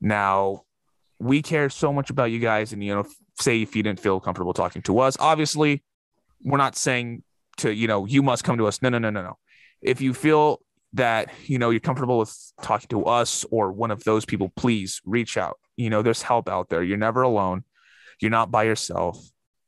Now, 0.00 0.62
we 1.20 1.42
care 1.42 1.68
so 1.68 1.92
much 1.92 2.10
about 2.10 2.30
you 2.30 2.38
guys 2.38 2.72
and 2.72 2.80
you 2.82 2.94
know, 2.94 3.04
say 3.40 3.62
if 3.62 3.76
you 3.76 3.82
didn't 3.82 4.00
feel 4.00 4.20
comfortable 4.20 4.54
talking 4.54 4.82
to 4.82 5.00
us, 5.00 5.16
obviously 5.18 5.82
we're 6.42 6.58
not 6.58 6.76
saying 6.76 7.22
to, 7.58 7.72
you 7.72 7.88
know, 7.88 8.06
you 8.06 8.22
must 8.22 8.44
come 8.44 8.56
to 8.58 8.66
us. 8.66 8.82
No, 8.82 8.88
no, 8.88 8.98
no, 8.98 9.10
no, 9.10 9.22
no. 9.22 9.36
If 9.80 10.00
you 10.00 10.14
feel 10.14 10.60
that 10.94 11.30
you 11.44 11.58
know 11.58 11.70
you're 11.70 11.80
comfortable 11.80 12.18
with 12.18 12.34
talking 12.62 12.88
to 12.88 13.04
us 13.04 13.44
or 13.50 13.72
one 13.72 13.90
of 13.90 14.04
those 14.04 14.24
people 14.24 14.50
please 14.56 15.00
reach 15.04 15.36
out. 15.36 15.58
You 15.76 15.90
know 15.90 16.02
there's 16.02 16.22
help 16.22 16.48
out 16.48 16.68
there. 16.68 16.82
You're 16.82 16.96
never 16.96 17.22
alone. 17.22 17.64
You're 18.20 18.30
not 18.30 18.50
by 18.50 18.64
yourself. 18.64 19.18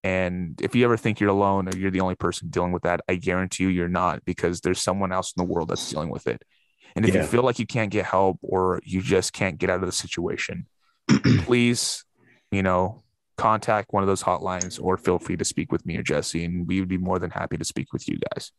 And 0.03 0.59
if 0.63 0.75
you 0.75 0.85
ever 0.85 0.97
think 0.97 1.21
you're 1.21 1.31
alone 1.31 1.69
or 1.69 1.77
you're 1.77 1.91
the 1.91 2.01
only 2.01 2.15
person 2.15 2.49
dealing 2.49 2.73
with 2.73 2.85
that 2.85 3.03
i 3.07 3.17
guarantee 3.17 3.65
you 3.65 3.69
you're 3.69 3.87
not 3.87 4.25
because 4.25 4.63
there's 4.63 4.81
someone 4.81 5.13
else 5.13 5.35
in 5.37 5.45
the 5.45 5.53
world 5.53 5.69
that's 5.69 5.91
dealing 5.91 6.11
with 6.11 6.27
it. 6.27 6.43
And 6.97 7.07
if 7.07 7.15
you 7.15 7.23
feel 7.23 7.43
like 7.43 7.59
you 7.59 7.67
can't 7.67 7.91
get 7.91 8.05
help 8.05 8.39
or 8.43 8.81
you 8.85 9.01
just 9.01 9.33
can't 9.33 9.59
get 9.59 9.71
out 9.71 9.81
of 9.81 9.87
the 9.87 9.93
situation 9.93 10.67
please 11.43 12.05
you 12.51 12.63
know 12.63 13.03
contact 13.37 13.93
one 13.93 14.03
of 14.03 14.07
those 14.07 14.23
hotlines 14.23 14.83
or 14.83 14.97
feel 14.97 15.19
free 15.19 15.37
to 15.37 15.45
speak 15.45 15.73
with 15.73 15.87
me 15.87 15.97
or 15.97 16.03
jesse 16.03 16.45
and 16.45 16.67
we 16.67 16.79
would 16.81 16.89
be 16.89 16.99
more 16.99 17.19
than 17.19 17.31
happy 17.31 17.57
to 17.57 17.65
speak 17.65 17.93
with 17.93 18.07
you 18.09 18.19
guys 18.35 18.53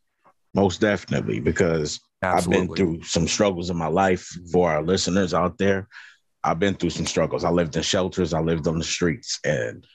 Most 0.54 0.80
definitely, 0.80 1.40
because 1.40 2.00
I've 2.22 2.48
been 2.48 2.74
through 2.74 3.02
some 3.02 3.26
struggles 3.26 3.70
in 3.70 3.76
my 3.76 3.86
life 3.86 4.28
mm-hmm. 4.36 4.46
for 4.48 4.70
our 4.70 4.82
listeners 4.82 5.34
out 5.34 5.58
there. 5.58 5.88
I've 6.44 6.58
been 6.58 6.74
through 6.74 6.90
some 6.90 7.06
struggles. 7.06 7.44
I 7.44 7.50
lived 7.50 7.76
in 7.76 7.82
shelters, 7.82 8.34
I 8.34 8.40
lived 8.40 8.66
on 8.66 8.78
the 8.78 8.84
streets, 8.84 9.38
and 9.44 9.86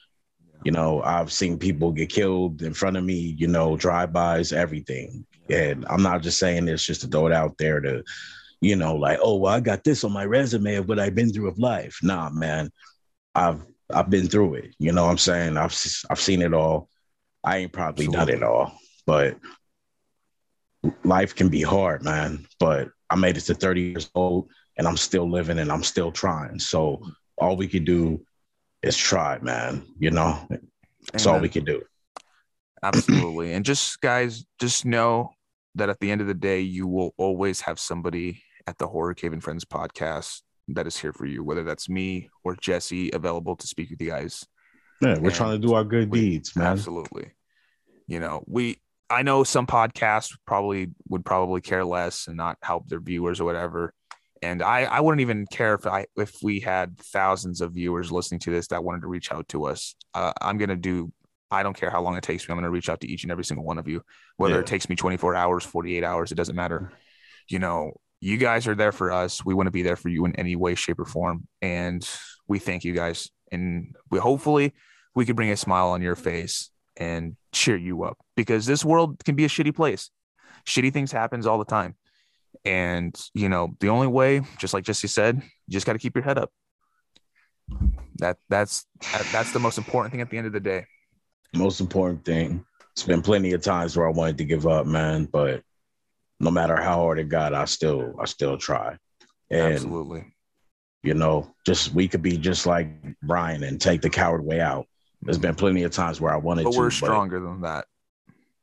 you 0.64 0.72
know, 0.72 1.02
I've 1.04 1.32
seen 1.32 1.60
people 1.60 1.92
get 1.92 2.10
killed 2.10 2.62
in 2.62 2.74
front 2.74 2.98
of 2.98 3.04
me, 3.04 3.36
you 3.38 3.48
know, 3.48 3.78
drive-bys, 3.78 4.54
everything. 4.54 5.26
And 5.50 5.86
I'm 5.88 6.02
not 6.02 6.24
just 6.24 6.40
saying 6.40 6.66
this 6.66 6.84
just 6.84 7.02
to 7.02 7.08
throw 7.08 7.28
it 7.28 7.34
out 7.34 7.58
there 7.58 7.80
to, 7.80 8.04
you 8.60 8.76
know, 8.76 8.96
like, 8.96 9.20
oh, 9.22 9.36
well, 9.36 9.54
I 9.54 9.60
got 9.60 9.84
this 9.84 10.04
on 10.04 10.12
my 10.12 10.26
resume 10.26 10.76
of 10.76 10.90
what 10.90 11.00
I've 11.00 11.16
been 11.16 11.32
through 11.32 11.48
of 11.48 11.60
life. 11.60 12.00
Nah, 12.02 12.30
man, 12.32 12.72
I've 13.36 13.62
I've 13.94 14.10
been 14.10 14.28
through 14.28 14.56
it. 14.56 14.76
You 14.80 14.92
know 14.92 15.06
what 15.06 15.12
I'm 15.12 15.18
saying? 15.18 15.58
I've 15.58 15.78
I've 16.10 16.20
seen 16.20 16.42
it 16.42 16.54
all. 16.54 16.90
I 17.44 17.58
ain't 17.58 17.72
probably 17.72 18.08
Absolutely. 18.08 18.34
done 18.34 18.42
it 18.42 18.44
all, 18.44 18.74
but 19.06 19.38
life 21.04 21.36
can 21.36 21.50
be 21.50 21.62
hard, 21.62 22.04
man. 22.04 22.46
But 22.60 22.90
I 23.10 23.16
made 23.16 23.38
it 23.38 23.42
to 23.42 23.54
30 23.54 23.82
years 23.82 24.10
old 24.16 24.50
and 24.78 24.88
I'm 24.88 24.98
still 24.98 25.30
living 25.30 25.60
and 25.60 25.72
I'm 25.72 25.84
still 25.84 26.12
trying. 26.12 26.60
So 26.60 27.02
all 27.38 27.56
we 27.56 27.68
can 27.68 27.84
do 27.84 28.26
is 28.84 28.98
try, 28.98 29.40
man. 29.40 29.86
You 30.00 30.12
know, 30.12 30.48
that's 31.12 31.26
Amen. 31.26 31.36
all 31.36 31.42
we 31.42 31.50
can 31.50 31.66
do. 31.66 31.82
Absolutely. 32.84 33.54
and 33.54 33.66
just 33.66 34.00
guys, 34.02 34.46
just 34.60 34.86
know 34.86 35.32
that 35.76 35.90
at 35.90 36.00
the 36.00 36.12
end 36.12 36.22
of 36.22 36.28
the 36.28 36.34
day, 36.34 36.62
you 36.62 36.88
will 36.88 37.14
always 37.18 37.62
have 37.62 37.80
somebody 37.80 38.42
at 38.68 38.78
the 38.78 38.88
Horror 38.88 39.14
Cave 39.14 39.34
and 39.34 39.44
Friends 39.44 39.66
podcast 39.66 40.42
that 40.70 40.88
is 40.88 40.98
here 40.98 41.14
for 41.14 41.26
you, 41.26 41.44
whether 41.44 41.64
that's 41.64 41.88
me 41.88 42.30
or 42.44 42.56
Jesse 42.56 43.10
available 43.14 43.56
to 43.56 43.68
speak 43.68 43.90
with 43.90 44.02
you 44.02 44.10
guys. 44.10 44.46
Yeah, 45.02 45.18
we're 45.20 45.28
and 45.28 45.36
trying 45.36 45.62
to 45.62 45.68
do 45.68 45.74
our 45.74 45.84
good 45.84 46.10
we, 46.10 46.22
deeds, 46.22 46.56
man. 46.56 46.68
Absolutely. 46.68 47.32
You 48.08 48.20
know, 48.20 48.44
we 48.48 48.78
I 49.10 49.24
know 49.24 49.44
some 49.44 49.68
podcasts 49.68 50.36
probably 50.46 50.90
would 51.10 51.24
probably 51.24 51.62
care 51.62 51.86
less 51.86 52.28
and 52.28 52.36
not 52.36 52.58
help 52.62 52.88
their 52.90 53.00
viewers 53.00 53.40
or 53.40 53.46
whatever. 53.46 53.94
And 54.42 54.62
I, 54.62 54.84
I 54.84 55.00
wouldn't 55.00 55.22
even 55.22 55.46
care 55.48 55.74
if 55.74 55.88
I 55.88 56.06
if 56.16 56.36
we 56.44 56.60
had 56.60 56.98
thousands 57.00 57.62
of 57.62 57.74
viewers 57.74 58.12
listening 58.12 58.40
to 58.42 58.52
this 58.52 58.68
that 58.68 58.84
wanted 58.84 59.02
to 59.02 59.08
reach 59.08 59.32
out 59.32 59.48
to 59.50 59.66
us. 59.66 59.96
Uh, 60.14 60.34
I'm 60.42 60.58
gonna 60.58 60.76
do. 60.76 61.12
I 61.50 61.64
don't 61.64 61.76
care 61.76 61.90
how 61.90 62.02
long 62.02 62.18
it 62.18 62.24
takes 62.24 62.48
me. 62.48 62.52
I'm 62.52 62.58
gonna 62.58 62.70
reach 62.70 62.90
out 62.90 63.00
to 63.02 63.08
each 63.08 63.24
and 63.24 63.32
every 63.32 63.46
single 63.46 63.66
one 63.66 63.78
of 63.78 63.88
you, 63.88 64.04
whether 64.36 64.56
yeah. 64.56 64.60
it 64.60 64.68
takes 64.68 64.90
me 64.90 64.96
24 64.96 65.36
hours, 65.36 65.64
48 65.64 66.04
hours. 66.04 66.32
It 66.32 66.36
doesn't 66.36 66.56
matter. 66.56 66.92
You 67.48 67.60
know, 67.60 67.94
you 68.20 68.38
guys 68.38 68.68
are 68.68 68.76
there 68.76 68.92
for 68.92 69.12
us. 69.12 69.44
We 69.44 69.54
want 69.54 69.68
to 69.68 69.72
be 69.72 69.84
there 69.84 69.96
for 69.96 70.10
you 70.10 70.26
in 70.26 70.36
any 70.36 70.56
way, 70.56 70.76
shape, 70.76 71.00
or 71.00 71.06
form. 71.06 71.48
And 71.62 72.08
we 72.48 72.60
thank 72.60 72.84
you 72.84 72.94
guys. 72.94 73.30
And 73.52 73.96
we 74.12 74.20
hopefully 74.20 74.74
we 75.16 75.26
could 75.26 75.36
bring 75.36 75.52
a 75.52 75.58
smile 75.58 75.90
on 75.90 76.02
your 76.02 76.16
face 76.16 76.70
and 76.98 77.36
cheer 77.52 77.78
you 77.78 78.04
up 78.04 78.18
because 78.36 78.66
this 78.66 78.84
world 78.84 79.24
can 79.24 79.36
be 79.36 79.46
a 79.46 79.50
shitty 79.50 79.76
place. 79.76 80.10
Shitty 80.66 80.92
things 80.92 81.12
happens 81.12 81.46
all 81.48 81.60
the 81.60 81.66
time. 81.66 81.96
And 82.66 83.16
you 83.34 83.50
know, 83.50 83.76
the 83.80 83.90
only 83.90 84.08
way, 84.08 84.42
just 84.58 84.74
like 84.74 84.84
Jesse 84.84 85.08
said, 85.08 85.36
you 85.36 85.72
just 85.72 85.86
got 85.86 85.94
to 85.94 86.00
keep 86.00 86.16
your 86.16 86.24
head 86.24 86.38
up. 86.38 86.52
That 88.16 88.38
that's 88.50 88.86
that's 89.32 89.54
the 89.54 89.60
most 89.60 89.78
important 89.78 90.12
thing 90.12 90.22
at 90.22 90.30
the 90.30 90.38
end 90.38 90.48
of 90.48 90.54
the 90.54 90.60
day. 90.60 90.86
Most 91.54 91.80
important 91.80 92.26
thing. 92.26 92.66
It's 92.94 93.04
been 93.04 93.22
plenty 93.22 93.54
of 93.54 93.62
times 93.62 93.96
where 93.96 94.08
I 94.08 94.12
wanted 94.12 94.40
to 94.40 94.46
give 94.46 94.66
up, 94.66 94.88
man, 94.88 95.26
but 95.26 95.62
no 96.40 96.50
matter 96.52 96.76
how 96.76 96.96
hard 96.96 97.20
it 97.20 97.30
got, 97.30 97.54
I 97.54 97.66
still 97.66 98.16
I 98.20 98.26
still 98.26 98.58
try. 98.58 98.98
And, 99.50 99.74
Absolutely. 99.74 100.26
You 101.04 101.14
know, 101.14 101.54
just 101.66 101.94
we 101.94 102.08
could 102.08 102.22
be 102.22 102.38
just 102.38 102.66
like 102.66 102.90
Brian 103.22 103.64
and 103.64 103.80
take 103.80 104.02
the 104.02 104.10
coward 104.10 104.44
way 104.44 104.60
out. 104.60 104.88
There's 105.28 105.38
been 105.38 105.56
plenty 105.56 105.84
of 105.84 105.92
times 105.92 106.22
where 106.22 106.34
I 106.34 106.38
wanted 106.38 106.64
but 106.64 106.72
to. 106.72 106.78
We're 106.78 106.90
stronger 106.90 107.42
than 107.42 107.60
that. 107.60 107.86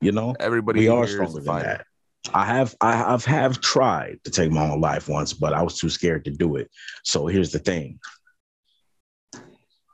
You 0.00 0.12
know, 0.12 0.34
everybody 0.40 0.80
we 0.80 0.88
are 0.88 1.06
stronger 1.06 1.42
than 1.42 1.58
that. 1.58 1.86
I 2.32 2.46
have 2.46 2.74
I 2.80 2.96
have 2.96 3.26
have 3.26 3.60
tried 3.60 4.20
to 4.24 4.30
take 4.30 4.50
my 4.50 4.70
own 4.70 4.80
life 4.80 5.06
once, 5.06 5.34
but 5.34 5.52
I 5.52 5.60
was 5.60 5.78
too 5.78 5.90
scared 5.90 6.24
to 6.24 6.30
do 6.30 6.56
it. 6.56 6.70
So 7.02 7.26
here's 7.26 7.52
the 7.52 7.58
thing. 7.58 8.00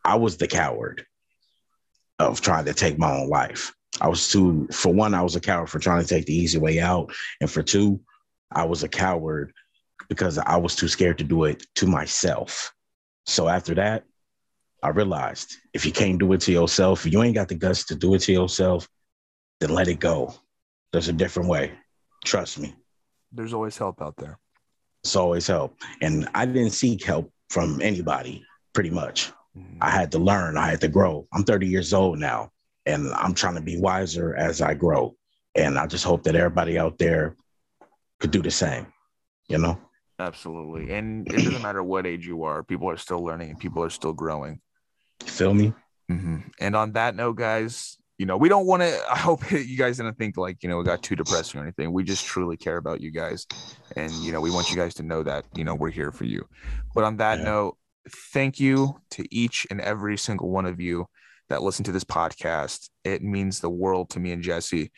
I 0.04 0.14
was 0.14 0.36
the 0.36 0.46
coward 0.46 1.04
of 2.20 2.40
trying 2.40 2.66
to 2.66 2.72
take 2.72 3.00
my 3.00 3.18
own 3.18 3.28
life. 3.28 3.74
I 4.00 4.06
was 4.06 4.30
too, 4.30 4.68
for 4.70 4.94
one, 4.94 5.12
I 5.12 5.22
was 5.22 5.34
a 5.34 5.40
coward 5.40 5.70
for 5.70 5.80
trying 5.80 6.02
to 6.02 6.08
take 6.08 6.26
the 6.26 6.36
easy 6.36 6.58
way 6.58 6.78
out. 6.78 7.12
And 7.40 7.50
for 7.50 7.64
two, 7.64 8.00
I 8.52 8.64
was 8.64 8.84
a 8.84 8.88
coward 8.88 9.52
because 10.08 10.38
I 10.38 10.56
was 10.56 10.76
too 10.76 10.86
scared 10.86 11.18
to 11.18 11.24
do 11.24 11.44
it 11.44 11.66
to 11.74 11.88
myself. 11.88 12.72
So 13.26 13.48
after 13.48 13.74
that, 13.74 14.04
I 14.82 14.88
realized 14.88 15.56
if 15.74 15.84
you 15.84 15.92
can't 15.92 16.18
do 16.18 16.32
it 16.32 16.40
to 16.42 16.52
yourself, 16.52 17.06
if 17.06 17.12
you 17.12 17.22
ain't 17.22 17.34
got 17.34 17.48
the 17.48 17.54
guts 17.54 17.84
to 17.86 17.94
do 17.94 18.14
it 18.14 18.20
to 18.20 18.32
yourself, 18.32 18.88
then 19.60 19.70
let 19.70 19.88
it 19.88 20.00
go. 20.00 20.34
There's 20.92 21.08
a 21.08 21.12
different 21.12 21.48
way. 21.48 21.72
Trust 22.24 22.58
me. 22.58 22.74
There's 23.32 23.52
always 23.52 23.76
help 23.76 24.00
out 24.02 24.16
there. 24.16 24.38
It's 25.04 25.16
always 25.16 25.46
help. 25.46 25.76
And 26.00 26.28
I 26.34 26.46
didn't 26.46 26.70
seek 26.70 27.04
help 27.04 27.30
from 27.48 27.80
anybody, 27.80 28.44
pretty 28.72 28.90
much. 28.90 29.30
Mm-hmm. 29.56 29.78
I 29.80 29.90
had 29.90 30.12
to 30.12 30.18
learn, 30.18 30.56
I 30.56 30.68
had 30.68 30.80
to 30.82 30.88
grow. 30.88 31.26
I'm 31.32 31.44
30 31.44 31.66
years 31.66 31.92
old 31.92 32.18
now 32.18 32.50
and 32.86 33.12
I'm 33.14 33.34
trying 33.34 33.54
to 33.54 33.60
be 33.60 33.78
wiser 33.78 34.34
as 34.36 34.60
I 34.60 34.74
grow. 34.74 35.14
And 35.54 35.78
I 35.78 35.86
just 35.86 36.04
hope 36.04 36.22
that 36.24 36.36
everybody 36.36 36.78
out 36.78 36.98
there 36.98 37.36
could 38.20 38.30
do 38.30 38.42
the 38.42 38.50
same, 38.50 38.86
you 39.48 39.58
know? 39.58 39.78
Absolutely. 40.18 40.92
And 40.92 41.26
it 41.28 41.44
doesn't 41.44 41.62
matter 41.62 41.82
what 41.82 42.06
age 42.06 42.26
you 42.26 42.44
are, 42.44 42.62
people 42.62 42.88
are 42.88 42.96
still 42.96 43.24
learning, 43.24 43.50
and 43.50 43.58
people 43.58 43.82
are 43.82 43.90
still 43.90 44.12
growing. 44.12 44.60
Feel 45.24 45.54
me? 45.54 45.72
Mm-hmm. 46.10 46.38
And 46.60 46.76
on 46.76 46.92
that 46.92 47.14
note, 47.14 47.36
guys, 47.36 47.96
you 48.18 48.26
know, 48.26 48.36
we 48.36 48.48
don't 48.48 48.66
want 48.66 48.82
to, 48.82 49.00
I 49.10 49.16
hope 49.16 49.50
you 49.50 49.76
guys 49.76 49.96
didn't 49.96 50.18
think 50.18 50.36
like, 50.36 50.62
you 50.62 50.68
know, 50.68 50.80
it 50.80 50.84
got 50.84 51.02
too 51.02 51.16
depressing 51.16 51.60
or 51.60 51.62
anything. 51.62 51.92
We 51.92 52.04
just 52.04 52.26
truly 52.26 52.56
care 52.56 52.76
about 52.76 53.00
you 53.00 53.10
guys. 53.10 53.46
And, 53.96 54.12
you 54.12 54.32
know, 54.32 54.40
we 54.40 54.50
want 54.50 54.70
you 54.70 54.76
guys 54.76 54.94
to 54.94 55.02
know 55.02 55.22
that, 55.22 55.44
you 55.54 55.64
know, 55.64 55.74
we're 55.74 55.90
here 55.90 56.12
for 56.12 56.24
you. 56.24 56.46
But 56.94 57.04
on 57.04 57.16
that 57.18 57.38
yeah. 57.38 57.44
note, 57.44 57.76
thank 58.32 58.60
you 58.60 59.00
to 59.12 59.24
each 59.34 59.66
and 59.70 59.80
every 59.80 60.16
single 60.16 60.50
one 60.50 60.66
of 60.66 60.80
you 60.80 61.06
that 61.48 61.62
listen 61.62 61.84
to 61.84 61.92
this 61.92 62.04
podcast. 62.04 62.90
It 63.04 63.22
means 63.22 63.60
the 63.60 63.70
world 63.70 64.10
to 64.10 64.20
me 64.20 64.32
and 64.32 64.42
Jesse. 64.42 64.92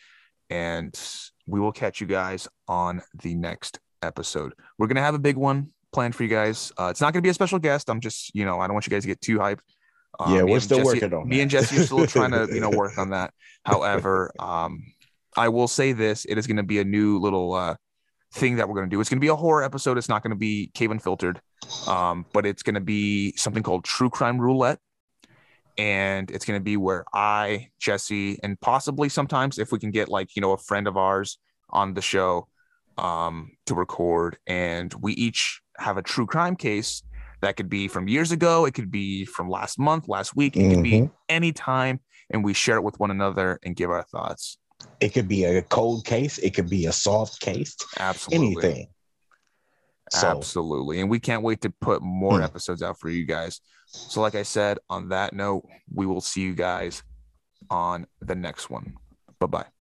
And 0.50 0.98
we 1.46 1.60
will 1.60 1.72
catch 1.72 2.00
you 2.00 2.06
guys 2.06 2.48
on 2.68 3.02
the 3.22 3.34
next 3.34 3.78
episode. 4.02 4.52
We're 4.78 4.86
going 4.86 4.96
to 4.96 5.02
have 5.02 5.14
a 5.14 5.18
big 5.18 5.36
one 5.36 5.68
planned 5.92 6.14
for 6.14 6.24
you 6.24 6.28
guys. 6.28 6.72
Uh, 6.78 6.88
it's 6.90 7.00
not 7.00 7.12
going 7.12 7.22
to 7.22 7.26
be 7.26 7.30
a 7.30 7.34
special 7.34 7.58
guest. 7.58 7.88
I'm 7.88 8.00
just, 8.00 8.34
you 8.34 8.44
know, 8.44 8.60
I 8.60 8.66
don't 8.66 8.74
want 8.74 8.86
you 8.86 8.90
guys 8.90 9.02
to 9.02 9.08
get 9.08 9.20
too 9.20 9.38
hyped. 9.38 9.60
Um, 10.20 10.34
yeah, 10.34 10.42
we're 10.42 10.60
still 10.60 10.78
Jesse, 10.78 10.86
working 10.86 11.14
on 11.14 11.28
Me 11.28 11.36
that. 11.36 11.42
and 11.42 11.50
Jesse 11.50 11.78
are 11.78 11.84
still 11.84 12.06
trying 12.06 12.32
to, 12.32 12.48
you 12.52 12.60
know, 12.60 12.70
work 12.74 12.98
on 12.98 13.10
that. 13.10 13.32
However, 13.64 14.30
um, 14.38 14.82
I 15.36 15.48
will 15.48 15.68
say 15.68 15.92
this: 15.92 16.24
it 16.24 16.38
is 16.38 16.46
going 16.46 16.58
to 16.58 16.62
be 16.62 16.78
a 16.78 16.84
new 16.84 17.18
little 17.18 17.54
uh, 17.54 17.76
thing 18.34 18.56
that 18.56 18.68
we're 18.68 18.74
going 18.74 18.88
to 18.88 18.94
do. 18.94 19.00
It's 19.00 19.08
going 19.08 19.18
to 19.18 19.24
be 19.24 19.28
a 19.28 19.36
horror 19.36 19.62
episode. 19.62 19.98
It's 19.98 20.08
not 20.08 20.22
going 20.22 20.30
to 20.32 20.36
be 20.36 20.70
cave 20.74 20.90
unfiltered, 20.90 21.40
um, 21.86 22.26
but 22.32 22.46
it's 22.46 22.62
going 22.62 22.74
to 22.74 22.80
be 22.80 23.32
something 23.36 23.62
called 23.62 23.84
True 23.84 24.10
Crime 24.10 24.38
Roulette 24.40 24.78
and 25.78 26.30
it's 26.30 26.44
going 26.44 26.58
to 26.58 26.64
be 26.64 26.76
where 26.76 27.04
I, 27.14 27.68
Jesse, 27.80 28.38
and 28.42 28.60
possibly 28.60 29.08
sometimes 29.08 29.58
if 29.58 29.72
we 29.72 29.78
can 29.78 29.90
get 29.90 30.08
like, 30.08 30.36
you 30.36 30.42
know, 30.42 30.52
a 30.52 30.58
friend 30.58 30.86
of 30.86 30.96
ours 30.96 31.38
on 31.70 31.94
the 31.94 32.02
show 32.02 32.48
um, 32.98 33.52
to 33.66 33.74
record, 33.74 34.36
and 34.46 34.92
we 35.00 35.12
each 35.14 35.60
have 35.78 35.96
a 35.96 36.02
true 36.02 36.26
crime 36.26 36.56
case 36.56 37.02
that 37.42 37.56
could 37.56 37.68
be 37.68 37.88
from 37.88 38.08
years 38.08 38.32
ago, 38.32 38.64
it 38.64 38.72
could 38.74 38.90
be 38.90 39.24
from 39.24 39.50
last 39.50 39.78
month, 39.78 40.08
last 40.08 40.34
week, 40.34 40.56
it 40.56 40.60
mm-hmm. 40.60 40.74
could 40.74 40.82
be 40.82 40.92
mm-hmm. 40.92 41.14
any 41.28 41.52
time, 41.52 42.00
and 42.30 42.42
we 42.42 42.54
share 42.54 42.76
it 42.76 42.82
with 42.82 42.98
one 42.98 43.10
another 43.10 43.58
and 43.62 43.76
give 43.76 43.90
our 43.90 44.04
thoughts. 44.04 44.58
It 45.00 45.10
could 45.10 45.28
be 45.28 45.44
a 45.44 45.62
cold 45.62 46.04
case, 46.04 46.38
it 46.38 46.54
could 46.54 46.70
be 46.70 46.86
a 46.86 46.92
soft 46.92 47.40
case, 47.40 47.76
absolutely 47.98 48.64
anything. 48.64 48.86
So. 50.10 50.26
Absolutely. 50.26 51.00
And 51.00 51.08
we 51.08 51.20
can't 51.20 51.42
wait 51.42 51.62
to 51.62 51.70
put 51.70 52.02
more 52.02 52.38
hmm. 52.38 52.44
episodes 52.44 52.82
out 52.82 52.98
for 52.98 53.08
you 53.08 53.24
guys. 53.24 53.60
So, 53.86 54.20
like 54.20 54.34
I 54.34 54.42
said, 54.42 54.78
on 54.90 55.08
that 55.08 55.32
note, 55.32 55.64
we 55.92 56.06
will 56.06 56.20
see 56.20 56.42
you 56.42 56.54
guys 56.54 57.02
on 57.70 58.06
the 58.20 58.34
next 58.34 58.68
one. 58.68 58.94
Bye 59.38 59.46
bye. 59.46 59.66